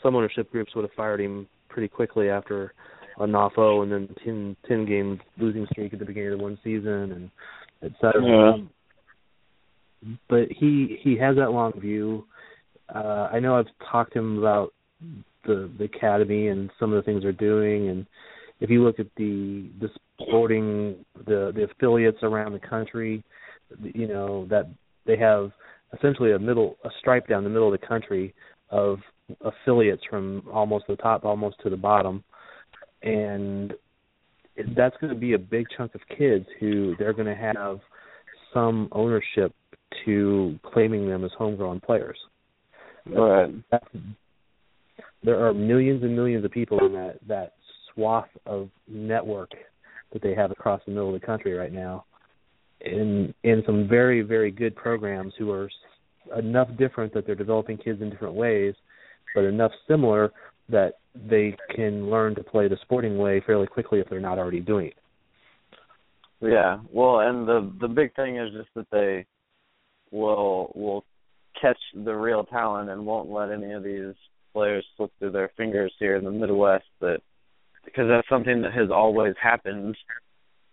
some 0.03 0.15
ownership 0.15 0.51
groups 0.53 0.73
would 0.75 0.83
have 0.85 0.93
fired 0.93 1.21
him 1.21 1.49
pretty 1.69 1.89
quickly 1.89 2.29
after 2.29 2.73
a 3.19 3.27
NAFO 3.27 3.83
and 3.83 3.93
then 3.93 4.15
10, 4.25 4.57
10 4.69 4.87
game 4.87 5.21
losing 5.39 5.67
streak 5.71 5.93
at 5.93 5.99
the 5.99 6.05
beginning 6.05 6.33
of 6.33 6.39
the 6.39 6.45
one 6.45 6.59
season 6.63 7.13
and 7.13 7.31
et 7.83 7.93
cetera. 8.01 8.59
Yeah. 8.59 10.17
But 10.29 10.49
he 10.51 10.99
he 11.03 11.17
has 11.19 11.37
that 11.37 11.53
long 11.53 11.73
view. 11.81 12.25
Uh 12.95 13.29
I 13.33 13.41
know 13.41 13.57
I've 13.59 13.67
talked 13.91 14.13
to 14.13 14.19
him 14.19 14.39
about 14.39 14.73
the 15.47 15.71
the 15.79 15.85
academy 15.85 16.49
and 16.49 16.71
some 16.79 16.93
of 16.93 16.97
the 16.97 17.03
things 17.03 17.23
they're 17.23 17.33
doing 17.33 17.89
and 17.89 18.07
if 18.61 18.71
you 18.71 18.83
look 18.83 18.99
at 18.99 19.07
the 19.17 19.69
the 19.81 19.89
sporting 20.21 20.97
the 21.27 21.53
the 21.55 21.65
affiliates 21.71 22.19
around 22.23 22.53
the 22.53 22.59
country 22.59 23.23
you 23.83 24.09
know 24.09 24.47
that 24.49 24.69
they 25.07 25.17
have 25.17 25.51
essentially 25.97 26.33
a 26.33 26.39
middle 26.39 26.77
a 26.85 26.89
stripe 26.99 27.27
down 27.29 27.45
the 27.45 27.51
middle 27.51 27.73
of 27.73 27.79
the 27.79 27.87
country 27.87 28.35
of 28.71 28.99
affiliates 29.43 30.03
from 30.09 30.43
almost 30.53 30.85
the 30.89 30.97
top 30.97 31.25
almost 31.25 31.57
to 31.62 31.71
the 31.71 31.77
bottom 31.77 32.23
and 33.07 33.73
that's 34.77 34.97
going 35.01 35.13
to 35.13 35.19
be 35.19 35.35
a 35.35 35.39
big 35.39 35.67
chunk 35.77 35.95
of 35.95 36.01
kids 36.17 36.47
who 36.61 36.95
they're 36.99 37.13
going 37.13 37.27
to 37.27 37.35
have 37.35 37.79
some 38.53 38.89
ownership 38.93 39.55
to 40.05 40.59
claiming 40.65 41.09
them 41.09 41.25
as 41.25 41.31
homegrown 41.39 41.81
players 41.81 42.19
Right. 43.09 43.55
there 45.23 45.47
are 45.47 45.55
millions 45.55 46.03
and 46.03 46.17
millions 46.17 46.45
of 46.45 46.51
people 46.51 46.85
in 46.85 46.93
that 46.95 47.19
that 47.29 47.53
swath 47.95 48.29
of 48.47 48.69
network 48.89 49.51
that 50.13 50.23
they 50.23 50.35
have 50.35 50.51
across 50.51 50.81
the 50.85 50.91
middle 50.91 51.15
of 51.15 51.21
the 51.21 51.25
country 51.25 51.53
right 51.53 51.73
now 51.73 52.05
in 52.81 53.33
in 53.45 53.63
some 53.65 53.87
very 53.89 54.23
very 54.23 54.51
good 54.51 54.75
programs 54.75 55.35
who 55.39 55.53
are 55.53 55.71
enough 56.37 56.69
different 56.77 57.15
that 57.15 57.27
they're 57.27 57.37
developing 57.37 57.77
kids 57.79 58.03
in 58.03 58.11
different 58.11 58.35
ways 58.35 58.75
but 59.37 59.45
enough 59.45 59.73
similar 59.87 60.33
that 60.69 60.95
they 61.29 61.57
can 61.75 62.11
learn 62.11 62.35
to 62.35 62.45
play 62.45 62.69
the 62.69 62.77
sporting 62.83 63.19
way 63.19 63.43
fairly 63.47 63.67
quickly 63.67 64.01
if 64.01 64.09
they're 64.09 64.21
not 64.21 64.39
already 64.39 64.61
doing 64.61 64.89
it. 64.89 64.97
Yeah. 66.41 66.79
Well, 66.93 67.21
and 67.21 67.49
the 67.49 67.73
the 67.81 67.89
big 67.89 68.14
thing 68.14 68.37
is 68.37 68.53
just 68.53 68.69
that 68.75 68.87
they 68.91 69.27
will 70.11 70.73
will 70.75 71.05
catch 71.61 71.79
the 71.95 72.14
real 72.14 72.45
talent 72.45 72.91
and 72.91 73.07
won't 73.07 73.31
let 73.31 73.51
any 73.51 73.73
of 73.73 73.83
these 73.83 74.14
players 74.53 74.85
slip 74.97 75.11
through 75.19 75.33
their 75.33 75.51
fingers 75.57 75.93
here 75.99 76.17
in 76.17 76.25
the 76.25 76.31
Midwest 76.31 76.85
that 77.01 77.21
because 77.85 78.09
that's 78.09 78.29
something 78.29 78.62
that 78.62 78.73
has 78.73 78.91
always 78.91 79.35
happened 79.43 79.97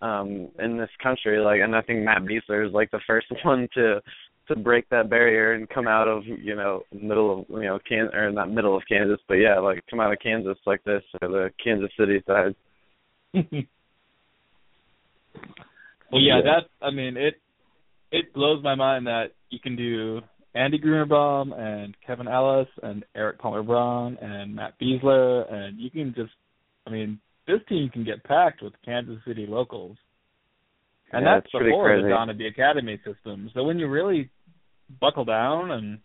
um 0.01 0.49
in 0.59 0.77
this 0.77 0.89
country 1.01 1.39
like 1.39 1.61
and 1.61 1.75
I 1.75 1.81
think 1.81 2.03
Matt 2.03 2.23
Besler 2.23 2.67
is 2.67 2.73
like 2.73 2.91
the 2.91 2.99
first 3.07 3.27
one 3.43 3.67
to 3.75 4.01
to 4.47 4.55
break 4.55 4.89
that 4.89 5.09
barrier 5.09 5.53
and 5.53 5.69
come 5.69 5.87
out 5.87 6.07
of 6.07 6.23
you 6.25 6.55
know 6.55 6.83
middle 6.91 7.39
of 7.39 7.45
you 7.49 7.67
know 7.67 7.79
can 7.87 8.09
or 8.13 8.31
not 8.31 8.51
middle 8.51 8.75
of 8.75 8.83
Kansas 8.89 9.19
but 9.27 9.35
yeah 9.35 9.59
like 9.59 9.83
come 9.89 9.99
out 9.99 10.11
of 10.11 10.19
Kansas 10.19 10.57
like 10.65 10.83
this 10.83 11.03
or 11.21 11.27
the 11.27 11.49
Kansas 11.63 11.91
City 11.97 12.21
side 12.27 12.55
well 13.33 13.41
yeah, 16.11 16.37
yeah 16.37 16.41
that 16.43 16.85
I 16.85 16.91
mean 16.91 17.17
it 17.17 17.35
it 18.11 18.33
blows 18.33 18.63
my 18.63 18.75
mind 18.75 19.07
that 19.07 19.27
you 19.49 19.59
can 19.59 19.75
do 19.75 20.21
Andy 20.55 20.79
Gruenebaum 20.79 21.57
and 21.57 21.95
Kevin 22.05 22.27
Ellis 22.27 22.67
and 22.83 23.05
Erik 23.15 23.39
Palmer 23.39 23.63
Brown 23.63 24.17
and 24.21 24.55
Matt 24.55 24.73
Besler 24.79 25.51
and 25.51 25.79
you 25.79 25.89
can 25.89 26.13
just 26.15 26.33
I 26.85 26.91
mean 26.91 27.19
this 27.47 27.59
team 27.67 27.89
can 27.89 28.03
get 28.03 28.23
packed 28.23 28.61
with 28.61 28.73
Kansas 28.85 29.17
City 29.27 29.45
locals. 29.47 29.97
And 31.13 31.25
yeah, 31.25 31.35
that's 31.35 31.51
before 31.51 31.89
crazy. 31.89 32.03
the 32.03 32.09
dawn 32.09 32.29
of 32.29 32.37
the 32.37 32.47
academy 32.47 32.99
system. 33.05 33.49
So 33.53 33.63
when 33.63 33.77
you 33.77 33.87
really 33.87 34.29
buckle 34.99 35.25
down 35.25 35.71
and 35.71 35.99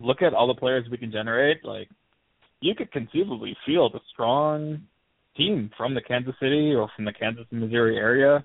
look 0.00 0.22
at 0.22 0.32
all 0.32 0.46
the 0.46 0.54
players 0.54 0.86
we 0.90 0.96
can 0.96 1.10
generate, 1.10 1.64
like 1.64 1.88
you 2.60 2.74
could 2.74 2.92
conceivably 2.92 3.56
field 3.66 3.94
a 3.94 4.00
strong 4.12 4.82
team 5.36 5.70
from 5.76 5.94
the 5.94 6.00
Kansas 6.00 6.34
City 6.40 6.72
or 6.72 6.88
from 6.94 7.04
the 7.04 7.12
Kansas 7.12 7.46
Missouri 7.50 7.96
area. 7.96 8.44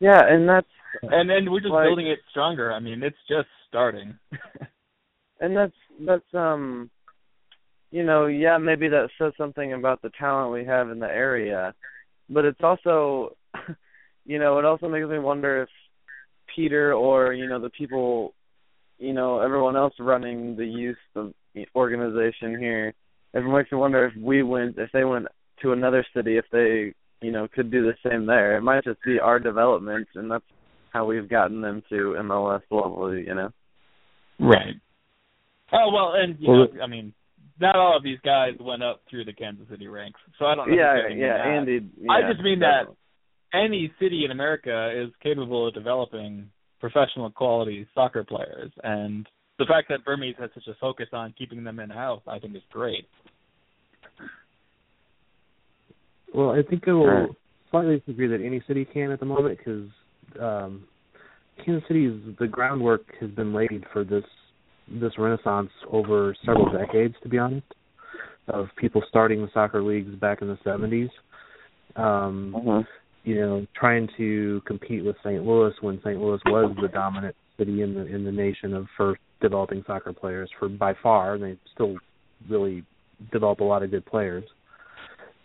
Yeah, 0.00 0.20
and 0.28 0.48
that's 0.48 0.66
and 1.02 1.30
then 1.30 1.50
we're 1.50 1.60
just 1.60 1.72
like, 1.72 1.86
building 1.86 2.08
it 2.08 2.18
stronger. 2.30 2.72
I 2.72 2.80
mean, 2.80 3.02
it's 3.02 3.16
just 3.28 3.48
starting. 3.68 4.18
and 5.40 5.56
that's 5.56 5.72
that's 6.04 6.34
um 6.34 6.90
you 7.90 8.04
know, 8.04 8.26
yeah, 8.26 8.58
maybe 8.58 8.88
that 8.88 9.08
says 9.18 9.32
something 9.38 9.72
about 9.72 10.02
the 10.02 10.10
talent 10.18 10.52
we 10.52 10.64
have 10.64 10.90
in 10.90 10.98
the 10.98 11.06
area, 11.06 11.74
but 12.28 12.44
it's 12.44 12.60
also, 12.62 13.36
you 14.24 14.38
know, 14.38 14.58
it 14.58 14.64
also 14.64 14.88
makes 14.88 15.08
me 15.08 15.18
wonder 15.18 15.62
if 15.62 15.68
Peter 16.54 16.92
or 16.92 17.32
you 17.32 17.48
know 17.48 17.60
the 17.60 17.70
people, 17.70 18.34
you 18.98 19.12
know, 19.12 19.40
everyone 19.40 19.76
else 19.76 19.94
running 19.98 20.56
the 20.56 20.66
youth 20.66 21.32
organization 21.74 22.58
here, 22.58 22.94
it 23.34 23.44
makes 23.44 23.70
me 23.72 23.78
wonder 23.78 24.06
if 24.06 24.12
we 24.20 24.42
went, 24.42 24.76
if 24.78 24.90
they 24.92 25.04
went 25.04 25.26
to 25.62 25.72
another 25.72 26.04
city, 26.14 26.36
if 26.38 26.44
they, 26.52 26.94
you 27.20 27.32
know, 27.32 27.48
could 27.52 27.70
do 27.70 27.82
the 27.82 27.94
same 28.08 28.26
there. 28.26 28.56
It 28.56 28.62
might 28.62 28.84
just 28.84 29.02
be 29.04 29.18
our 29.18 29.38
development, 29.38 30.08
and 30.14 30.30
that's 30.30 30.44
how 30.92 31.04
we've 31.04 31.28
gotten 31.28 31.60
them 31.60 31.82
to 31.90 32.16
MLS 32.20 32.62
level, 32.70 33.16
you 33.16 33.34
know. 33.34 33.50
Right. 34.38 34.74
Oh 35.72 35.90
well, 35.92 36.12
and 36.14 36.36
you 36.40 36.48
well, 36.50 36.66
know, 36.72 36.82
I 36.82 36.86
mean, 36.86 37.12
not 37.60 37.76
all 37.76 37.96
of 37.96 38.02
these 38.02 38.18
guys 38.24 38.52
went 38.60 38.82
up 38.82 39.02
through 39.08 39.24
the 39.24 39.32
Kansas 39.32 39.66
City 39.70 39.86
ranks, 39.86 40.20
so 40.38 40.46
I 40.46 40.54
don't. 40.54 40.68
Know. 40.68 40.76
Yeah, 40.76 41.08
yeah, 41.08 41.38
that. 41.38 41.46
Andy. 41.46 41.88
Yeah, 42.00 42.12
I 42.12 42.30
just 42.30 42.42
mean 42.42 42.60
definitely. 42.60 42.96
that 43.52 43.58
any 43.58 43.92
city 44.00 44.24
in 44.24 44.30
America 44.30 44.92
is 44.94 45.10
capable 45.22 45.68
of 45.68 45.74
developing 45.74 46.50
professional 46.80 47.30
quality 47.30 47.86
soccer 47.94 48.24
players, 48.24 48.70
and 48.82 49.26
the 49.58 49.64
fact 49.66 49.88
that 49.88 50.00
Vermes 50.04 50.36
has 50.38 50.50
such 50.54 50.66
a 50.68 50.74
focus 50.80 51.08
on 51.12 51.34
keeping 51.36 51.64
them 51.64 51.80
in 51.80 51.90
house, 51.90 52.22
I 52.26 52.38
think, 52.38 52.54
is 52.54 52.62
great. 52.70 53.08
Well, 56.32 56.50
I 56.50 56.62
think 56.62 56.86
I 56.86 56.92
will 56.92 57.36
slightly 57.70 57.98
disagree 57.98 58.28
that 58.28 58.44
any 58.44 58.62
city 58.68 58.84
can 58.84 59.10
at 59.10 59.20
the 59.20 59.26
moment 59.26 59.58
because 59.58 59.88
um, 60.40 60.84
Kansas 61.64 61.82
City's 61.88 62.12
the 62.38 62.46
groundwork 62.46 63.02
has 63.20 63.30
been 63.30 63.52
laid 63.52 63.84
for 63.92 64.04
this 64.04 64.24
this 64.90 65.12
renaissance 65.18 65.70
over 65.90 66.34
several 66.44 66.70
decades, 66.70 67.14
to 67.22 67.28
be 67.28 67.38
honest, 67.38 67.66
of 68.48 68.68
people 68.76 69.02
starting 69.08 69.42
the 69.42 69.50
soccer 69.52 69.82
leagues 69.82 70.14
back 70.16 70.42
in 70.42 70.48
the 70.48 70.58
70s. 70.64 71.10
Um, 71.96 72.54
uh-huh. 72.54 72.82
You 73.24 73.34
know, 73.36 73.66
trying 73.78 74.08
to 74.16 74.62
compete 74.66 75.04
with 75.04 75.16
St. 75.24 75.44
Louis 75.44 75.72
when 75.80 75.98
St. 75.98 76.18
Louis 76.18 76.40
was 76.46 76.74
the 76.80 76.88
dominant 76.88 77.34
city 77.58 77.82
in 77.82 77.94
the 77.94 78.06
in 78.06 78.24
the 78.24 78.32
nation 78.32 78.72
of 78.72 78.86
for 78.96 79.18
developing 79.42 79.84
soccer 79.86 80.12
players 80.12 80.48
for 80.58 80.68
by 80.68 80.94
far. 81.02 81.34
And 81.34 81.42
they 81.42 81.58
still 81.74 81.96
really 82.48 82.84
develop 83.32 83.60
a 83.60 83.64
lot 83.64 83.82
of 83.82 83.90
good 83.90 84.06
players. 84.06 84.44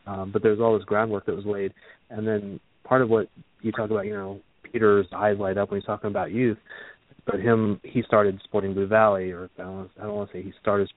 Um, 0.05 0.31
but 0.31 0.43
there's 0.43 0.59
all 0.59 0.77
this 0.77 0.85
groundwork 0.85 1.25
that 1.25 1.35
was 1.35 1.45
laid, 1.45 1.73
and 2.09 2.27
then 2.27 2.59
part 2.83 3.01
of 3.01 3.09
what 3.09 3.27
you 3.61 3.71
talk 3.71 3.89
about, 3.89 4.05
you 4.05 4.13
know, 4.13 4.39
Peter's 4.69 5.07
eyes 5.15 5.37
light 5.39 5.57
up 5.57 5.71
when 5.71 5.79
he's 5.79 5.85
talking 5.85 6.09
about 6.09 6.31
youth 6.31 6.57
but 7.25 7.39
him 7.39 7.79
he 7.83 8.03
started 8.03 8.39
Sporting 8.43 8.73
Blue 8.73 8.87
Valley, 8.87 9.31
or 9.31 9.49
I 9.57 9.63
don't, 9.63 9.89
I 9.99 10.03
don't 10.03 10.15
want 10.15 10.31
to 10.31 10.37
say 10.37 10.43
he 10.43 10.53
started 10.61 10.89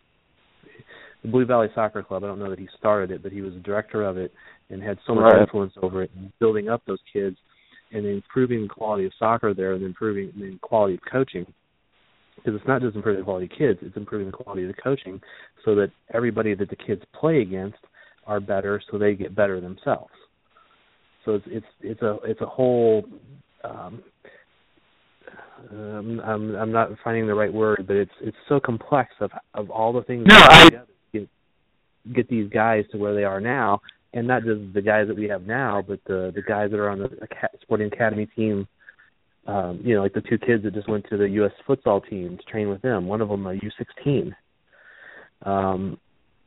the 1.22 1.28
Blue 1.28 1.46
Valley 1.46 1.68
Soccer 1.74 2.02
Club. 2.02 2.24
I 2.24 2.26
don't 2.26 2.38
know 2.38 2.50
that 2.50 2.58
he 2.58 2.68
started 2.78 3.10
it, 3.10 3.22
but 3.22 3.32
he 3.32 3.42
was 3.42 3.54
the 3.54 3.60
director 3.60 4.04
of 4.04 4.16
it 4.16 4.32
and 4.70 4.82
had 4.82 4.98
so 5.06 5.14
much 5.14 5.32
right. 5.32 5.42
influence 5.42 5.72
over 5.82 6.02
it 6.02 6.10
and 6.16 6.32
building 6.38 6.68
up 6.68 6.82
those 6.86 6.98
kids 7.12 7.36
and 7.92 8.04
improving 8.04 8.62
the 8.62 8.68
quality 8.68 9.06
of 9.06 9.12
soccer 9.18 9.54
there 9.54 9.74
and 9.74 9.84
improving 9.84 10.32
the 10.36 10.58
quality 10.62 10.94
of 10.94 11.00
coaching. 11.10 11.46
Because 12.36 12.54
it's 12.58 12.68
not 12.68 12.82
just 12.82 12.96
improving 12.96 13.20
the 13.20 13.24
quality 13.24 13.46
of 13.46 13.58
kids; 13.58 13.78
it's 13.82 13.96
improving 13.96 14.26
the 14.26 14.36
quality 14.36 14.62
of 14.62 14.68
the 14.68 14.82
coaching, 14.82 15.20
so 15.64 15.74
that 15.74 15.90
everybody 16.12 16.54
that 16.54 16.68
the 16.68 16.76
kids 16.76 17.02
play 17.18 17.40
against 17.40 17.78
are 18.26 18.40
better, 18.40 18.80
so 18.90 18.98
they 18.98 19.14
get 19.14 19.34
better 19.34 19.60
themselves. 19.60 20.12
So 21.24 21.34
it's 21.34 21.46
it's 21.48 21.66
it's 21.80 22.02
a 22.02 22.18
it's 22.24 22.40
a 22.42 22.46
whole 22.46 23.06
um, 23.64 24.02
um, 25.70 26.20
I'm 26.24 26.54
I'm 26.54 26.72
not 26.72 26.90
finding 27.02 27.26
the 27.26 27.34
right 27.34 27.52
word, 27.52 27.84
but 27.86 27.96
it's 27.96 28.12
it's 28.20 28.36
so 28.48 28.60
complex 28.60 29.12
of 29.20 29.30
of 29.54 29.70
all 29.70 29.92
the 29.92 30.02
things 30.02 30.24
no, 30.26 30.36
I, 30.36 30.70
get 31.12 31.28
get 32.14 32.28
these 32.28 32.48
guys 32.50 32.84
to 32.92 32.98
where 32.98 33.14
they 33.14 33.24
are 33.24 33.40
now, 33.40 33.80
and 34.12 34.26
not 34.26 34.44
just 34.44 34.74
the 34.74 34.82
guys 34.82 35.08
that 35.08 35.16
we 35.16 35.28
have 35.28 35.46
now, 35.46 35.82
but 35.86 36.00
the 36.06 36.32
the 36.34 36.42
guys 36.42 36.70
that 36.70 36.78
are 36.78 36.90
on 36.90 37.00
the 37.00 37.10
sporting 37.62 37.88
academy 37.92 38.26
team. 38.36 38.66
Um, 39.46 39.80
you 39.84 39.94
know, 39.94 40.02
like 40.02 40.12
the 40.12 40.22
two 40.22 40.38
kids 40.38 40.64
that 40.64 40.74
just 40.74 40.88
went 40.88 41.08
to 41.08 41.16
the 41.16 41.28
U.S. 41.28 41.52
futsal 41.68 42.04
team 42.10 42.36
to 42.36 42.42
train 42.50 42.68
with 42.68 42.82
them. 42.82 43.06
One 43.06 43.20
of 43.20 43.28
them 43.28 43.46
a 43.46 43.50
U16. 43.50 44.32
Um, 45.42 46.00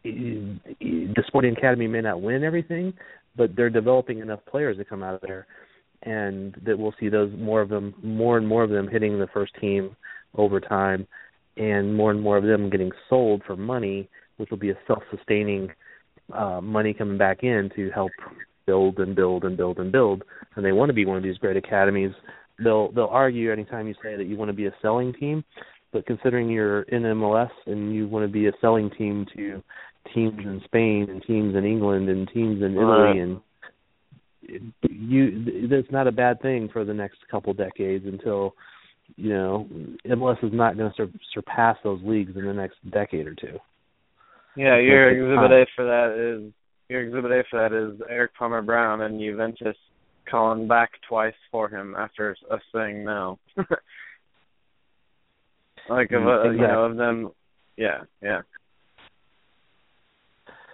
the 0.04 1.24
sporting 1.28 1.56
academy 1.56 1.88
may 1.88 2.02
not 2.02 2.22
win 2.22 2.44
everything, 2.44 2.94
but 3.38 3.56
they're 3.56 3.70
developing 3.70 4.20
enough 4.20 4.42
players 4.52 4.76
to 4.78 4.84
come 4.84 5.02
out 5.02 5.14
of 5.14 5.22
there 5.22 5.48
and 6.04 6.56
that 6.66 6.78
we'll 6.78 6.94
see 7.00 7.10
those 7.10 7.32
more 7.38 7.62
of 7.62 7.70
them, 7.70 7.94
more 8.04 8.38
and 8.38 8.48
more 8.48 8.64
of 8.64 8.70
them 8.70 8.88
hitting 8.88 9.20
the 9.20 9.28
first 9.28 9.54
team 9.60 9.96
over 10.36 10.60
time, 10.60 11.08
and 11.58 11.96
more 11.96 12.12
and 12.12 12.22
more 12.22 12.38
of 12.38 12.44
them 12.44 12.70
getting 12.70 12.92
sold 13.10 13.42
for 13.46 13.56
money, 13.56 14.10
which 14.38 14.50
will 14.50 14.58
be 14.58 14.70
a 14.70 14.78
self-sustaining 14.88 15.70
uh, 16.34 16.62
money 16.62 16.94
coming 16.94 17.18
back 17.18 17.44
in 17.44 17.70
to 17.76 17.90
help 17.92 18.12
build 18.66 19.00
and 19.00 19.16
build 19.16 19.44
and 19.44 19.58
build 19.58 19.80
and 19.80 19.92
build. 19.92 20.24
And 20.56 20.64
they 20.64 20.72
want 20.72 20.90
to 20.90 20.94
be 20.94 21.06
one 21.06 21.18
of 21.18 21.24
these 21.24 21.38
great 21.38 21.58
academies. 21.58 22.12
They'll 22.64 22.92
they'll 22.92 23.06
argue 23.06 23.52
anytime 23.52 23.88
you 23.88 23.96
say 24.04 24.16
that 24.16 24.26
you 24.26 24.38
want 24.38 24.50
to 24.50 24.54
be 24.54 24.68
a 24.68 24.76
selling 24.82 25.14
team, 25.14 25.44
but 25.92 26.06
considering 26.06 26.50
you're 26.50 26.84
in 26.84 27.04
MLS 27.04 27.52
and 27.66 27.94
you 27.94 28.08
want 28.08 28.26
to 28.26 28.32
be 28.32 28.48
a 28.48 28.52
selling 28.62 28.90
team 28.92 29.26
to 29.36 29.64
teams 30.14 30.40
in 30.40 30.62
Spain 30.66 31.08
and 31.10 31.24
teams 31.24 31.56
in 31.56 31.66
England 31.66 32.10
and 32.10 32.30
teams 32.34 32.62
in 32.62 32.74
Italy 32.74 33.20
and 33.20 33.42
you 34.42 35.68
that's 35.70 35.92
not 35.92 36.08
a 36.08 36.12
bad 36.12 36.42
thing 36.42 36.70
for 36.72 36.86
the 36.86 36.94
next 36.94 37.18
couple 37.30 37.54
decades 37.54 38.06
until 38.06 38.56
you 39.16 39.30
know 39.30 39.68
MLS 40.08 40.44
is 40.44 40.54
not 40.54 40.78
going 40.78 40.90
to 40.92 40.96
sur- 40.96 41.20
surpass 41.34 41.78
those 41.84 42.00
leagues 42.04 42.36
in 42.36 42.46
the 42.46 42.54
next 42.54 42.78
decade 42.92 43.28
or 43.28 43.36
two. 43.36 43.58
Yeah, 44.56 44.80
your 44.80 45.10
exhibit 45.10 45.52
A 45.52 45.66
for 45.76 45.86
that 45.86 46.16
is 46.18 46.52
your 46.90 47.02
exhibit 47.02 47.32
A 47.32 47.44
for 47.50 47.70
that 47.70 47.76
is 47.76 48.02
Erik 48.10 48.34
Palmer 48.36 48.62
Brown 48.62 49.02
and 49.02 49.20
Juventus 49.20 49.76
calling 50.30 50.68
back 50.68 50.92
twice 51.08 51.34
for 51.52 51.70
him 51.70 51.96
after 51.98 52.36
us 52.52 52.62
saying 52.74 53.04
no. 53.04 53.40
like 55.90 56.12
of 56.12 56.24
uh, 56.26 56.50
you 56.52 56.58
know 56.58 56.86
of 56.86 56.98
them, 56.98 57.32
yeah, 57.78 58.04
yeah. 58.22 58.42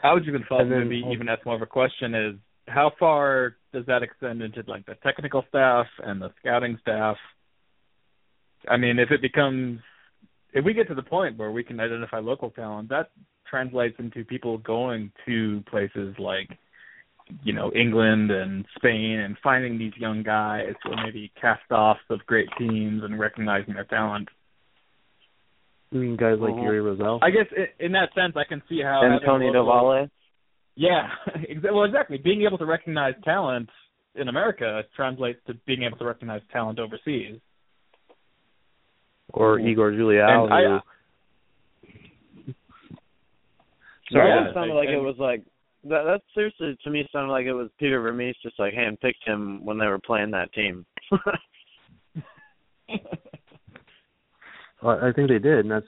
I 0.03 0.13
would 0.13 0.27
even 0.27 0.43
thought 0.47 0.65
maybe 0.65 1.03
even 1.11 1.29
ask 1.29 1.45
more 1.45 1.55
of 1.55 1.61
a 1.61 1.65
question 1.65 2.13
is 2.13 2.35
how 2.67 2.91
far 2.99 3.55
does 3.73 3.85
that 3.85 4.03
extend 4.03 4.41
into 4.41 4.63
like 4.67 4.85
the 4.85 4.95
technical 5.03 5.43
staff 5.49 5.85
and 6.03 6.21
the 6.21 6.31
scouting 6.39 6.77
staff? 6.81 7.17
I 8.69 8.77
mean, 8.77 8.97
if 8.99 9.11
it 9.11 9.21
becomes 9.21 9.79
if 10.53 10.63
we 10.63 10.73
get 10.73 10.87
to 10.87 10.95
the 10.95 11.03
point 11.03 11.37
where 11.37 11.51
we 11.51 11.63
can 11.63 11.79
identify 11.79 12.19
local 12.19 12.49
talent, 12.49 12.89
that 12.89 13.09
translates 13.49 13.95
into 13.99 14.23
people 14.23 14.57
going 14.57 15.11
to 15.25 15.63
places 15.69 16.15
like 16.17 16.49
you 17.43 17.53
know 17.53 17.71
England 17.73 18.31
and 18.31 18.65
Spain 18.75 19.19
and 19.19 19.37
finding 19.43 19.77
these 19.77 19.93
young 19.97 20.23
guys 20.23 20.73
or 20.85 20.95
maybe 21.03 21.31
cast 21.39 21.69
offs 21.71 21.99
of 22.09 22.25
great 22.25 22.47
teams 22.57 23.03
and 23.03 23.19
recognizing 23.19 23.73
their 23.73 23.83
talent. 23.85 24.29
I 25.93 25.97
mean, 25.97 26.15
guys 26.17 26.39
like 26.39 26.53
Mhm. 26.53 26.63
Uri 26.63 26.79
Rosell. 26.79 27.19
I 27.21 27.29
guess 27.29 27.45
i 27.55 27.69
in 27.79 27.91
that 27.93 28.13
sense, 28.13 28.35
I 28.35 28.43
can 28.43 28.61
see 28.67 28.81
how 28.81 29.03
Antonio 29.03 29.11
having 29.11 29.25
Tony 29.27 29.45
local- 29.51 29.73
Davale. 29.73 30.09
Yeah, 30.75 31.07
well, 31.71 31.83
exactly. 31.85 32.17
Being 32.17 32.43
able 32.43 32.57
to 32.57 32.65
recognize 32.65 33.13
talent 33.23 33.69
in 34.15 34.27
America 34.27 34.83
translates 34.95 35.39
to 35.47 35.53
being 35.65 35.83
able 35.83 35.97
to 35.97 36.05
recognize 36.05 36.41
talent 36.51 36.79
overseas. 36.79 37.39
or 39.29 39.59
Igor 39.59 39.91
Juliao. 39.91 40.45
And 40.45 40.53
I- 40.53 40.61
who- 40.63 40.79
Sorry, 44.11 44.29
Yeah, 44.29 44.43
that 44.45 44.53
sounded 44.53 44.73
like- 44.75 44.87
like 44.87 44.95
it 44.95 45.01
was 45.01 45.17
like 45.17 45.41
that. 45.85 46.03
That 46.03 46.21
seriously 46.35 46.77
to 46.83 46.89
me 46.91 47.07
sounded 47.11 47.31
like 47.31 47.45
it 47.47 47.53
was 47.53 47.69
Peter 47.79 47.99
Vermes 48.01 48.35
just 48.43 48.59
like 48.59 48.73
handpicked 48.73 49.23
him 49.25 49.65
when 49.65 49.77
they 49.79 49.87
were 49.87 49.97
playing 49.99 50.31
that 50.31 50.53
team. 50.53 50.85
Well, 54.81 54.99
I 55.01 55.11
think 55.13 55.29
they 55.29 55.39
did, 55.39 55.59
and 55.59 55.71
that's 55.71 55.87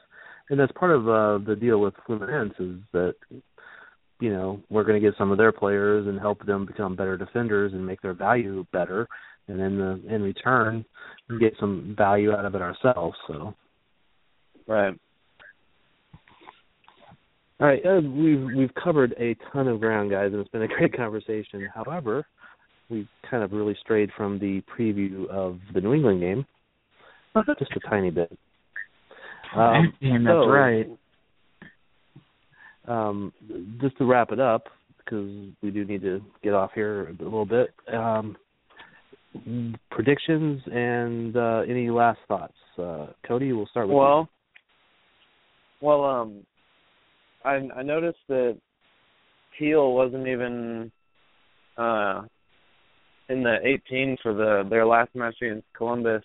and 0.50 0.60
that's 0.60 0.72
part 0.72 0.92
of 0.92 1.08
uh, 1.08 1.38
the 1.46 1.56
deal 1.56 1.80
with 1.80 1.94
Fluminense 2.08 2.60
is 2.60 2.80
that 2.94 3.14
you 4.20 4.32
know 4.32 4.62
we're 4.70 4.84
going 4.84 5.02
to 5.02 5.06
get 5.06 5.18
some 5.18 5.32
of 5.32 5.38
their 5.38 5.52
players 5.52 6.08
and 6.08 6.20
help 6.20 6.46
them 6.46 6.66
become 6.66 6.96
better 6.96 7.18
defenders 7.18 7.74
and 7.74 7.86
make 7.86 8.02
their 8.02 8.14
value 8.14 8.66
better, 8.72 9.08
and 9.48 9.60
in 9.60 9.78
the 9.78 10.02
in 10.14 10.22
return 10.22 10.86
get 11.40 11.54
some 11.60 11.94
value 11.98 12.32
out 12.32 12.46
of 12.46 12.56
it 12.56 12.62
ourselves. 12.62 13.18
So 13.28 13.54
right. 14.68 14.94
all 17.60 17.68
right, 17.68 17.86
uh, 17.86 18.02
we've 18.02 18.46
we've 18.56 18.74
covered 18.82 19.14
a 19.20 19.36
ton 19.52 19.68
of 19.68 19.80
ground, 19.80 20.12
guys, 20.12 20.32
and 20.32 20.42
it's 20.42 20.50
been 20.52 20.64
a 20.64 20.68
great 20.68 20.96
conversation. 20.96 21.68
However, 21.74 22.26
we 22.90 23.08
kind 23.30 23.44
of 23.44 23.52
really 23.52 23.78
strayed 23.82 24.10
from 24.16 24.40
the 24.40 24.62
preview 24.78 25.30
of 25.30 25.60
the 25.74 25.82
New 25.82 25.94
England 25.94 26.22
game 26.22 26.46
just 27.60 27.72
a 27.76 27.90
tiny 27.90 28.12
bit. 28.12 28.32
Um, 29.56 29.94
Damn, 30.02 30.26
so, 30.26 30.40
that's 30.40 30.48
right. 30.50 30.88
Um, 32.88 33.34
just 33.82 33.98
to 33.98 34.06
wrap 34.06 34.32
it 34.32 34.40
up, 34.40 34.68
because 34.98 35.30
we 35.62 35.72
do 35.72 35.86
need 35.86 36.02
to 36.02 36.22
get 36.44 36.54
off 36.54 36.72
here 36.74 37.08
a 37.20 37.24
little 37.24 37.46
bit. 37.46 37.74
Um, 37.94 38.38
predictions 39.92 40.62
and 40.72 41.36
uh, 41.36 41.62
any 41.68 41.90
last 41.90 42.20
thoughts, 42.28 42.56
uh, 42.78 43.08
Cody. 43.28 43.54
We'll 43.54 43.68
start 43.68 43.88
with 43.88 43.98
Well, 43.98 44.30
well, 45.82 46.04
um, 46.04 46.46
I 47.44 47.62
I 47.76 47.84
noticed 47.84 48.20
that 48.30 48.58
Teal 49.58 49.94
wasn't 49.94 50.28
even 50.28 50.92
uh 51.78 52.24
in 53.30 53.44
the 53.44 53.58
18 53.64 54.18
for 54.24 54.34
the 54.34 54.68
their 54.70 54.86
last 54.86 55.14
match 55.14 55.36
against 55.42 55.68
Columbus, 55.76 56.24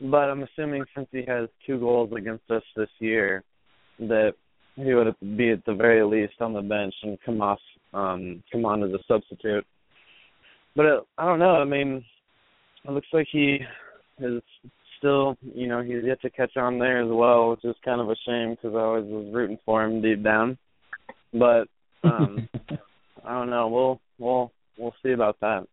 but 0.00 0.30
I'm 0.30 0.42
assuming 0.42 0.84
since 0.94 1.08
he 1.10 1.24
has 1.26 1.48
two 1.66 1.78
goals 1.78 2.10
against 2.16 2.50
us 2.50 2.62
this 2.76 2.88
year, 3.00 3.42
that 3.98 4.34
he 4.76 4.94
would 4.94 5.14
be 5.36 5.50
at 5.50 5.64
the 5.64 5.74
very 5.74 6.04
least 6.04 6.40
on 6.40 6.52
the 6.52 6.62
bench 6.62 6.94
and 7.02 7.18
come 7.24 7.40
off 7.40 7.60
um 7.92 8.42
come 8.50 8.64
on 8.64 8.82
as 8.82 8.90
a 8.90 8.98
substitute. 9.06 9.64
But 10.76 10.86
it, 10.86 11.00
I 11.16 11.26
don't 11.26 11.38
know. 11.38 11.54
I 11.54 11.64
mean, 11.64 12.04
it 12.84 12.90
looks 12.90 13.06
like 13.12 13.28
he 13.30 13.60
is 14.18 14.42
still, 14.98 15.36
you 15.42 15.68
know, 15.68 15.82
he's 15.82 16.04
yet 16.04 16.20
to 16.22 16.30
catch 16.30 16.56
on 16.56 16.78
there 16.78 17.02
as 17.02 17.10
well, 17.10 17.50
which 17.50 17.64
is 17.64 17.76
kind 17.84 18.00
of 18.00 18.10
a 18.10 18.16
shame 18.26 18.50
because 18.50 18.74
I 18.74 18.80
always 18.80 19.04
was 19.04 19.32
rooting 19.32 19.58
for 19.64 19.84
him 19.84 20.02
deep 20.02 20.24
down. 20.24 20.58
But 21.32 21.68
um 22.02 22.48
I 23.24 23.32
don't 23.32 23.50
know. 23.50 23.68
We'll 23.68 24.00
we'll 24.18 24.52
we'll 24.78 24.94
see 25.02 25.12
about 25.12 25.38
that. 25.40 25.66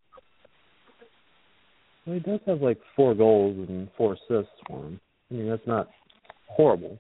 Well, 2.05 2.15
he 2.15 2.19
does 2.19 2.39
have 2.45 2.61
like 2.61 2.79
four 2.95 3.13
goals 3.13 3.57
and 3.69 3.89
four 3.97 4.13
assists 4.13 4.53
for 4.67 4.85
him. 4.85 4.99
I 5.29 5.33
mean, 5.33 5.49
that's 5.49 5.67
not 5.67 5.89
horrible. 6.47 6.99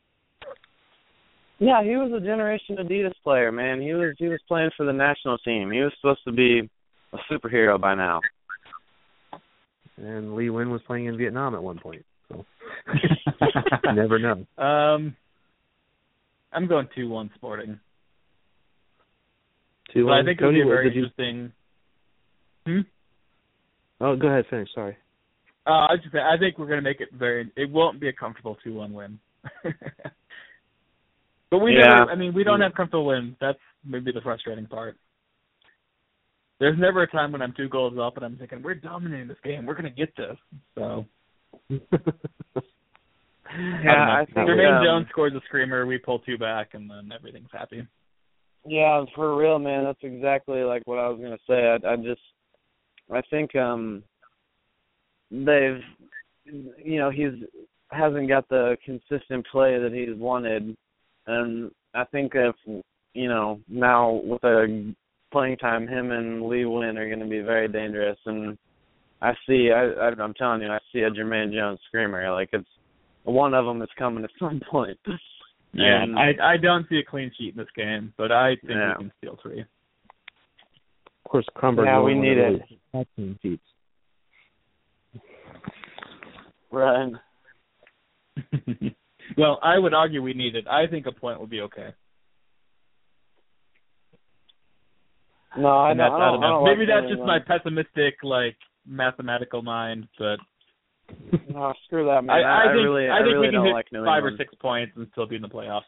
Yeah, 1.61 1.83
he 1.83 1.95
was 1.95 2.11
a 2.11 2.19
Generation 2.19 2.77
Adidas 2.77 3.13
player, 3.23 3.51
man. 3.51 3.79
He 3.79 3.93
was 3.93 4.15
he 4.17 4.27
was 4.27 4.39
playing 4.47 4.71
for 4.75 4.83
the 4.83 4.91
national 4.91 5.37
team. 5.37 5.69
He 5.69 5.79
was 5.81 5.93
supposed 6.01 6.21
to 6.25 6.31
be 6.31 6.67
a 7.13 7.17
superhero 7.31 7.79
by 7.79 7.93
now. 7.93 8.19
And 9.97 10.33
Lee 10.35 10.47
Nguyen 10.47 10.71
was 10.71 10.81
playing 10.87 11.05
in 11.05 11.17
Vietnam 11.17 11.53
at 11.53 11.61
one 11.61 11.77
point, 11.77 12.03
so 12.27 12.43
never 13.93 14.17
know. 14.17 14.43
Um, 14.57 15.15
I'm 16.51 16.67
going 16.67 16.87
two 16.95 17.07
one 17.07 17.29
Sporting. 17.35 17.79
Two 19.93 20.05
But 20.05 20.13
I 20.13 20.23
think 20.23 20.39
Cody, 20.39 20.61
it'll 20.61 20.63
be 20.63 20.67
what 20.67 20.75
very 20.75 20.95
you? 20.95 21.03
interesting. 21.03 21.51
Hmm? 22.65 22.79
Oh, 24.03 24.15
go 24.15 24.29
ahead. 24.29 24.45
Finish. 24.49 24.69
Sorry. 24.73 24.97
Uh, 25.67 25.85
I 25.91 25.97
just 26.01 26.15
I 26.15 26.39
think 26.39 26.57
we're 26.57 26.67
gonna 26.67 26.81
make 26.81 27.01
it 27.01 27.09
very. 27.13 27.51
It 27.55 27.69
won't 27.69 27.99
be 27.99 28.07
a 28.09 28.13
comfortable 28.13 28.57
two 28.63 28.73
one 28.73 28.93
win. 28.93 29.19
but 31.51 31.59
we 31.59 31.73
Yeah. 31.77 31.87
never. 31.87 32.11
I 32.11 32.15
mean, 32.15 32.33
we 32.33 32.43
don't 32.43 32.61
have 32.61 32.73
comfortable 32.73 33.05
wins. 33.05 33.35
That's 33.39 33.59
maybe 33.85 34.11
the 34.11 34.21
frustrating 34.21 34.65
part. 34.65 34.97
There's 36.59 36.77
never 36.79 37.03
a 37.03 37.07
time 37.07 37.31
when 37.31 37.41
I'm 37.41 37.53
two 37.53 37.69
goals 37.69 37.97
up 37.99 38.17
and 38.17 38.25
I'm 38.25 38.37
thinking 38.37 38.61
we're 38.61 38.75
dominating 38.75 39.27
this 39.27 39.39
game. 39.43 39.65
We're 39.65 39.75
gonna 39.75 39.89
get 39.89 40.15
this. 40.15 40.37
So 40.75 41.05
Yeah, 43.83 43.91
I, 43.93 44.21
I 44.21 44.25
think 44.25 44.37
Jermaine 44.37 44.79
um, 44.79 44.83
Jones 44.85 45.07
scores 45.09 45.33
a 45.33 45.41
screamer. 45.45 45.85
We 45.85 45.97
pull 45.97 46.19
two 46.19 46.37
back, 46.37 46.69
and 46.73 46.89
then 46.89 47.11
everything's 47.13 47.49
happy. 47.51 47.85
Yeah, 48.65 49.03
for 49.15 49.35
real, 49.35 49.59
man. 49.59 49.83
That's 49.83 49.99
exactly 50.03 50.63
like 50.63 50.83
what 50.85 50.99
I 50.99 51.09
was 51.09 51.19
gonna 51.19 51.37
say. 51.49 51.67
I, 51.67 51.93
I 51.93 51.95
just, 51.97 52.21
I 53.11 53.21
think 53.29 53.55
um, 53.55 54.03
they've, 55.31 55.81
you 56.45 56.99
know, 56.99 57.09
he's 57.09 57.33
hasn't 57.91 58.29
got 58.29 58.47
the 58.47 58.77
consistent 58.85 59.45
play 59.51 59.77
that 59.77 59.91
he's 59.91 60.17
wanted, 60.17 60.77
and 61.27 61.71
I 61.93 62.03
think 62.05 62.31
if 62.35 62.55
you 63.13 63.27
know 63.29 63.59
now 63.67 64.11
with 64.23 64.43
a 64.43 64.93
playing 65.31 65.57
time, 65.57 65.87
him 65.87 66.11
and 66.11 66.43
Lee 66.47 66.63
Nguyen 66.63 66.97
are 66.97 67.07
going 67.07 67.19
to 67.19 67.25
be 67.25 67.39
very 67.41 67.67
dangerous. 67.67 68.17
And 68.25 68.57
I 69.21 69.33
see, 69.47 69.71
I, 69.73 69.83
I 69.85 70.07
I'm 70.21 70.33
telling 70.33 70.61
you, 70.61 70.69
I 70.69 70.79
see 70.91 70.99
a 71.01 71.09
Jermaine 71.09 71.53
Jones 71.53 71.79
screamer. 71.87 72.31
Like 72.31 72.49
it's 72.53 72.67
one 73.23 73.53
of 73.53 73.65
them 73.65 73.81
is 73.81 73.89
coming 73.97 74.23
at 74.23 74.29
some 74.39 74.61
point. 74.69 74.97
Yeah, 75.73 76.03
And- 76.03 76.19
I 76.19 76.33
I 76.43 76.57
don't 76.57 76.85
see 76.89 76.97
a 76.97 77.03
clean 77.09 77.31
sheet 77.37 77.53
in 77.53 77.57
this 77.57 77.69
game, 77.77 78.13
but 78.17 78.29
I 78.29 78.55
think 78.57 78.71
Yeah. 78.71 78.89
we 78.97 79.03
can 79.05 79.11
steal 79.19 79.37
three. 79.41 79.61
Of 79.61 81.31
course, 81.31 81.45
Kronberg. 81.55 81.85
Yeah, 81.85 82.01
we 82.01 82.13
need 82.13 82.37
it. 82.37 82.61
those 82.91 83.05
Clean 83.15 83.39
sheets. 83.41 83.63
Right. 86.71 87.13
well, 89.37 89.59
I 89.61 89.77
would 89.77 89.93
argue 89.93 90.21
we 90.21 90.33
need 90.33 90.55
it. 90.55 90.67
I 90.67 90.87
think 90.87 91.05
a 91.05 91.11
point 91.11 91.39
would 91.39 91.49
be 91.49 91.61
okay. 91.61 91.93
No, 95.57 95.67
I 95.67 95.93
that's 95.93 96.11
I 96.11 96.31
don't, 96.31 96.43
I 96.43 96.47
don't 96.47 96.63
Maybe 96.63 96.85
like 96.85 97.03
that's 97.03 97.09
just 97.09 97.21
of 97.21 97.27
my 97.27 97.39
pessimistic, 97.39 98.15
like 98.23 98.55
mathematical 98.85 99.61
mind, 99.61 100.07
but 100.17 100.37
No, 101.53 101.73
screw 101.85 102.05
that, 102.05 102.23
man. 102.23 102.35
I, 102.35 102.69
I, 102.69 102.73
think 102.73 102.83
really, 102.83 103.09
I 103.09 103.19
think 103.19 103.33
really 103.33 103.39
we 103.39 103.45
can 103.47 103.53
don't 103.55 103.65
hit 103.65 103.73
like 103.73 103.87
five 103.91 104.23
or 104.23 104.31
six 104.37 104.53
points 104.61 104.93
and 104.95 105.07
still 105.11 105.27
be 105.27 105.35
in 105.35 105.41
the 105.41 105.49
playoffs. 105.49 105.81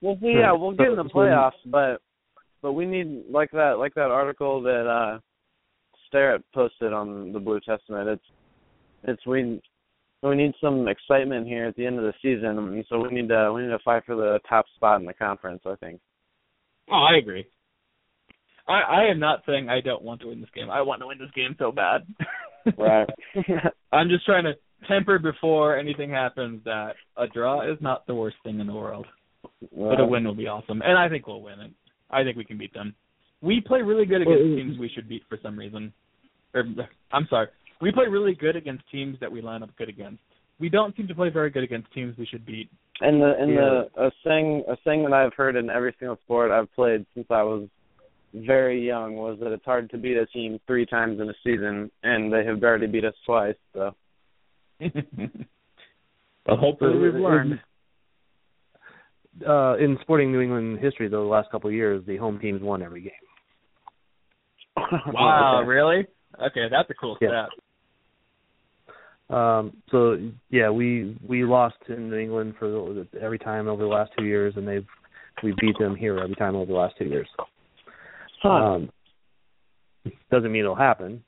Well, 0.00 0.16
see, 0.20 0.34
yeah, 0.38 0.52
we'll 0.52 0.72
get 0.72 0.88
in 0.88 0.96
the 0.96 1.04
playoffs, 1.04 1.52
but 1.66 2.02
but 2.60 2.72
we 2.72 2.86
need 2.86 3.24
like 3.30 3.50
that 3.52 3.78
like 3.78 3.94
that 3.94 4.10
article 4.10 4.62
that 4.62 4.86
uh 4.86 5.18
Starrett 6.08 6.44
posted 6.52 6.92
on 6.92 7.32
the 7.32 7.40
Blue 7.40 7.60
Testament. 7.60 8.08
It's 8.08 8.24
it's 9.04 9.26
we 9.26 9.60
we 10.28 10.36
need 10.36 10.52
some 10.60 10.88
excitement 10.88 11.46
here 11.46 11.66
at 11.66 11.76
the 11.76 11.86
end 11.86 11.98
of 11.98 12.04
the 12.04 12.14
season, 12.22 12.84
so 12.88 12.98
we 12.98 13.08
need 13.10 13.28
to 13.28 13.52
we 13.52 13.62
need 13.62 13.68
to 13.68 13.78
fight 13.84 14.04
for 14.06 14.16
the 14.16 14.40
top 14.48 14.64
spot 14.74 15.00
in 15.00 15.06
the 15.06 15.14
conference. 15.14 15.62
I 15.66 15.74
think. 15.76 16.00
Oh, 16.90 17.06
I 17.10 17.18
agree. 17.18 17.46
I 18.66 18.80
I 18.80 19.04
am 19.10 19.18
not 19.20 19.42
saying 19.46 19.68
I 19.68 19.80
don't 19.80 20.02
want 20.02 20.20
to 20.22 20.28
win 20.28 20.40
this 20.40 20.50
game. 20.54 20.70
I 20.70 20.82
want 20.82 21.00
to 21.02 21.06
win 21.06 21.18
this 21.18 21.30
game 21.34 21.54
so 21.58 21.72
bad. 21.72 22.06
Right. 22.78 23.06
I'm 23.92 24.08
just 24.08 24.24
trying 24.24 24.44
to 24.44 24.54
temper 24.88 25.18
before 25.18 25.76
anything 25.76 26.08
happens 26.08 26.62
that 26.64 26.94
a 27.16 27.26
draw 27.26 27.70
is 27.70 27.76
not 27.82 28.06
the 28.06 28.14
worst 28.14 28.36
thing 28.42 28.58
in 28.60 28.66
the 28.66 28.72
world. 28.72 29.06
But 29.60 30.00
a 30.00 30.06
win 30.06 30.24
will 30.24 30.34
be 30.34 30.46
awesome, 30.46 30.80
and 30.80 30.96
I 30.96 31.10
think 31.10 31.26
we'll 31.26 31.42
win 31.42 31.60
it. 31.60 31.72
I 32.10 32.22
think 32.22 32.38
we 32.38 32.44
can 32.44 32.56
beat 32.56 32.72
them. 32.72 32.94
We 33.42 33.60
play 33.60 33.82
really 33.82 34.06
good 34.06 34.22
against 34.22 34.56
teams 34.56 34.78
we 34.78 34.90
should 34.94 35.08
beat 35.08 35.24
for 35.28 35.38
some 35.42 35.58
reason. 35.58 35.92
Or, 36.54 36.64
I'm 37.12 37.26
sorry, 37.28 37.48
we 37.80 37.92
play 37.92 38.06
really 38.06 38.34
good 38.34 38.56
against 38.56 38.84
teams 38.90 39.18
that 39.20 39.30
we 39.30 39.40
line 39.40 39.62
up 39.62 39.74
good 39.76 39.88
against. 39.88 40.22
We 40.60 40.68
don't 40.68 40.96
seem 40.96 41.08
to 41.08 41.14
play 41.14 41.30
very 41.30 41.50
good 41.50 41.64
against 41.64 41.92
teams 41.92 42.16
we 42.16 42.26
should 42.26 42.46
beat. 42.46 42.70
And 43.00 43.20
the 43.20 43.34
and 43.38 43.50
Yeah. 43.52 43.84
the 43.96 44.06
a 44.06 44.12
saying 44.24 44.64
a 44.68 44.76
saying 44.84 45.02
that 45.04 45.12
I've 45.12 45.34
heard 45.34 45.56
in 45.56 45.68
every 45.70 45.94
single 45.98 46.16
sport 46.24 46.50
I've 46.50 46.72
played 46.74 47.04
since 47.14 47.26
I 47.30 47.42
was 47.42 47.68
very 48.32 48.84
young 48.84 49.14
was 49.16 49.38
that 49.40 49.52
it's 49.52 49.64
hard 49.64 49.90
to 49.90 49.98
beat 49.98 50.16
a 50.16 50.26
team 50.26 50.60
three 50.66 50.86
times 50.86 51.20
in 51.20 51.28
a 51.28 51.34
season, 51.44 51.90
and 52.02 52.32
they 52.32 52.44
have 52.44 52.62
already 52.62 52.86
beat 52.86 53.04
us 53.04 53.14
twice. 53.26 53.56
So 53.72 53.94
But 56.46 56.58
hopefully 56.58 56.98
we've 56.98 57.14
learned. 57.14 57.60
Uh, 59.44 59.76
in 59.78 59.98
sporting 60.02 60.30
New 60.30 60.40
England 60.40 60.78
history, 60.78 61.08
though, 61.08 61.22
the 61.24 61.28
last 61.28 61.50
couple 61.50 61.68
of 61.68 61.74
years, 61.74 62.04
the 62.06 62.16
home 62.16 62.38
teams 62.38 62.62
won 62.62 62.82
every 62.82 63.00
game. 63.00 63.12
Wow, 65.12 65.58
Okay. 65.60 65.68
really? 65.68 66.06
Okay, 66.40 66.66
that's 66.70 66.88
a 66.90 66.94
cool 66.94 67.16
Yeah. 67.20 67.28
stat. 67.28 67.48
Um, 69.30 69.72
so 69.90 70.18
yeah, 70.50 70.70
we 70.70 71.16
we 71.26 71.44
lost 71.44 71.76
in 71.88 72.10
New 72.10 72.16
England 72.16 72.54
for 72.58 72.68
the, 72.68 73.06
every 73.20 73.38
time 73.38 73.68
over 73.68 73.82
the 73.82 73.88
last 73.88 74.12
two 74.18 74.24
years, 74.24 74.54
and 74.56 74.68
they've 74.68 74.86
we 75.42 75.54
beat 75.60 75.76
them 75.78 75.96
here 75.96 76.18
every 76.18 76.36
time 76.36 76.54
over 76.54 76.66
the 76.66 76.78
last 76.78 76.94
two 76.98 77.06
years. 77.06 77.28
Huh. 78.42 78.48
Um, 78.48 78.90
doesn't 80.30 80.52
mean 80.52 80.60
it'll 80.60 80.74
happen. 80.74 81.22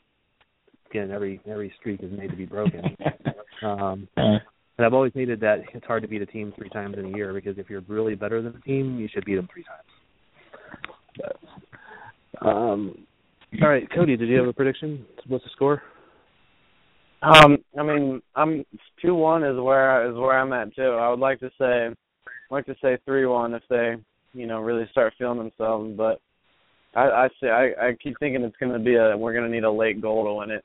Again, 0.90 1.10
every 1.10 1.40
every 1.48 1.72
streak 1.80 2.02
is 2.02 2.12
made 2.12 2.30
to 2.30 2.36
be 2.36 2.46
broken. 2.46 2.82
um, 3.62 4.08
and 4.16 4.84
I've 4.84 4.94
always 4.94 5.12
hated 5.14 5.40
that 5.40 5.60
it's 5.72 5.86
hard 5.86 6.02
to 6.02 6.08
beat 6.08 6.20
a 6.20 6.26
team 6.26 6.52
three 6.56 6.68
times 6.68 6.96
in 6.98 7.06
a 7.06 7.16
year 7.16 7.32
because 7.32 7.56
if 7.58 7.70
you're 7.70 7.82
really 7.88 8.14
better 8.14 8.42
than 8.42 8.52
the 8.52 8.60
team, 8.60 8.98
you 8.98 9.08
should 9.12 9.24
beat 9.24 9.36
them 9.36 9.48
three 9.52 9.64
times. 9.64 11.38
But, 12.42 12.46
um, 12.46 13.06
all 13.62 13.68
right, 13.68 13.88
Cody, 13.94 14.16
did 14.18 14.28
you 14.28 14.36
have 14.36 14.48
a 14.48 14.52
prediction? 14.52 15.06
What's 15.28 15.44
the 15.44 15.50
score? 15.52 15.82
Um, 17.22 17.58
I 17.78 17.82
mean, 17.82 18.22
I'm 18.34 18.64
two 19.00 19.14
one 19.14 19.42
is 19.42 19.58
where 19.58 20.08
is 20.10 20.16
where 20.16 20.38
I'm 20.38 20.52
at 20.52 20.74
too. 20.74 20.82
I 20.82 21.08
would 21.08 21.18
like 21.18 21.40
to 21.40 21.50
say, 21.58 21.86
I'd 21.86 21.94
like 22.50 22.66
to 22.66 22.76
say 22.82 22.98
three 23.04 23.26
one 23.26 23.54
if 23.54 23.62
they, 23.68 23.96
you 24.34 24.46
know, 24.46 24.60
really 24.60 24.86
start 24.90 25.14
feeling 25.18 25.38
themselves. 25.38 25.94
But 25.96 26.20
I, 26.94 27.08
I 27.08 27.28
say 27.40 27.48
I, 27.48 27.88
I 27.88 27.96
keep 28.02 28.18
thinking 28.18 28.42
it's 28.42 28.56
going 28.58 28.72
to 28.72 28.78
be 28.78 28.96
a 28.96 29.16
we're 29.16 29.32
going 29.32 29.44
to 29.44 29.50
need 29.50 29.64
a 29.64 29.70
late 29.70 30.00
goal 30.00 30.24
to 30.24 30.34
win 30.34 30.50
it. 30.50 30.64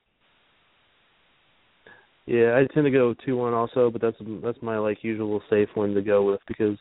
Yeah, 2.25 2.55
I 2.55 2.71
tend 2.73 2.85
to 2.85 2.91
go 2.91 3.15
two 3.25 3.37
one 3.37 3.53
also, 3.53 3.89
but 3.89 4.01
that's 4.01 4.17
that's 4.43 4.61
my 4.61 4.77
like 4.77 5.03
usual 5.03 5.41
safe 5.49 5.69
one 5.73 5.93
to 5.93 6.01
go 6.01 6.23
with 6.23 6.41
because 6.47 6.77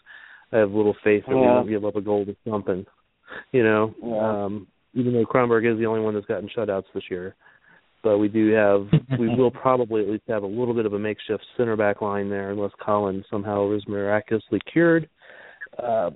I 0.53 0.59
have 0.59 0.73
little 0.73 0.97
faith 1.03 1.25
that 1.27 1.35
we 1.35 1.41
won't 1.43 1.69
give 1.69 1.85
up 1.85 1.97
a 1.97 2.01
goal 2.01 2.27
to 2.27 2.37
something. 2.49 2.85
You 3.53 3.63
know, 3.63 3.95
Yeah. 4.03 4.45
um, 4.45 4.67
even 4.95 5.13
though 5.13 5.25
Kronberg 5.25 5.71
is 5.71 5.79
the 5.79 5.87
only 5.87 6.01
one 6.01 6.15
that's 6.15 6.27
gotten 6.27 6.49
shutouts 6.49 6.85
this 6.93 7.05
year, 7.09 7.37
but 8.03 8.19
we 8.19 8.29
do 8.29 8.53
have 8.53 8.87
we 9.19 9.35
will 9.35 9.51
probably 9.51 10.03
at 10.03 10.09
least 10.09 10.25
have 10.29 10.43
a 10.43 10.47
little 10.47 10.75
bit 10.75 10.87
of 10.87 10.93
a 10.95 10.99
makeshift 10.99 11.45
center 11.57 11.77
back 11.77 12.01
line 12.03 12.29
there 12.29 12.51
unless 12.51 12.73
Colin 12.85 13.25
somehow 13.31 13.71
is 13.73 13.83
miraculously 13.89 14.61
cured 14.73 15.09
uh, 15.83 16.11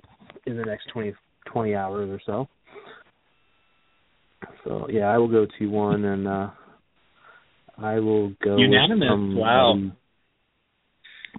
in 0.47 0.57
the 0.57 0.65
next 0.65 0.87
20, 0.93 1.15
20 1.47 1.75
hours 1.75 2.11
or 2.11 2.21
so. 2.25 2.49
So 4.65 4.87
yeah, 4.91 5.07
I 5.07 5.19
will 5.19 5.29
go 5.29 5.47
two 5.59 5.71
one 5.71 6.05
and. 6.05 6.29
uh 6.29 6.51
I 7.77 7.99
will 7.99 8.29
go 8.43 8.57
Unanimous. 8.57 9.09
some- 9.09 9.37
Wow. 9.37 9.75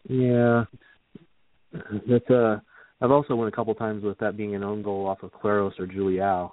Yeah, 0.10 0.66
that's 2.10 2.30
uh. 2.30 2.60
I've 3.02 3.12
also 3.12 3.36
won 3.36 3.48
a 3.48 3.52
couple 3.52 3.74
times 3.76 4.04
with 4.04 4.18
that 4.20 4.38
being 4.38 4.56
an 4.56 4.64
own 4.64 4.82
goal 4.82 5.06
off 5.08 5.24
of 5.24 5.32
Claros 5.32 5.80
or 5.80 5.86
Juliao, 5.88 6.52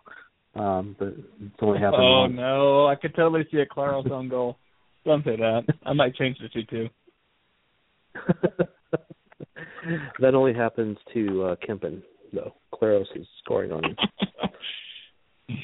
um, 0.55 0.95
but 0.99 1.09
it's 1.09 1.55
only 1.61 1.79
happened 1.81 2.03
Oh 2.03 2.21
once. 2.23 2.35
no, 2.37 2.87
I 2.87 2.95
could 2.97 3.15
totally 3.15 3.47
see 3.51 3.59
a 3.59 3.67
Claros 3.67 4.11
own 4.11 4.29
goal. 4.29 4.57
Don't 5.05 5.25
say 5.25 5.37
that. 5.37 5.63
I 5.85 5.93
might 5.95 6.15
change 6.15 6.37
the 6.39 6.49
two 6.49 6.65
too. 6.65 6.89
that 10.21 10.35
only 10.35 10.55
happens 10.55 10.97
to 11.15 11.43
uh 11.45 11.57
Kempin 11.67 12.03
though. 12.33 12.55
Claros 12.75 13.07
is 13.17 13.27
scoring 13.43 13.73
on 13.73 13.85
him. 13.85 13.97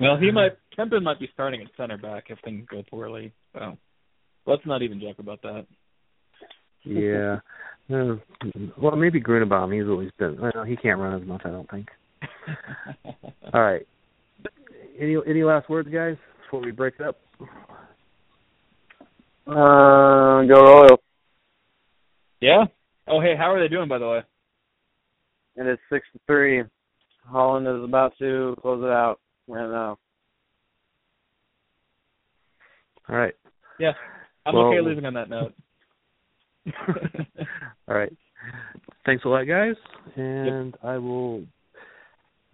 Well, 0.00 0.16
he 0.18 0.32
might. 0.32 0.52
Kempin 0.76 1.02
might 1.04 1.20
be 1.20 1.28
starting 1.34 1.62
at 1.62 1.68
center 1.76 1.96
back 1.96 2.24
if 2.28 2.38
things 2.44 2.66
go 2.68 2.82
poorly. 2.90 3.32
So 3.52 3.78
let's 4.44 4.66
not 4.66 4.82
even 4.82 5.00
joke 5.00 5.20
about 5.20 5.40
that. 5.42 5.66
yeah. 6.84 7.36
Uh, 7.88 8.16
well, 8.76 8.96
maybe 8.96 9.20
Gruenebaum. 9.20 9.72
He's 9.72 9.88
always 9.88 10.10
been. 10.18 10.36
Well, 10.40 10.64
he 10.64 10.74
can't 10.76 10.98
run 10.98 11.20
as 11.22 11.26
much, 11.26 11.42
I 11.44 11.50
don't 11.50 11.70
think. 11.70 11.88
All 13.54 13.60
right. 13.62 13.86
Any 14.98 15.16
any 15.26 15.42
last 15.42 15.68
words, 15.68 15.88
guys, 15.92 16.16
before 16.44 16.60
we 16.60 16.70
break 16.70 16.94
it 17.00 17.06
up? 17.06 17.16
Uh, 19.46 20.42
go 20.44 20.54
Royals. 20.54 21.00
Yeah. 22.40 22.64
Oh, 23.08 23.20
hey, 23.20 23.34
how 23.36 23.52
are 23.52 23.60
they 23.60 23.68
doing 23.68 23.88
by 23.88 23.98
the 23.98 24.08
way? 24.08 24.20
And 25.56 25.68
It 25.68 25.72
is 25.72 25.78
six 25.90 26.06
to 26.12 26.20
three. 26.26 26.62
Holland 27.26 27.66
is 27.66 27.82
about 27.84 28.12
to 28.18 28.54
close 28.60 28.82
it 28.82 28.90
out 28.90 29.18
right 29.48 29.68
now. 29.68 29.98
All 33.08 33.16
right. 33.16 33.34
Yeah, 33.78 33.92
I'm 34.46 34.54
Well- 34.54 34.66
okay 34.66 34.80
leaving 34.80 35.04
on 35.06 35.14
that 35.14 35.28
note. 35.28 35.54
All 37.88 37.94
right. 37.96 38.12
Thanks 39.04 39.24
a 39.24 39.28
lot, 39.28 39.44
guys. 39.44 39.74
And 40.16 40.74
I 40.82 40.96
will. 40.98 41.44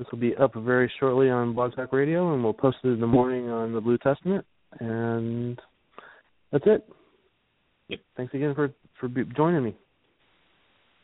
This 0.01 0.09
will 0.11 0.19
be 0.19 0.35
up 0.37 0.55
very 0.55 0.91
shortly 0.99 1.29
on 1.29 1.53
Blog 1.53 1.77
Talk 1.77 1.93
Radio, 1.93 2.33
and 2.33 2.43
we'll 2.43 2.55
post 2.55 2.79
it 2.83 2.89
in 2.89 3.01
the 3.01 3.07
morning 3.07 3.51
on 3.51 3.75
the 3.75 3.83
Blue 3.83 3.99
Testament. 3.99 4.47
And 4.79 5.61
that's 6.51 6.65
it. 6.67 6.89
Yep. 7.89 8.01
Thanks 8.17 8.33
again 8.33 8.55
for 8.55 8.73
for 8.99 9.09
joining 9.37 9.63
me. 9.63 9.77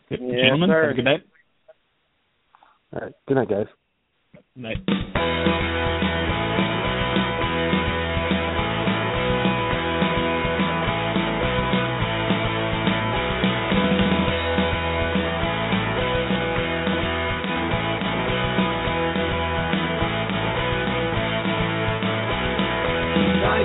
Yep. 0.08 0.20
Yes, 0.22 0.40
Gentlemen, 0.44 0.70
sir. 0.70 0.82
have 0.82 0.92
a 0.92 0.94
good 0.94 1.04
night. 1.04 1.20
All 2.94 3.00
right. 3.02 3.12
Good 3.28 3.34
night, 3.34 3.50
guys. 3.50 3.66
Night. 4.56 5.82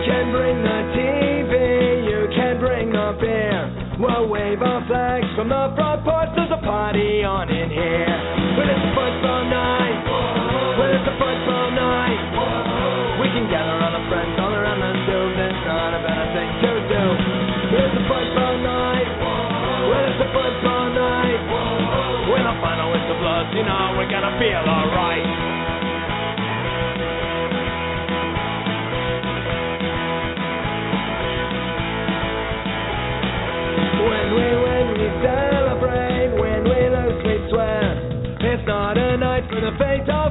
Can 0.06 0.34
bring 0.34 0.58
the 0.66 0.80
TV, 0.98 1.54
you 2.10 2.22
can 2.34 2.58
bring 2.58 2.90
the 2.90 3.14
beer. 3.22 3.62
We'll 4.02 4.28
wave 4.30 4.62
our 4.62 4.82
flags 4.90 5.30
from 5.38 5.50
the 5.50 5.74
front 5.78 6.02
porch. 6.02 6.30
There's 6.34 6.50
a 6.50 6.62
party 6.66 7.22
on 7.22 7.50
in 7.54 7.70
here. 7.70 8.18
When 8.58 8.66
it's 8.66 8.82
a 8.82 8.92
football 8.98 9.44
night, 9.46 10.02
when 10.82 10.90
it's 10.98 11.06
a 11.06 11.16
football 11.22 11.70
night, 11.78 12.22
we 13.22 13.28
can 13.30 13.46
gather 13.54 13.78
all 13.78 13.94
our 13.94 14.06
friends 14.10 14.34
all 14.42 14.54
around 14.58 14.82
the 14.82 14.92
stove. 15.06 15.32
There's 15.38 15.62
not 15.70 15.92
a 15.94 16.02
better 16.02 16.28
thing 16.34 16.50
to 16.50 16.72
do. 16.90 17.04
It's 17.78 17.96
a 18.02 18.04
football 18.10 18.56
night, 18.58 19.10
when 19.86 20.02
it's 20.10 20.18
a 20.18 20.30
football 20.34 20.86
night, 20.98 21.42
when 22.26 22.42
the 22.42 22.56
final 22.58 22.90
whistle 22.90 23.18
blows, 23.22 23.54
you 23.54 23.64
know 23.64 24.02
we're 24.02 24.10
gonna 24.10 24.34
feel 24.42 24.66
alright. 24.66 25.31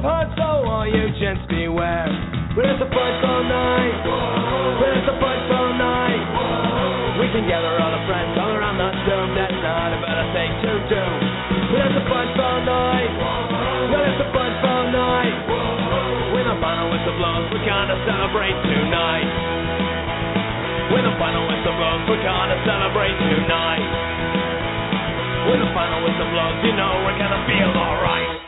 Of 0.01 0.09
heart, 0.09 0.29
so 0.33 0.65
all 0.65 0.87
you 0.89 1.13
gents 1.21 1.45
beware. 1.45 2.09
When 2.57 2.65
it's 2.65 2.81
a 2.81 2.89
football 2.89 3.41
night, 3.45 3.95
when 4.81 4.91
it's 4.97 5.09
a 5.13 5.17
football 5.21 5.69
night, 5.77 6.21
we 7.21 7.29
can 7.29 7.45
gather 7.45 7.69
all 7.77 7.93
our 7.93 8.05
friends 8.09 8.33
all 8.41 8.49
around 8.49 8.81
the 8.81 8.89
dome. 9.05 9.37
That's 9.37 9.53
not 9.61 9.93
a 9.93 9.99
better 10.01 10.27
thing 10.33 10.51
to 10.65 10.71
do. 10.89 11.03
When 11.69 11.81
it's 11.85 11.97
a 12.01 12.05
football 12.09 12.59
night, 12.65 13.11
when 13.93 14.01
it's 14.09 14.21
a 14.25 14.29
football 14.33 14.83
night, 14.89 15.35
when 16.33 16.45
the 16.49 16.57
final 16.57 16.89
whistle 16.89 17.15
blows, 17.21 17.45
we're 17.53 17.67
gonna 17.69 17.97
celebrate 18.01 18.57
tonight. 18.57 19.29
When 20.91 21.05
the 21.05 21.15
final 21.21 21.45
whistle 21.45 21.77
blows, 21.77 22.01
we're 22.09 22.25
gonna 22.25 22.57
celebrate 22.65 23.15
tonight. 23.21 23.85
When 25.45 25.61
the 25.61 25.71
final 25.77 25.99
whistle 26.03 26.29
blows, 26.33 26.57
you 26.65 26.73
know 26.73 27.05
we're 27.05 27.21
gonna 27.21 27.45
feel 27.45 27.69
alright. 27.69 28.40